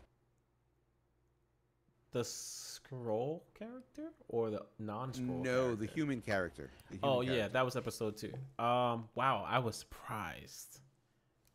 The 2.12 2.22
Skrull 2.22 3.42
character 3.58 4.10
or 4.30 4.50
the 4.50 4.66
non-Skrull? 4.80 5.44
No, 5.44 5.44
character? 5.44 5.76
the 5.76 5.86
human 5.86 6.22
character. 6.22 6.72
The 6.90 6.98
human 6.98 7.10
oh 7.10 7.22
character. 7.22 7.36
yeah, 7.36 7.48
that 7.50 7.66
was 7.66 7.76
episode 7.76 8.18
two. 8.18 8.34
Um, 8.58 9.10
wow, 9.14 9.46
I 9.48 9.60
was 9.60 9.76
surprised. 9.76 10.80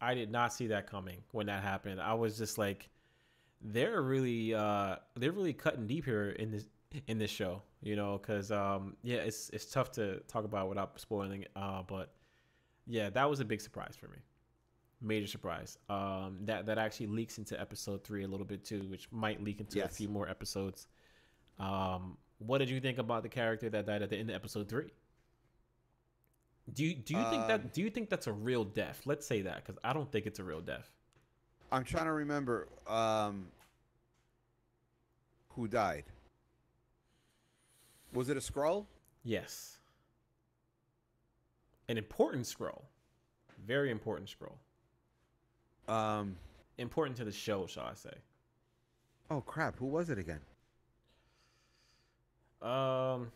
I 0.01 0.15
did 0.15 0.31
not 0.31 0.53
see 0.53 0.69
that 0.69 0.87
coming 0.87 1.19
when 1.33 1.47
that 1.47 1.63
happened. 1.63 2.01
I 2.01 2.15
was 2.15 2.39
just 2.39 2.59
like, 2.59 2.89
they're 3.61 4.03
really, 4.03 4.55
uh, 4.55 4.97
they're 5.17 5.33
really 5.33 5.55
cutting 5.55 5.87
deep 5.87 6.05
here 6.05 6.31
in 6.31 6.51
this 6.53 6.67
in 7.07 7.19
this 7.19 7.31
show, 7.31 7.63
you 7.83 7.97
know, 7.97 8.19
because 8.19 8.51
um, 8.51 8.97
yeah, 9.03 9.19
it's 9.19 9.51
it's 9.51 9.67
tough 9.67 9.91
to 9.93 10.21
talk 10.29 10.45
about 10.45 10.69
without 10.69 10.99
spoiling 11.01 11.43
it. 11.43 11.51
Uh, 11.57 11.83
but 11.87 12.15
yeah, 12.87 13.11
that 13.11 13.29
was 13.29 13.41
a 13.41 13.45
big 13.45 13.61
surprise 13.61 13.97
for 13.99 14.09
me 14.09 14.19
major 15.03 15.27
surprise. 15.27 15.79
Um, 15.89 16.39
that 16.43 16.67
that 16.67 16.79
actually 16.79 17.09
leaks 17.09 17.39
into 17.39 17.61
episode 17.61 18.05
three 18.05 18.25
a 18.25 18.29
little 18.29 18.47
bit 18.47 18.65
too, 18.65 18.83
which 18.89 19.09
might 19.11 19.43
leak 19.43 19.61
into 19.61 19.79
yes. 19.79 19.91
a 19.91 19.95
few 19.95 20.09
more 20.09 20.29
episodes. 20.29 20.87
Um, 21.59 22.17
what 22.39 22.59
did 22.59 22.71
you 22.71 22.81
think 22.81 22.99
about 22.99 23.23
the 23.23 23.29
character 23.29 23.69
that 23.71 23.87
died 23.87 24.03
at 24.03 24.11
the 24.11 24.17
end 24.17 24.31
of 24.31 24.37
episode 24.37 24.69
three? 24.69 24.91
Do 26.73 26.85
you 26.85 26.95
do 26.95 27.15
you 27.15 27.25
think 27.25 27.49
that 27.49 27.61
um, 27.61 27.71
do 27.73 27.83
you 27.83 27.91
think 27.91 28.09
that's 28.09 28.29
a 28.29 28.33
real 28.33 28.65
death? 28.65 29.03
Let's 29.05 29.27
say 29.27 29.43
that 29.43 29.57
because 29.57 29.79
I 29.83 29.93
don't 29.93 30.11
think 30.11 30.27
it's 30.27 30.39
a 30.39 30.45
real 30.45 30.61
death. 30.61 30.89
I'm 31.73 31.85
trying 31.85 32.05
to 32.05 32.13
remember 32.13 32.69
um, 32.87 33.47
who 35.49 35.67
died. 35.67 36.05
Was 38.13 38.29
it 38.29 38.37
a 38.37 38.41
Skrull? 38.41 38.87
Yes. 39.25 39.79
An 41.89 41.99
important 41.99 42.45
Skrull. 42.45 42.83
Very 43.67 43.91
important 43.91 44.31
Skrull. 44.31 44.57
Um, 45.93 46.37
important 46.79 47.17
to 47.19 47.25
the 47.25 47.33
show, 47.33 47.67
shall 47.67 47.85
I 47.85 47.95
say? 47.95 48.15
Oh 49.31 49.41
crap! 49.41 49.77
Who 49.79 49.87
was 49.87 50.11
it 50.11 50.19
again? 50.19 50.41
Um, 52.61 53.31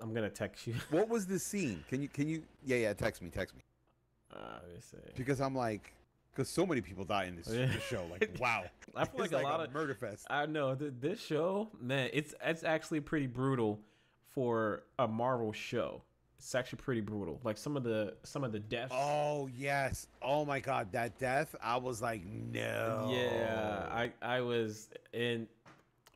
I'm 0.00 0.12
gonna 0.14 0.30
text 0.30 0.66
you. 0.66 0.74
what 0.90 1.08
was 1.08 1.26
the 1.26 1.38
scene? 1.50 1.84
Can 1.88 2.02
you 2.02 2.08
can 2.08 2.28
you? 2.28 2.42
Yeah, 2.64 2.76
yeah. 2.78 2.92
Text 2.94 3.22
me. 3.22 3.30
Text 3.30 3.54
me. 3.54 3.62
Uh, 4.34 4.58
let 4.64 4.74
me 4.74 4.80
see. 4.80 4.96
Because 5.16 5.40
I'm 5.40 5.54
like, 5.54 5.92
because 6.38 6.48
so 6.48 6.64
many 6.64 6.80
people 6.80 7.04
die 7.04 7.24
in 7.24 7.34
this, 7.34 7.46
this 7.46 7.82
show. 7.82 8.06
Like, 8.08 8.36
wow. 8.40 8.62
I 8.94 9.04
feel 9.06 9.20
like, 9.20 9.32
like, 9.32 9.42
a 9.42 9.48
lot 9.48 9.58
a 9.58 9.64
of 9.64 9.74
murder 9.74 9.92
fest. 9.92 10.24
I 10.30 10.46
know 10.46 10.76
th- 10.76 10.92
this 11.00 11.20
show, 11.20 11.68
man. 11.80 12.10
It's 12.12 12.32
it's 12.44 12.62
actually 12.62 13.00
pretty 13.00 13.26
brutal 13.26 13.80
for 14.28 14.84
a 15.00 15.08
Marvel 15.08 15.52
show. 15.52 16.02
It's 16.38 16.54
actually 16.54 16.78
pretty 16.78 17.00
brutal. 17.00 17.40
Like 17.42 17.58
some 17.58 17.76
of 17.76 17.82
the 17.82 18.14
some 18.22 18.44
of 18.44 18.52
the 18.52 18.60
deaths. 18.60 18.94
Oh 18.94 19.48
yes. 19.52 20.06
Oh 20.22 20.44
my 20.44 20.60
god, 20.60 20.92
that 20.92 21.18
death. 21.18 21.56
I 21.60 21.76
was 21.76 22.00
like, 22.00 22.24
no. 22.24 23.10
Yeah, 23.12 23.88
I 23.90 24.12
I 24.22 24.40
was 24.40 24.90
in 25.12 25.48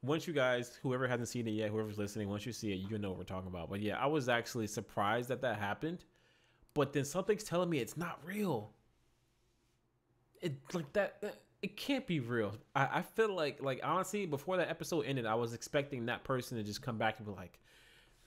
once 0.05 0.29
you 0.29 0.33
guys, 0.33 0.79
whoever 0.85 1.09
hasn't 1.09 1.31
seen 1.31 1.49
it 1.49 1.53
yet, 1.53 1.70
whoever's 1.70 1.99
listening, 1.99 2.29
once 2.29 2.47
you 2.47 2.53
see 2.53 2.73
it, 2.73 2.89
you 2.89 2.97
know 2.97 3.09
what 3.09 3.18
we're 3.18 3.25
talking 3.25 3.49
about. 3.49 3.68
But 3.68 3.81
yeah, 3.81 3.99
I 3.99 4.07
was 4.07 4.29
actually 4.29 4.68
surprised 4.68 5.31
that 5.31 5.41
that 5.43 5.59
happened. 5.59 6.05
But 6.75 6.93
then 6.93 7.05
something's 7.05 7.43
telling 7.43 7.68
me 7.68 7.79
it's 7.79 7.97
not 7.97 8.20
real. 8.25 8.70
It 10.43 10.55
like 10.74 10.93
that. 10.93 11.22
It 11.62 11.76
can't 11.76 12.07
be 12.07 12.18
real. 12.18 12.55
I, 12.74 12.88
I 12.99 13.03
feel 13.03 13.34
like 13.34 13.62
like 13.62 13.80
honestly, 13.82 14.26
before 14.26 14.57
that 14.57 14.68
episode 14.68 15.03
ended, 15.07 15.24
I 15.24 15.36
was 15.36 15.55
expecting 15.55 16.07
that 16.07 16.24
person 16.24 16.59
to 16.59 16.64
just 16.64 16.82
come 16.82 16.99
back 16.99 17.18
and 17.18 17.26
be 17.26 17.32
like, 17.32 17.59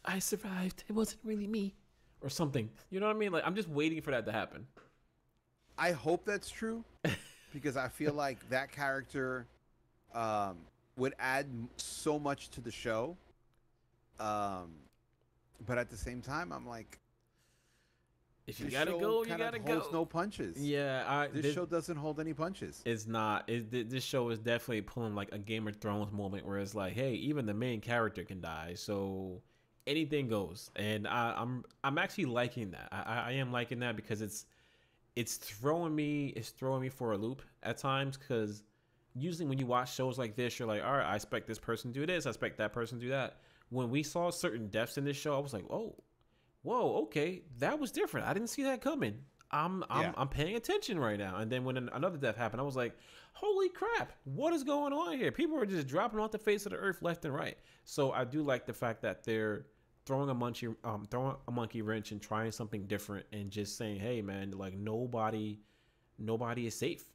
"I 0.05 0.19
survived. 0.19 0.85
It 0.87 0.93
wasn't 0.93 1.19
really 1.23 1.47
me," 1.47 1.75
or 2.21 2.29
something. 2.29 2.69
You 2.89 2.99
know 2.99 3.07
what 3.07 3.15
I 3.15 3.19
mean? 3.19 3.31
Like 3.33 3.43
I'm 3.45 3.55
just 3.55 3.69
waiting 3.69 4.01
for 4.01 4.11
that 4.11 4.25
to 4.25 4.31
happen. 4.31 4.65
I 5.77 5.91
hope 5.91 6.25
that's 6.25 6.49
true 6.49 6.85
because 7.53 7.75
I 7.75 7.89
feel 7.89 8.13
like 8.13 8.49
that 8.49 8.71
character 8.71 9.45
um, 10.13 10.57
would 10.95 11.13
add 11.19 11.47
so 11.77 12.17
much 12.17 12.49
to 12.51 12.61
the 12.61 12.71
show. 12.71 13.17
Um, 14.19 14.71
but 15.65 15.77
at 15.77 15.89
the 15.89 15.97
same 15.97 16.21
time, 16.21 16.53
I'm 16.53 16.65
like, 16.65 16.99
if 18.47 18.59
you 18.59 18.69
gotta 18.69 18.91
go, 18.91 19.23
you 19.23 19.37
gotta 19.37 19.59
go. 19.59 19.87
no 19.91 20.05
punches. 20.05 20.57
Yeah, 20.57 21.03
I, 21.07 21.27
this, 21.27 21.43
this, 21.43 21.55
show 21.55 21.65
doesn't 21.65 21.97
hold 21.97 22.19
any 22.19 22.33
punches. 22.33 22.81
It's 22.85 23.07
not. 23.07 23.49
It, 23.49 23.89
this 23.89 24.03
show 24.03 24.29
is 24.29 24.39
definitely 24.39 24.81
pulling 24.81 25.15
like 25.15 25.29
a 25.31 25.39
Game 25.39 25.67
of 25.67 25.75
Thrones 25.77 26.11
moment 26.11 26.45
where 26.45 26.59
it's 26.59 26.75
like, 26.75 26.93
hey, 26.93 27.13
even 27.13 27.45
the 27.45 27.53
main 27.53 27.81
character 27.81 28.23
can 28.23 28.41
die, 28.41 28.73
so 28.75 29.41
anything 29.87 30.27
goes. 30.27 30.69
And 30.75 31.07
I, 31.07 31.31
am 31.31 31.35
I'm, 31.37 31.65
I'm 31.83 31.97
actually 31.97 32.25
liking 32.25 32.71
that. 32.71 32.89
I, 32.91 33.29
I 33.29 33.31
am 33.33 33.51
liking 33.51 33.79
that 33.79 33.95
because 33.95 34.21
it's 34.21 34.45
it's 35.15 35.37
throwing 35.37 35.95
me 35.95 36.33
it's 36.35 36.49
throwing 36.49 36.81
me 36.81 36.89
for 36.89 37.13
a 37.13 37.17
loop 37.17 37.41
at 37.63 37.77
times 37.77 38.17
because 38.17 38.63
usually 39.15 39.45
when 39.45 39.57
you 39.57 39.65
watch 39.65 39.95
shows 39.95 40.17
like 40.19 40.35
this, 40.35 40.59
you're 40.59 40.67
like, 40.67 40.83
all 40.83 40.93
right, 40.93 41.05
I 41.05 41.15
expect 41.15 41.47
this 41.47 41.59
person 41.59 41.93
to 41.93 41.99
do 41.99 42.05
this, 42.05 42.25
I 42.25 42.29
expect 42.29 42.57
that 42.57 42.73
person 42.73 42.99
to 42.99 43.05
do 43.05 43.09
that. 43.09 43.37
When 43.69 43.89
we 43.89 44.03
saw 44.03 44.29
certain 44.29 44.67
deaths 44.67 44.97
in 44.97 45.05
this 45.05 45.17
show, 45.17 45.35
I 45.35 45.39
was 45.39 45.53
like, 45.53 45.65
oh, 45.71 45.95
whoa, 46.65 47.03
okay, 47.03 47.43
that 47.59 47.79
was 47.79 47.91
different. 47.91 48.27
I 48.27 48.33
didn't 48.33 48.49
see 48.49 48.63
that 48.63 48.81
coming. 48.81 49.19
I'm 49.51 49.83
I'm 49.89 50.01
yeah. 50.07 50.13
I'm 50.17 50.27
paying 50.27 50.55
attention 50.55 50.99
right 50.99 51.17
now. 51.17 51.37
And 51.37 51.51
then 51.51 51.63
when 51.63 51.77
another 51.77 52.17
death 52.17 52.35
happened, 52.35 52.59
I 52.59 52.63
was 52.63 52.75
like, 52.75 52.97
holy 53.33 53.69
crap, 53.69 54.11
what 54.23 54.53
is 54.53 54.63
going 54.63 54.91
on 54.91 55.17
here? 55.17 55.31
People 55.31 55.57
are 55.59 55.65
just 55.65 55.87
dropping 55.87 56.19
off 56.19 56.31
the 56.31 56.39
face 56.39 56.65
of 56.65 56.71
the 56.71 56.77
earth 56.77 57.01
left 57.01 57.23
and 57.23 57.33
right. 57.33 57.57
So 57.85 58.11
I 58.11 58.25
do 58.25 58.41
like 58.41 58.65
the 58.65 58.73
fact 58.73 59.01
that 59.03 59.23
they're 59.23 59.67
throwing 60.05 60.29
a 60.29 60.33
monkey 60.33 60.67
um 60.83 61.07
throwing 61.09 61.35
a 61.47 61.51
monkey 61.51 61.81
wrench 61.81 62.11
and 62.11 62.21
trying 62.21 62.51
something 62.51 62.85
different 62.87 63.25
and 63.31 63.51
just 63.51 63.77
saying, 63.77 63.99
hey 63.99 64.21
man, 64.21 64.51
like 64.51 64.73
nobody 64.75 65.59
nobody 66.17 66.67
is 66.67 66.75
safe 66.75 67.05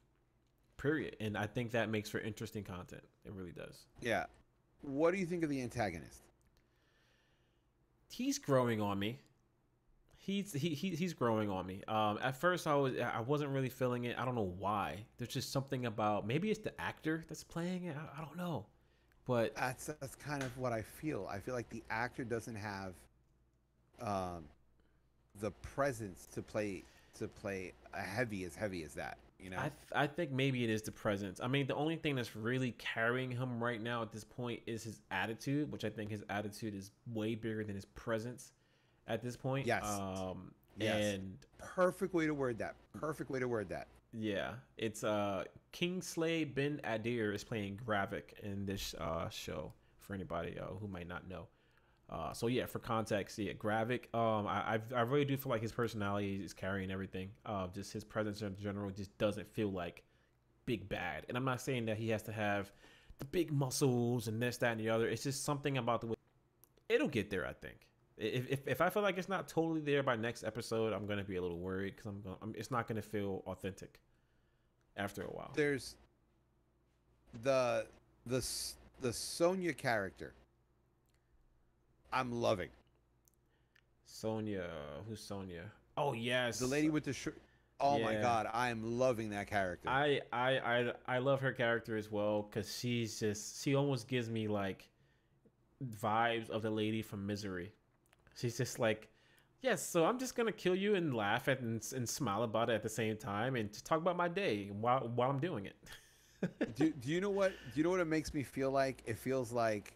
period. 0.77 1.15
And 1.19 1.37
I 1.37 1.45
think 1.45 1.71
that 1.71 1.89
makes 1.89 2.09
for 2.09 2.19
interesting 2.19 2.63
content. 2.63 3.03
It 3.25 3.33
really 3.33 3.51
does. 3.51 3.85
Yeah. 3.99 4.25
What 4.81 5.11
do 5.11 5.19
you 5.19 5.25
think 5.25 5.43
of 5.43 5.49
the 5.49 5.61
antagonist? 5.61 6.21
He's 8.09 8.39
growing 8.39 8.81
on 8.81 8.97
me. 8.97 9.19
He's 10.23 10.53
he, 10.53 10.69
he 10.69 10.91
he's 10.91 11.15
growing 11.15 11.49
on 11.49 11.65
me. 11.65 11.81
Um, 11.87 12.19
at 12.21 12.35
first 12.35 12.67
I 12.67 12.75
was 12.75 12.93
I 12.99 13.21
wasn't 13.21 13.49
really 13.49 13.69
feeling 13.69 14.03
it. 14.03 14.19
I 14.19 14.23
don't 14.23 14.35
know 14.35 14.53
why. 14.59 15.03
There's 15.17 15.33
just 15.33 15.51
something 15.51 15.87
about 15.87 16.27
maybe 16.27 16.51
it's 16.51 16.59
the 16.59 16.79
actor 16.79 17.25
that's 17.27 17.43
playing 17.43 17.85
it. 17.85 17.97
I, 17.97 18.21
I 18.21 18.23
don't 18.23 18.37
know. 18.37 18.67
But 19.25 19.55
that's 19.55 19.87
that's 19.87 20.13
kind 20.13 20.43
of 20.43 20.55
what 20.59 20.73
I 20.73 20.83
feel. 20.83 21.27
I 21.31 21.39
feel 21.39 21.55
like 21.55 21.69
the 21.69 21.81
actor 21.89 22.23
doesn't 22.23 22.55
have 22.55 22.93
um, 23.99 24.43
the 25.39 25.49
presence 25.49 26.27
to 26.35 26.43
play 26.43 26.83
to 27.17 27.27
play 27.27 27.73
a 27.95 28.01
heavy 28.01 28.43
as 28.43 28.55
heavy 28.55 28.83
as 28.83 28.93
that. 28.93 29.17
You 29.39 29.49
know, 29.49 29.57
I 29.57 29.61
th- 29.61 29.73
I 29.95 30.05
think 30.05 30.31
maybe 30.31 30.63
it 30.63 30.69
is 30.69 30.83
the 30.83 30.91
presence. 30.91 31.39
I 31.41 31.47
mean, 31.47 31.65
the 31.65 31.73
only 31.73 31.95
thing 31.95 32.13
that's 32.13 32.35
really 32.35 32.73
carrying 32.77 33.31
him 33.31 33.63
right 33.63 33.81
now 33.81 34.03
at 34.03 34.11
this 34.11 34.23
point 34.23 34.61
is 34.67 34.83
his 34.83 35.01
attitude, 35.09 35.71
which 35.71 35.83
I 35.83 35.89
think 35.89 36.11
his 36.11 36.23
attitude 36.29 36.75
is 36.75 36.91
way 37.11 37.33
bigger 37.33 37.63
than 37.63 37.73
his 37.73 37.85
presence 37.85 38.51
at 39.11 39.21
this 39.21 39.35
point. 39.35 39.67
Yes. 39.67 39.83
Um, 39.85 40.51
yes. 40.77 41.15
And 41.15 41.37
perfect 41.57 42.13
way 42.13 42.25
to 42.25 42.33
word 42.33 42.57
that. 42.59 42.75
Perfect 42.99 43.29
way 43.29 43.39
to 43.39 43.47
word 43.47 43.69
that. 43.69 43.87
Yeah, 44.13 44.53
it's 44.77 45.03
uh 45.03 45.45
Kingsley 45.71 46.43
Ben-Adir 46.43 47.33
is 47.33 47.45
playing 47.45 47.79
Gravik 47.85 48.39
in 48.43 48.65
this 48.65 48.93
uh 48.99 49.29
show 49.29 49.71
for 49.99 50.13
anybody 50.13 50.59
uh, 50.59 50.65
who 50.79 50.87
might 50.87 51.07
not 51.07 51.29
know. 51.29 51.47
Uh, 52.09 52.33
so 52.33 52.47
yeah, 52.47 52.65
for 52.65 52.79
context, 52.79 53.39
yeah, 53.39 53.53
Gravik. 53.53 54.13
Um, 54.13 54.45
I 54.45 54.79
I 54.93 55.01
really 55.01 55.23
do 55.23 55.37
feel 55.37 55.49
like 55.49 55.61
his 55.61 55.71
personality 55.71 56.41
is 56.43 56.53
carrying 56.53 56.91
everything. 56.91 57.29
Uh, 57.45 57.67
just 57.73 57.93
his 57.93 58.03
presence 58.03 58.41
in 58.41 58.57
general 58.57 58.89
just 58.91 59.17
doesn't 59.17 59.49
feel 59.49 59.71
like 59.71 60.03
big 60.65 60.89
bad. 60.89 61.25
And 61.29 61.37
I'm 61.37 61.45
not 61.45 61.61
saying 61.61 61.85
that 61.85 61.97
he 61.97 62.09
has 62.09 62.21
to 62.23 62.33
have 62.33 62.69
the 63.19 63.25
big 63.25 63.53
muscles 63.53 64.27
and 64.27 64.41
this, 64.41 64.57
that, 64.57 64.73
and 64.73 64.79
the 64.79 64.89
other. 64.89 65.07
It's 65.07 65.23
just 65.23 65.45
something 65.45 65.77
about 65.77 66.01
the 66.01 66.07
way 66.07 66.15
it'll 66.89 67.07
get 67.07 67.29
there. 67.29 67.47
I 67.47 67.53
think. 67.53 67.87
If, 68.17 68.49
if, 68.49 68.67
if 68.67 68.81
I 68.81 68.89
feel 68.89 69.03
like 69.03 69.17
it's 69.17 69.29
not 69.29 69.47
totally 69.47 69.81
there 69.81 70.03
by 70.03 70.15
next 70.15 70.43
episode, 70.43 70.93
I'm 70.93 71.07
gonna 71.07 71.23
be 71.23 71.37
a 71.37 71.41
little 71.41 71.59
worried 71.59 71.95
because 71.95 72.07
I'm, 72.07 72.23
I'm 72.41 72.53
it's 72.57 72.71
not 72.71 72.87
gonna 72.87 73.01
feel 73.01 73.43
authentic 73.47 73.99
after 74.97 75.23
a 75.23 75.27
while. 75.27 75.51
There's 75.55 75.95
the 77.43 77.85
the 78.25 78.45
the 79.01 79.13
Sonya 79.13 79.73
character 79.73 80.33
I'm 82.13 82.31
loving. 82.31 82.69
Sonya, 84.05 84.69
who's 85.07 85.21
Sonya? 85.21 85.63
Oh 85.97 86.13
yes, 86.13 86.59
the 86.59 86.67
lady 86.67 86.89
with 86.89 87.05
the 87.05 87.13
shirt. 87.13 87.37
Oh 87.79 87.97
yeah. 87.97 88.05
my 88.05 88.15
god, 88.15 88.47
I 88.53 88.69
am 88.69 88.99
loving 88.99 89.29
that 89.31 89.47
character. 89.47 89.89
I 89.89 90.21
I 90.31 90.59
I, 90.59 90.93
I 91.07 91.17
love 91.19 91.39
her 91.41 91.51
character 91.51 91.97
as 91.97 92.11
well 92.11 92.43
because 92.43 92.77
she's 92.77 93.19
just 93.19 93.63
she 93.63 93.75
almost 93.75 94.07
gives 94.07 94.29
me 94.29 94.47
like 94.47 94.87
vibes 96.01 96.49
of 96.49 96.61
the 96.61 96.69
lady 96.69 97.01
from 97.01 97.25
Misery. 97.25 97.71
She's 98.35 98.57
just 98.57 98.79
like, 98.79 99.09
yes, 99.61 99.85
so 99.87 100.05
I'm 100.05 100.19
just 100.19 100.35
gonna 100.35 100.51
kill 100.51 100.75
you 100.75 100.95
and 100.95 101.13
laugh 101.13 101.47
at 101.47 101.59
and, 101.59 101.85
and 101.95 102.07
smile 102.07 102.43
about 102.43 102.69
it 102.69 102.73
at 102.73 102.83
the 102.83 102.89
same 102.89 103.17
time 103.17 103.55
and 103.55 103.71
talk 103.83 103.99
about 103.99 104.17
my 104.17 104.27
day 104.27 104.69
while 104.79 105.11
while 105.15 105.29
I'm 105.29 105.39
doing 105.39 105.65
it. 105.65 105.75
do, 106.75 106.91
do 106.91 107.09
you 107.09 107.21
know 107.21 107.29
what 107.29 107.51
do 107.51 107.79
you 107.79 107.83
know 107.83 107.91
what 107.91 107.99
it 107.99 108.05
makes 108.05 108.33
me 108.33 108.43
feel 108.43 108.71
like? 108.71 109.03
It 109.05 109.17
feels 109.17 109.51
like 109.51 109.93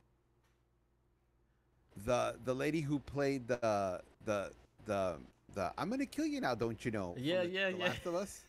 the 2.06 2.36
the 2.44 2.54
lady 2.54 2.82
who 2.82 3.00
played 3.00 3.48
the 3.48 4.02
the 4.26 4.52
the 4.86 5.18
the 5.54 5.74
I'm 5.78 5.90
gonna 5.90 6.06
kill 6.06 6.26
you 6.26 6.42
now, 6.42 6.56
don't 6.56 6.84
you 6.84 6.92
know? 6.92 7.16
Yeah, 7.18 7.42
the, 7.42 7.50
yeah, 7.50 7.72
the 7.72 7.78
yeah. 7.78 7.86
Last 7.86 8.06
of 8.06 8.16
Us. 8.16 8.42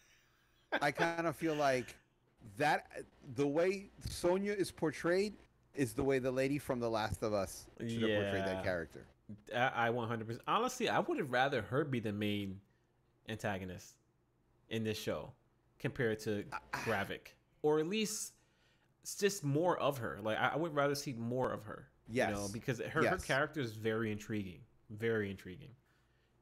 I 0.82 0.90
kind 0.90 1.26
of 1.26 1.36
feel 1.36 1.54
like 1.54 1.94
that 2.58 3.04
the 3.34 3.46
way 3.46 3.90
Sonya 4.08 4.52
is 4.52 4.70
portrayed 4.70 5.34
is 5.74 5.92
the 5.92 6.02
way 6.02 6.18
the 6.18 6.30
lady 6.30 6.58
from 6.58 6.80
The 6.80 6.88
Last 6.88 7.22
of 7.22 7.32
Us 7.32 7.66
should 7.80 7.90
yeah. 7.90 8.08
have 8.08 8.22
portrayed 8.24 8.46
that 8.46 8.64
character. 8.64 9.06
I, 9.54 9.88
I 9.88 9.90
100%. 9.90 10.38
Honestly, 10.46 10.88
I 10.88 11.00
would 11.00 11.18
have 11.18 11.30
rather 11.30 11.62
her 11.62 11.84
be 11.84 12.00
the 12.00 12.12
main 12.12 12.60
antagonist 13.28 13.96
in 14.68 14.84
this 14.84 14.98
show 14.98 15.32
compared 15.78 16.20
to 16.20 16.44
Gravik, 16.72 17.34
or 17.62 17.78
at 17.78 17.88
least 17.88 18.32
it's 19.02 19.16
just 19.16 19.44
more 19.44 19.78
of 19.78 19.98
her. 19.98 20.18
Like 20.22 20.38
I, 20.38 20.56
would 20.56 20.74
rather 20.74 20.94
see 20.94 21.12
more 21.12 21.52
of 21.52 21.64
her. 21.64 21.88
Yes. 22.08 22.30
You 22.30 22.34
know, 22.36 22.48
because 22.52 22.80
her 22.80 23.02
yes. 23.02 23.12
her 23.12 23.18
character 23.18 23.60
is 23.60 23.72
very 23.72 24.12
intriguing, 24.12 24.60
very 24.90 25.30
intriguing. 25.30 25.70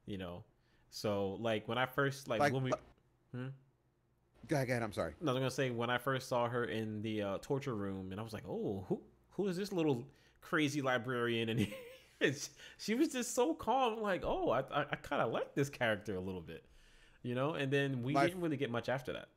You 0.05 0.19
know, 0.19 0.43
so 0.89 1.37
like 1.39 1.67
when 1.67 1.77
I 1.77 1.85
first 1.85 2.27
like, 2.27 2.39
like 2.39 2.53
when 2.53 2.63
we. 2.63 2.71
Hmm? 3.33 3.47
Go 4.47 4.61
ahead. 4.61 4.83
I'm 4.83 4.93
sorry. 4.93 5.13
No, 5.21 5.31
I 5.31 5.33
was 5.33 5.41
gonna 5.41 5.51
say 5.51 5.71
when 5.71 5.89
I 5.89 5.97
first 5.97 6.29
saw 6.29 6.47
her 6.47 6.65
in 6.65 7.01
the 7.01 7.21
uh, 7.21 7.37
torture 7.41 7.73
room, 7.73 8.11
and 8.11 8.19
I 8.19 8.23
was 8.23 8.33
like, 8.33 8.43
"Oh, 8.47 8.85
who 8.87 9.01
who 9.31 9.47
is 9.47 9.57
this 9.57 9.71
little 9.71 10.03
crazy 10.41 10.83
librarian?" 10.83 11.49
And 11.49 11.67
she 12.77 12.95
was 12.95 13.09
just 13.09 13.33
so 13.33 13.53
calm. 13.53 14.01
Like, 14.01 14.23
"Oh, 14.23 14.49
I 14.49 14.59
I, 14.59 14.85
I 14.91 14.95
kind 14.95 15.21
of 15.21 15.31
like 15.31 15.53
this 15.55 15.69
character 15.69 16.15
a 16.15 16.19
little 16.19 16.41
bit," 16.41 16.63
you 17.23 17.35
know. 17.35 17.53
And 17.53 17.71
then 17.71 18.03
we 18.03 18.13
my, 18.13 18.27
didn't 18.27 18.41
really 18.41 18.57
get 18.57 18.71
much 18.71 18.89
after 18.89 19.13
that. 19.13 19.27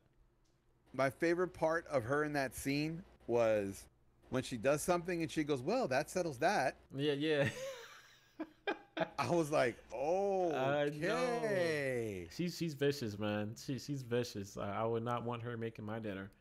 My 0.93 1.09
favorite 1.09 1.53
part 1.53 1.85
of 1.87 2.03
her 2.03 2.23
in 2.23 2.33
that 2.33 2.55
scene 2.55 3.03
was 3.27 3.85
when 4.29 4.43
she 4.43 4.57
does 4.57 4.81
something 4.81 5.21
and 5.21 5.31
she 5.31 5.43
goes, 5.43 5.61
"Well, 5.61 5.87
that 5.87 6.09
settles 6.09 6.37
that." 6.39 6.75
Yeah, 6.95 7.13
yeah. 7.13 7.49
I 9.19 9.29
was 9.29 9.51
like, 9.51 9.77
"Oh, 9.93 10.51
okay." 10.53 12.27
She's 12.35 12.57
she's 12.57 12.73
vicious, 12.73 13.17
man. 13.17 13.55
She 13.57 13.79
she's 13.79 14.01
vicious. 14.01 14.57
I, 14.57 14.81
I, 14.81 14.83
would 14.85 15.03
not 15.03 15.23
want 15.23 15.41
her 15.43 15.55
making 15.57 15.85
my 15.85 15.99
dinner. 15.99 16.31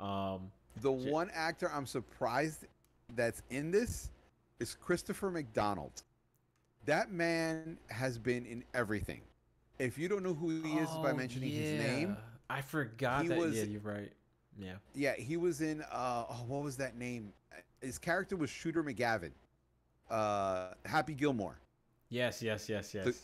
Um, 0.00 0.50
the 0.80 0.96
she, 0.96 1.10
one 1.10 1.30
actor 1.32 1.70
I'm 1.72 1.86
surprised 1.86 2.66
that's 3.14 3.42
in 3.50 3.70
this 3.70 4.10
is 4.60 4.74
Christopher 4.74 5.30
McDonald. 5.30 6.02
That 6.86 7.12
man 7.12 7.78
has 7.88 8.18
been 8.18 8.44
in 8.44 8.64
everything. 8.74 9.20
If 9.78 9.98
you 9.98 10.08
don't 10.08 10.22
know 10.22 10.34
who 10.34 10.50
he 10.62 10.72
is 10.78 10.88
oh, 10.92 11.02
by 11.02 11.12
mentioning 11.12 11.50
yeah. 11.50 11.60
his 11.60 11.84
name, 11.84 12.16
I 12.50 12.60
forgot 12.60 13.22
he 13.22 13.28
that. 13.28 13.38
Was, 13.38 13.56
yeah, 13.56 13.64
you're 13.64 13.80
right. 13.80 14.12
Yeah. 14.58 14.74
Yeah, 14.94 15.14
he 15.14 15.36
was 15.36 15.60
in 15.60 15.82
uh 15.82 16.24
oh, 16.28 16.44
what 16.46 16.62
was 16.62 16.76
that 16.76 16.96
name? 16.96 17.32
His 17.80 17.98
character 17.98 18.36
was 18.36 18.50
Shooter 18.50 18.82
McGavin. 18.82 19.30
Uh 20.10 20.68
Happy 20.84 21.14
Gilmore. 21.14 21.58
Yes, 22.10 22.42
yes, 22.42 22.68
yes, 22.68 22.92
yes. 22.92 23.04
The, 23.04 23.14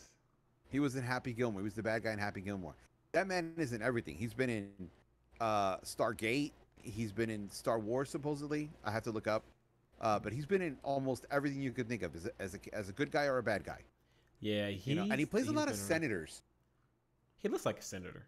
he 0.69 0.79
was 0.79 0.95
in 0.95 1.03
Happy 1.03 1.33
Gilmore. 1.33 1.61
He 1.61 1.65
was 1.65 1.75
the 1.75 1.83
bad 1.83 2.03
guy 2.03 2.11
in 2.11 2.19
Happy 2.19 2.41
Gilmore. 2.41 2.75
That 3.11 3.27
man 3.27 3.53
is 3.57 3.73
in 3.73 3.81
everything. 3.81 4.15
He's 4.15 4.33
been 4.33 4.49
in 4.49 4.71
uh 5.39 5.77
Stargate. 5.77 6.51
He's 6.81 7.11
been 7.11 7.29
in 7.29 7.49
Star 7.49 7.77
Wars 7.77 8.09
supposedly. 8.09 8.69
I 8.83 8.91
have 8.91 9.03
to 9.03 9.11
look 9.11 9.27
up. 9.27 9.43
Uh, 10.01 10.17
but 10.19 10.31
he's 10.31 10.45
been 10.45 10.61
in 10.61 10.77
almost 10.83 11.25
everything 11.29 11.61
you 11.61 11.71
could 11.71 11.89
think 11.89 12.03
of 12.03 12.15
as 12.15 12.25
a, 12.25 12.41
as 12.41 12.55
a, 12.55 12.59
as 12.73 12.89
a 12.89 12.93
good 12.93 13.11
guy 13.11 13.25
or 13.25 13.37
a 13.37 13.43
bad 13.43 13.63
guy. 13.63 13.79
Yeah, 14.39 14.69
he 14.69 14.91
you 14.91 14.95
know, 14.95 15.03
and 15.03 15.19
he 15.19 15.25
plays 15.25 15.47
a 15.47 15.51
lot 15.51 15.69
of 15.69 15.75
senators. 15.75 16.41
He 17.37 17.49
looks 17.49 17.65
like 17.65 17.79
a 17.79 17.83
senator. 17.83 18.25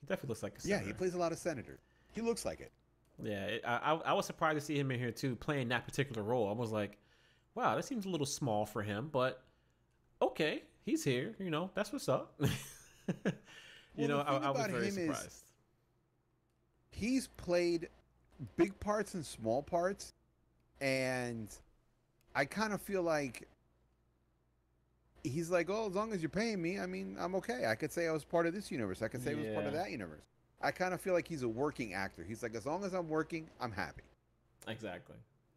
He 0.00 0.06
definitely 0.06 0.28
looks 0.28 0.42
like 0.42 0.58
a 0.58 0.60
senator. 0.60 0.82
Yeah, 0.82 0.86
he 0.86 0.92
plays 0.92 1.14
a 1.14 1.18
lot 1.18 1.32
of 1.32 1.38
senators. 1.38 1.80
He 2.12 2.20
looks 2.20 2.44
like 2.44 2.60
it. 2.60 2.72
Yeah, 3.22 3.44
it, 3.44 3.62
I, 3.66 3.98
I 4.04 4.12
was 4.12 4.26
surprised 4.26 4.58
to 4.58 4.64
see 4.64 4.78
him 4.78 4.90
in 4.90 4.98
here 4.98 5.10
too, 5.10 5.36
playing 5.36 5.68
that 5.68 5.84
particular 5.84 6.22
role. 6.22 6.48
I 6.48 6.52
was 6.52 6.70
like, 6.70 6.98
wow, 7.54 7.74
that 7.74 7.84
seems 7.84 8.06
a 8.06 8.08
little 8.08 8.26
small 8.26 8.64
for 8.64 8.82
him, 8.82 9.08
but 9.12 9.42
okay, 10.22 10.62
he's 10.84 11.02
here. 11.02 11.34
You 11.38 11.50
know, 11.50 11.70
that's 11.74 11.92
what's 11.92 12.08
up. 12.08 12.34
you 12.40 12.46
well, 13.96 14.08
know, 14.08 14.20
I, 14.20 14.36
I, 14.36 14.50
was 14.50 14.66
very 14.70 14.90
surprised. 14.90 15.44
he's 16.90 17.26
played 17.26 17.88
big 18.56 18.78
parts 18.78 19.14
and 19.14 19.26
small 19.26 19.62
parts, 19.62 20.12
and 20.80 21.48
I 22.34 22.44
kind 22.44 22.72
of 22.72 22.80
feel 22.80 23.02
like 23.02 23.48
he's 25.24 25.50
like, 25.50 25.68
oh, 25.70 25.88
as 25.88 25.94
long 25.94 26.12
as 26.12 26.22
you're 26.22 26.28
paying 26.28 26.60
me, 26.60 26.78
I 26.78 26.86
mean, 26.86 27.16
I'm 27.18 27.34
okay. 27.36 27.66
I 27.66 27.74
could 27.74 27.92
say 27.92 28.06
I 28.06 28.12
was 28.12 28.24
part 28.24 28.46
of 28.46 28.54
this 28.54 28.70
universe. 28.70 29.02
I 29.02 29.08
could 29.08 29.22
say 29.22 29.32
yeah. 29.32 29.38
I 29.38 29.40
was 29.40 29.54
part 29.54 29.66
of 29.66 29.72
that 29.72 29.90
universe. 29.90 30.22
I 30.60 30.70
kind 30.70 30.92
of 30.92 31.00
feel 31.00 31.14
like 31.14 31.28
he's 31.28 31.42
a 31.42 31.48
working 31.48 31.94
actor. 31.94 32.24
He's 32.26 32.42
like, 32.42 32.54
as 32.54 32.66
long 32.66 32.84
as 32.84 32.92
I'm 32.92 33.08
working, 33.08 33.48
I'm 33.60 33.72
happy. 33.72 34.02
Exactly. 34.66 35.16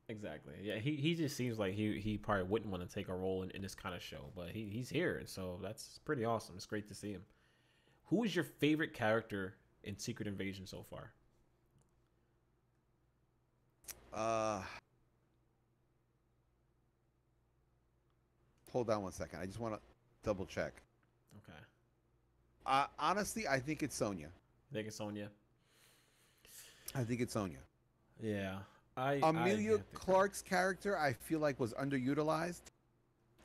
Exactly. 0.09 0.53
Yeah, 0.61 0.75
he, 0.75 0.95
he 0.95 1.15
just 1.15 1.37
seems 1.37 1.57
like 1.57 1.73
he, 1.73 1.99
he 1.99 2.17
probably 2.17 2.43
wouldn't 2.43 2.69
want 2.69 2.87
to 2.87 2.93
take 2.93 3.07
a 3.07 3.15
role 3.15 3.43
in, 3.43 3.51
in 3.51 3.61
this 3.61 3.73
kind 3.73 3.95
of 3.95 4.01
show, 4.01 4.29
but 4.35 4.49
he, 4.49 4.65
he's 4.65 4.89
here, 4.89 5.21
so 5.25 5.57
that's 5.61 5.99
pretty 6.03 6.25
awesome. 6.25 6.55
It's 6.55 6.65
great 6.65 6.87
to 6.89 6.93
see 6.93 7.11
him. 7.11 7.21
Who 8.07 8.23
is 8.25 8.35
your 8.35 8.43
favorite 8.43 8.93
character 8.93 9.55
in 9.83 9.97
Secret 9.97 10.27
Invasion 10.27 10.67
so 10.67 10.83
far? 10.89 11.13
Uh, 14.13 14.61
hold 18.71 18.89
on 18.89 19.03
one 19.03 19.11
second. 19.11 19.39
I 19.39 19.45
just 19.45 19.59
want 19.59 19.73
to 19.75 19.79
double 20.23 20.45
check. 20.45 20.73
Okay. 21.37 21.59
Uh, 22.65 22.85
honestly, 22.99 23.47
I 23.47 23.59
think 23.59 23.83
it's 23.83 23.95
Sonya. 23.95 24.27
I 24.71 24.75
think 24.75 24.87
it's 24.87 24.97
Sonya. 24.97 25.29
I 26.95 27.03
think 27.03 27.21
it's 27.21 27.33
Sonya. 27.33 27.57
Yeah. 28.21 28.57
I 28.97 29.19
Emilia 29.23 29.77
I 29.77 29.81
Clarke's 29.93 30.41
character 30.41 30.97
I 30.97 31.13
feel 31.13 31.39
like 31.39 31.59
was 31.59 31.73
underutilized. 31.73 32.61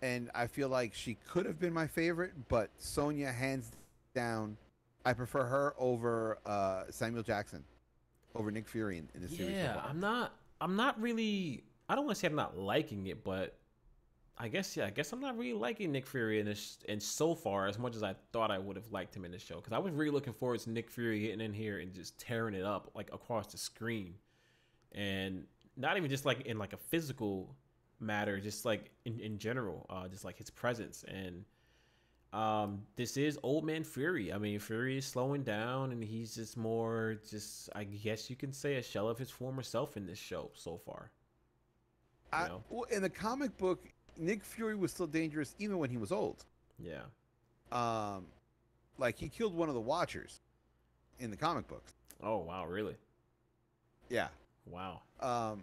And 0.03 0.31
I 0.35 0.47
feel 0.47 0.69
like 0.69 0.93
she 0.93 1.17
could 1.27 1.47
have 1.47 1.59
been 1.59 1.73
my 1.73 1.87
favorite, 1.87 2.33
but 2.49 2.71
Sonya 2.77 3.33
hands 3.33 3.71
down 4.15 4.59
I 5.07 5.13
prefer 5.13 5.45
her 5.45 5.75
over 5.79 6.39
uh, 6.45 6.83
Samuel 6.91 7.23
Jackson, 7.23 7.63
over 8.35 8.51
Nick 8.51 8.67
Fury 8.67 8.99
in, 8.99 9.09
in 9.15 9.23
the 9.23 9.29
series. 9.29 9.53
Yeah, 9.55 9.81
I'm 9.89 10.01
not. 10.01 10.33
I'm 10.61 10.75
not 10.75 11.01
really. 11.01 11.63
I 11.89 11.95
don't 11.95 12.05
want 12.07 12.17
to 12.17 12.21
say 12.21 12.27
I'm 12.27 12.35
not 12.35 12.59
liking 12.59 13.07
it, 13.07 13.23
but 13.23 13.55
I 14.39 14.49
guess 14.49 14.77
yeah, 14.77 14.87
I 14.87 14.91
guess 14.91 15.13
I'm 15.13 15.21
not 15.21 15.39
really 15.39 15.55
liking 15.55 15.93
Nick 15.93 16.07
Fury 16.07 16.41
in 16.41 16.47
this 16.47 16.79
and 16.89 17.03
so 17.03 17.35
far 17.35 17.67
as 17.67 17.79
much 17.79 17.97
as 17.97 18.03
I 18.03 18.15
thought 18.33 18.51
I 18.51 18.59
would 18.59 18.77
have 18.77 18.93
liked 18.93 19.17
him 19.17 19.25
in 19.25 19.31
the 19.31 19.39
show 19.39 19.57
because 19.57 19.73
I 19.73 19.79
was 19.79 19.95
really 19.95 20.11
looking 20.11 20.35
forward 20.35 20.61
to 20.61 20.71
Nick 20.71 20.91
Fury 20.91 21.21
getting 21.21 21.41
in 21.41 21.55
here 21.55 21.79
and 21.79 21.93
just 21.93 22.19
tearing 22.19 22.55
it 22.55 22.65
up 22.65 22.91
like 22.95 23.11
across 23.15 23.47
the 23.47 23.59
screen, 23.59 24.15
and 24.93 25.45
not 25.77 25.97
even 25.97 26.11
just 26.11 26.27
like 26.27 26.43
in 26.43 26.59
like 26.59 26.75
a 26.75 26.77
physical 26.77 27.57
matter, 27.99 28.39
just 28.39 28.65
like 28.65 28.91
in, 29.07 29.19
in 29.21 29.39
general, 29.39 29.87
uh, 29.89 30.07
just 30.09 30.25
like 30.25 30.37
his 30.37 30.51
presence. 30.51 31.05
And 31.09 31.45
um, 32.33 32.83
this 32.97 33.17
is 33.17 33.39
Old 33.43 33.65
Man 33.65 33.85
Fury. 33.85 34.33
I 34.33 34.39
mean, 34.39 34.59
Fury 34.59 34.99
is 34.99 35.07
slowing 35.07 35.43
down, 35.43 35.93
and 35.93 36.05
he's 36.05 36.35
just 36.35 36.57
more, 36.57 37.17
just 37.29 37.71
I 37.75 37.85
guess 37.85 38.29
you 38.29 38.37
can 38.37 38.53
say, 38.53 38.77
a 38.77 38.83
shell 38.83 39.09
of 39.09 39.19
his 39.19 39.31
former 39.31 39.63
self 39.63 39.97
in 39.97 40.07
this 40.07 40.19
show 40.19 40.51
so 40.55 40.77
far. 40.77 41.11
I, 42.33 42.51
well, 42.69 42.85
in 42.91 43.03
the 43.03 43.09
comic 43.09 43.57
book, 43.57 43.89
Nick 44.19 44.45
Fury 44.45 44.75
was 44.75 44.91
still 44.91 45.07
dangerous 45.07 45.55
even 45.59 45.79
when 45.79 45.91
he 45.91 45.97
was 45.97 46.13
old. 46.13 46.45
Yeah. 46.79 47.03
Um, 47.73 48.27
like 48.99 49.19
he 49.19 49.29
killed 49.29 49.55
one 49.55 49.69
of 49.69 49.75
the 49.75 49.81
Watchers 49.81 50.41
in 51.19 51.31
the 51.31 51.37
comic 51.37 51.67
books. 51.69 51.93
Oh 52.23 52.39
wow, 52.39 52.67
really? 52.67 52.97
Yeah. 54.09 54.29
Wow. 54.67 55.03
Um, 55.21 55.63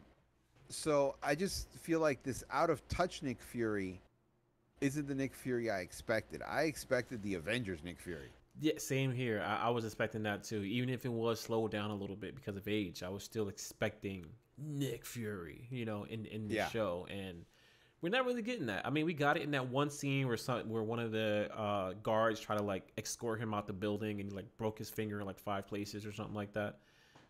so 0.70 1.16
I 1.22 1.36
just 1.36 1.70
feel 1.74 2.00
like 2.00 2.24
this 2.24 2.44
out 2.52 2.70
of 2.70 2.86
touch 2.88 3.22
Nick 3.22 3.42
Fury 3.42 4.02
isn't 4.82 5.08
the 5.08 5.16
Nick 5.16 5.34
Fury 5.34 5.70
I 5.70 5.80
expected. 5.80 6.42
I 6.48 6.64
expected 6.64 7.22
the 7.22 7.36
Avengers 7.36 7.84
Nick 7.84 8.00
Fury. 8.00 8.30
Yeah, 8.60 8.74
same 8.78 9.12
here. 9.12 9.44
I, 9.46 9.68
I, 9.68 9.70
was 9.70 9.84
expecting 9.84 10.24
that 10.24 10.44
too. 10.44 10.62
Even 10.64 10.90
if 10.90 11.06
it 11.06 11.12
was 11.12 11.40
slowed 11.40 11.72
down 11.72 11.90
a 11.90 11.96
little 11.96 12.16
bit 12.16 12.36
because 12.36 12.56
of 12.56 12.68
age, 12.68 13.02
I 13.02 13.10
was 13.10 13.24
still 13.24 13.48
expecting 13.48 14.26
Nick 14.58 15.06
Fury, 15.06 15.68
you 15.72 15.86
know, 15.86 16.06
in 16.10 16.26
in 16.26 16.48
the 16.48 16.56
yeah. 16.56 16.70
show, 16.70 17.08
and 17.10 17.46
we're 18.04 18.10
not 18.10 18.26
really 18.26 18.42
getting 18.42 18.66
that. 18.66 18.86
I 18.86 18.90
mean, 18.90 19.06
we 19.06 19.14
got 19.14 19.38
it 19.38 19.44
in 19.44 19.52
that 19.52 19.70
one 19.70 19.90
scene 19.90 20.28
where 20.28 20.36
some 20.36 20.70
where 20.70 20.84
one 20.84 21.00
of 21.00 21.14
the 21.14 21.50
uh, 21.58 21.94
guards 22.04 22.42
try 22.42 22.58
to 22.58 22.62
like 22.62 22.92
escort 22.98 23.40
him 23.40 23.54
out 23.54 23.66
the 23.66 23.72
building 23.72 24.20
and 24.20 24.30
he, 24.30 24.36
like 24.36 24.46
broke 24.58 24.78
his 24.78 24.90
finger 24.90 25.22
in 25.22 25.26
like 25.26 25.40
five 25.40 25.66
places 25.66 26.06
or 26.06 26.12
something 26.12 26.36
like 26.36 26.52
that. 26.52 26.80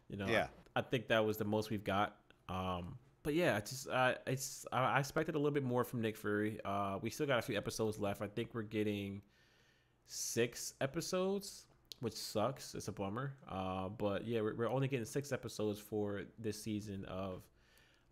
You 0.10 0.18
know, 0.18 0.26
yeah. 0.28 0.48
I, 0.76 0.80
I 0.80 0.82
think 0.82 1.08
that 1.10 1.24
was 1.24 1.38
the 1.38 1.46
most 1.46 1.70
we've 1.70 1.84
got. 1.84 2.16
Um, 2.50 2.98
but 3.22 3.36
yeah, 3.36 3.58
it's 3.58 3.70
just 3.70 3.88
uh, 3.88 4.16
it's 4.26 4.66
I 4.74 5.00
expected 5.00 5.36
a 5.36 5.38
little 5.38 5.52
bit 5.52 5.64
more 5.64 5.84
from 5.84 6.02
Nick 6.02 6.18
Fury. 6.18 6.60
Uh, 6.66 6.98
we 7.04 7.12
still 7.12 7.28
got 7.28 7.38
a 7.38 7.44
few 7.44 7.56
episodes 7.56 8.00
left. 8.00 8.24
I 8.24 8.28
think 8.28 8.50
we're 8.54 8.64
getting 8.64 9.22
six 10.08 10.74
episodes, 10.82 11.68
which 12.00 12.16
sucks. 12.16 12.74
It's 12.74 12.88
a 12.88 12.92
bummer. 12.92 13.36
Uh, 13.48 13.90
but 13.90 14.26
yeah, 14.26 14.42
we're, 14.42 14.56
we're 14.56 14.70
only 14.70 14.88
getting 14.88 15.06
six 15.06 15.32
episodes 15.32 15.80
for 15.80 16.24
this 16.40 16.60
season 16.60 17.06
of 17.06 17.44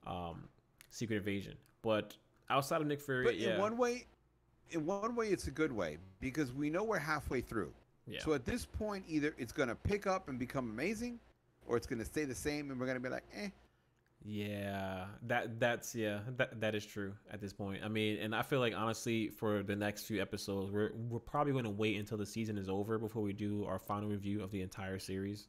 um, 0.05 0.43
Secret 0.91 1.17
Invasion. 1.17 1.55
But 1.81 2.15
outside 2.51 2.81
of 2.81 2.87
Nick 2.87 3.01
Fury, 3.01 3.23
but 3.23 3.37
yeah. 3.37 3.55
in 3.55 3.59
one 3.59 3.77
way, 3.77 4.05
in 4.71 4.85
one 4.85 5.15
way, 5.15 5.27
it's 5.27 5.47
a 5.47 5.51
good 5.51 5.71
way 5.71 5.97
because 6.19 6.53
we 6.53 6.69
know 6.69 6.83
we're 6.83 6.99
halfway 6.99 7.41
through. 7.41 7.73
Yeah. 8.07 8.19
So 8.21 8.33
at 8.33 8.45
this 8.45 8.65
point, 8.65 9.05
either 9.07 9.35
it's 9.37 9.51
going 9.51 9.69
to 9.69 9.75
pick 9.75 10.07
up 10.07 10.29
and 10.29 10.37
become 10.37 10.69
amazing, 10.69 11.19
or 11.67 11.77
it's 11.77 11.87
going 11.87 11.99
to 11.99 12.05
stay 12.05 12.25
the 12.25 12.35
same, 12.35 12.71
and 12.71 12.79
we're 12.79 12.85
going 12.85 12.97
to 12.97 13.03
be 13.03 13.09
like, 13.09 13.25
eh, 13.35 13.49
yeah, 14.23 15.05
that 15.23 15.59
that's 15.59 15.95
yeah, 15.95 16.19
that 16.37 16.59
that 16.61 16.75
is 16.75 16.85
true 16.85 17.13
at 17.31 17.41
this 17.41 17.53
point. 17.53 17.81
I 17.83 17.87
mean, 17.87 18.19
and 18.19 18.35
I 18.35 18.43
feel 18.43 18.59
like 18.59 18.73
honestly, 18.75 19.29
for 19.29 19.63
the 19.63 19.75
next 19.75 20.03
few 20.03 20.21
episodes, 20.21 20.71
we're 20.71 20.91
we're 21.09 21.19
probably 21.19 21.53
going 21.53 21.63
to 21.63 21.71
wait 21.71 21.97
until 21.97 22.17
the 22.17 22.25
season 22.25 22.57
is 22.57 22.69
over 22.69 22.99
before 22.99 23.23
we 23.23 23.33
do 23.33 23.65
our 23.65 23.79
final 23.79 24.09
review 24.09 24.43
of 24.43 24.51
the 24.51 24.61
entire 24.61 24.99
series, 24.99 25.47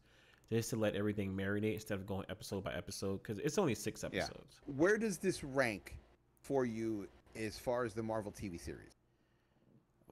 just 0.50 0.70
to 0.70 0.76
let 0.76 0.94
everything 0.94 1.36
marinate 1.36 1.74
instead 1.74 1.94
of 1.94 2.06
going 2.06 2.24
episode 2.30 2.64
by 2.64 2.72
episode 2.72 3.22
because 3.22 3.38
it's 3.40 3.58
only 3.58 3.74
six 3.74 4.04
episodes. 4.04 4.60
Yeah. 4.66 4.74
Where 4.74 4.96
does 4.96 5.18
this 5.18 5.44
rank 5.44 5.96
for 6.42 6.64
you 6.64 7.08
as 7.36 7.58
far 7.58 7.84
as 7.84 7.94
the 7.94 8.02
Marvel 8.02 8.32
TV 8.32 8.60
series? 8.60 8.96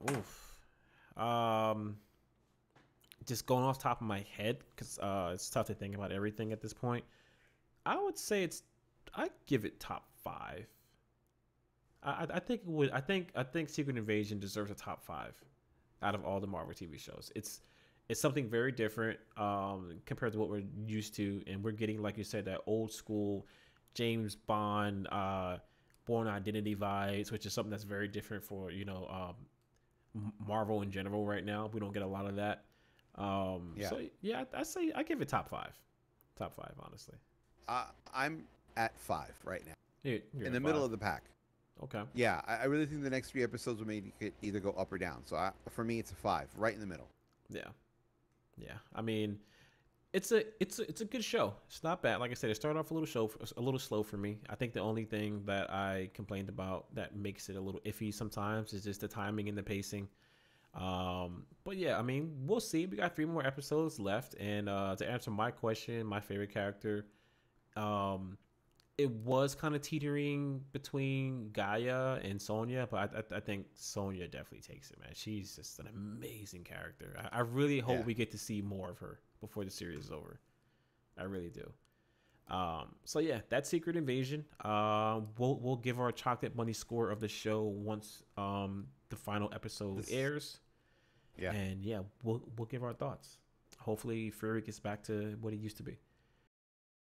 Oof. 0.09 0.57
Um. 1.17 1.97
Just 3.27 3.45
going 3.45 3.63
off 3.63 3.77
top 3.77 4.01
of 4.01 4.07
my 4.07 4.25
head 4.35 4.57
because 4.71 4.97
uh, 4.97 5.29
it's 5.33 5.47
tough 5.49 5.67
to 5.67 5.75
think 5.75 5.95
about 5.95 6.11
everything 6.11 6.51
at 6.51 6.59
this 6.59 6.73
point. 6.73 7.03
I 7.85 8.01
would 8.01 8.17
say 8.17 8.43
it's. 8.43 8.63
I 9.13 9.27
give 9.45 9.63
it 9.65 9.79
top 9.79 10.07
five. 10.23 10.65
I, 12.01 12.25
I 12.33 12.39
think 12.39 12.61
it 12.61 12.67
would. 12.67 12.89
I 12.91 12.99
think 12.99 13.29
I 13.35 13.43
think 13.43 13.69
Secret 13.69 13.97
Invasion 13.97 14.39
deserves 14.39 14.71
a 14.71 14.73
top 14.73 15.03
five 15.03 15.35
out 16.01 16.15
of 16.15 16.25
all 16.25 16.39
the 16.39 16.47
Marvel 16.47 16.73
TV 16.73 16.99
shows. 16.99 17.31
It's 17.35 17.61
it's 18.09 18.19
something 18.19 18.49
very 18.49 18.71
different 18.71 19.19
um, 19.37 19.99
compared 20.05 20.33
to 20.33 20.39
what 20.39 20.49
we're 20.49 20.63
used 20.85 21.15
to, 21.15 21.43
and 21.47 21.63
we're 21.63 21.71
getting, 21.71 22.01
like 22.01 22.17
you 22.17 22.23
said, 22.23 22.45
that 22.45 22.59
old 22.65 22.91
school 22.91 23.45
James 23.93 24.35
Bond, 24.35 25.07
uh, 25.11 25.57
Bourne 26.11 26.27
Identity 26.27 26.75
vibes, 26.75 27.31
which 27.31 27.45
is 27.45 27.53
something 27.53 27.71
that's 27.71 27.85
very 27.85 28.09
different 28.09 28.43
for 28.43 28.69
you 28.69 28.83
know 28.83 29.07
um, 29.09 30.25
Marvel 30.45 30.81
in 30.81 30.91
general 30.91 31.25
right 31.25 31.45
now. 31.45 31.69
We 31.71 31.79
don't 31.79 31.93
get 31.93 32.01
a 32.01 32.07
lot 32.07 32.25
of 32.25 32.35
that. 32.35 32.65
Um, 33.15 33.71
yeah. 33.77 33.89
So 33.89 34.01
yeah, 34.19 34.43
I, 34.53 34.59
I 34.59 34.63
say 34.63 34.91
I 34.93 35.03
give 35.03 35.21
it 35.21 35.29
top 35.29 35.47
five, 35.47 35.71
top 36.37 36.53
five, 36.53 36.73
honestly. 36.79 37.15
Uh, 37.69 37.85
I'm 38.13 38.43
at 38.75 38.99
five 38.99 39.31
right 39.45 39.65
now. 39.65 39.71
You're, 40.03 40.19
you're 40.33 40.47
in 40.47 40.51
the 40.51 40.59
middle 40.59 40.83
of 40.83 40.91
the 40.91 40.97
pack. 40.97 41.23
Okay. 41.81 42.01
Yeah, 42.13 42.41
I, 42.45 42.55
I, 42.57 42.63
really 42.65 42.85
think 42.85 43.03
the 43.03 43.09
next 43.09 43.31
three 43.31 43.43
episodes 43.43 43.79
will 43.79 43.87
maybe 43.87 44.13
either 44.41 44.59
go 44.59 44.71
up 44.71 44.91
or 44.91 44.97
down. 44.97 45.21
So 45.23 45.37
I, 45.37 45.51
for 45.69 45.85
me, 45.85 45.97
it's 45.97 46.11
a 46.11 46.15
five, 46.15 46.49
right 46.57 46.73
in 46.73 46.81
the 46.81 46.85
middle. 46.85 47.07
Yeah, 47.49 47.69
yeah. 48.57 48.73
I 48.93 49.01
mean, 49.01 49.39
it's 50.13 50.31
a 50.31 50.43
it's 50.61 50.79
a, 50.79 50.83
it's 50.89 51.01
a 51.01 51.05
good 51.05 51.23
show. 51.23 51.53
It's 51.67 51.83
not 51.83 52.01
bad. 52.01 52.19
Like 52.19 52.31
I 52.31 52.33
said, 52.33 52.49
it 52.49 52.55
started 52.55 52.79
off 52.79 52.91
a 52.91 52.93
little 52.93 53.07
show 53.07 53.31
a 53.55 53.61
little 53.61 53.79
slow 53.79 54.03
for 54.03 54.17
me. 54.17 54.39
I 54.49 54.55
think 54.55 54.73
the 54.73 54.81
only 54.81 55.05
thing 55.05 55.43
that 55.45 55.71
I 55.71 56.09
complained 56.13 56.49
about 56.49 56.93
that 56.95 57.15
makes 57.15 57.49
it 57.49 57.55
a 57.55 57.61
little 57.61 57.81
iffy 57.85 58.13
sometimes 58.13 58.73
is 58.73 58.83
just 58.83 59.01
the 59.01 59.07
timing 59.07 59.47
and 59.47 59.57
the 59.57 59.63
pacing. 59.63 60.07
Um, 60.73 61.45
but 61.63 61.77
yeah, 61.77 61.97
I 61.97 62.01
mean, 62.01 62.31
we'll 62.45 62.59
see. 62.59 62.85
We 62.85 62.97
got 62.97 63.15
three 63.15 63.25
more 63.25 63.45
episodes 63.45 63.99
left, 63.99 64.35
and 64.35 64.69
uh, 64.69 64.95
to 64.97 65.09
answer 65.09 65.31
my 65.31 65.51
question, 65.51 66.05
my 66.05 66.19
favorite 66.19 66.53
character 66.53 67.05
um, 67.75 68.37
it 69.01 69.11
was 69.11 69.55
kind 69.55 69.75
of 69.75 69.81
teetering 69.81 70.61
between 70.71 71.49
G'iah 71.53 72.23
and 72.29 72.41
Sonya, 72.41 72.87
but 72.89 73.13
I, 73.15 73.19
I, 73.19 73.37
I, 73.37 73.39
think 73.39 73.65
Sonya 73.75 74.27
definitely 74.27 74.61
takes 74.61 74.91
it, 74.91 74.99
man. 74.99 75.11
She's 75.13 75.55
just 75.55 75.79
an 75.79 75.87
amazing 75.87 76.63
character. 76.63 77.17
I, 77.17 77.37
I 77.37 77.39
really 77.41 77.79
hope 77.79 77.99
yeah. 77.99 78.05
we 78.05 78.13
get 78.13 78.31
to 78.31 78.37
see 78.37 78.61
more 78.61 78.89
of 78.89 78.99
her 78.99 79.19
before 79.39 79.65
the 79.65 79.71
series 79.71 80.05
is 80.05 80.11
over. 80.11 80.39
I 81.17 81.23
really 81.23 81.49
do. 81.49 81.71
Um, 82.53 82.95
so 83.05 83.19
yeah, 83.19 83.39
that 83.49 83.65
Secret 83.65 83.95
Invasion. 83.95 84.45
Uh, 84.63 85.21
we'll 85.37 85.57
we'll 85.59 85.77
give 85.77 85.99
our 85.99 86.11
chocolate 86.11 86.55
money 86.55 86.73
score 86.73 87.09
of 87.09 87.19
the 87.19 87.27
show 87.27 87.63
once 87.63 88.23
um 88.37 88.87
the 89.09 89.15
final 89.15 89.49
episode 89.53 89.99
this, 89.99 90.11
airs. 90.11 90.59
Yeah, 91.37 91.53
and 91.53 91.83
yeah, 91.83 91.99
we'll 92.23 92.43
we'll 92.57 92.65
give 92.65 92.83
our 92.83 92.93
thoughts. 92.93 93.37
Hopefully, 93.79 94.31
Fury 94.31 94.61
gets 94.61 94.79
back 94.79 95.03
to 95.03 95.37
what 95.39 95.53
he 95.53 95.59
used 95.59 95.77
to 95.77 95.83
be. 95.83 95.97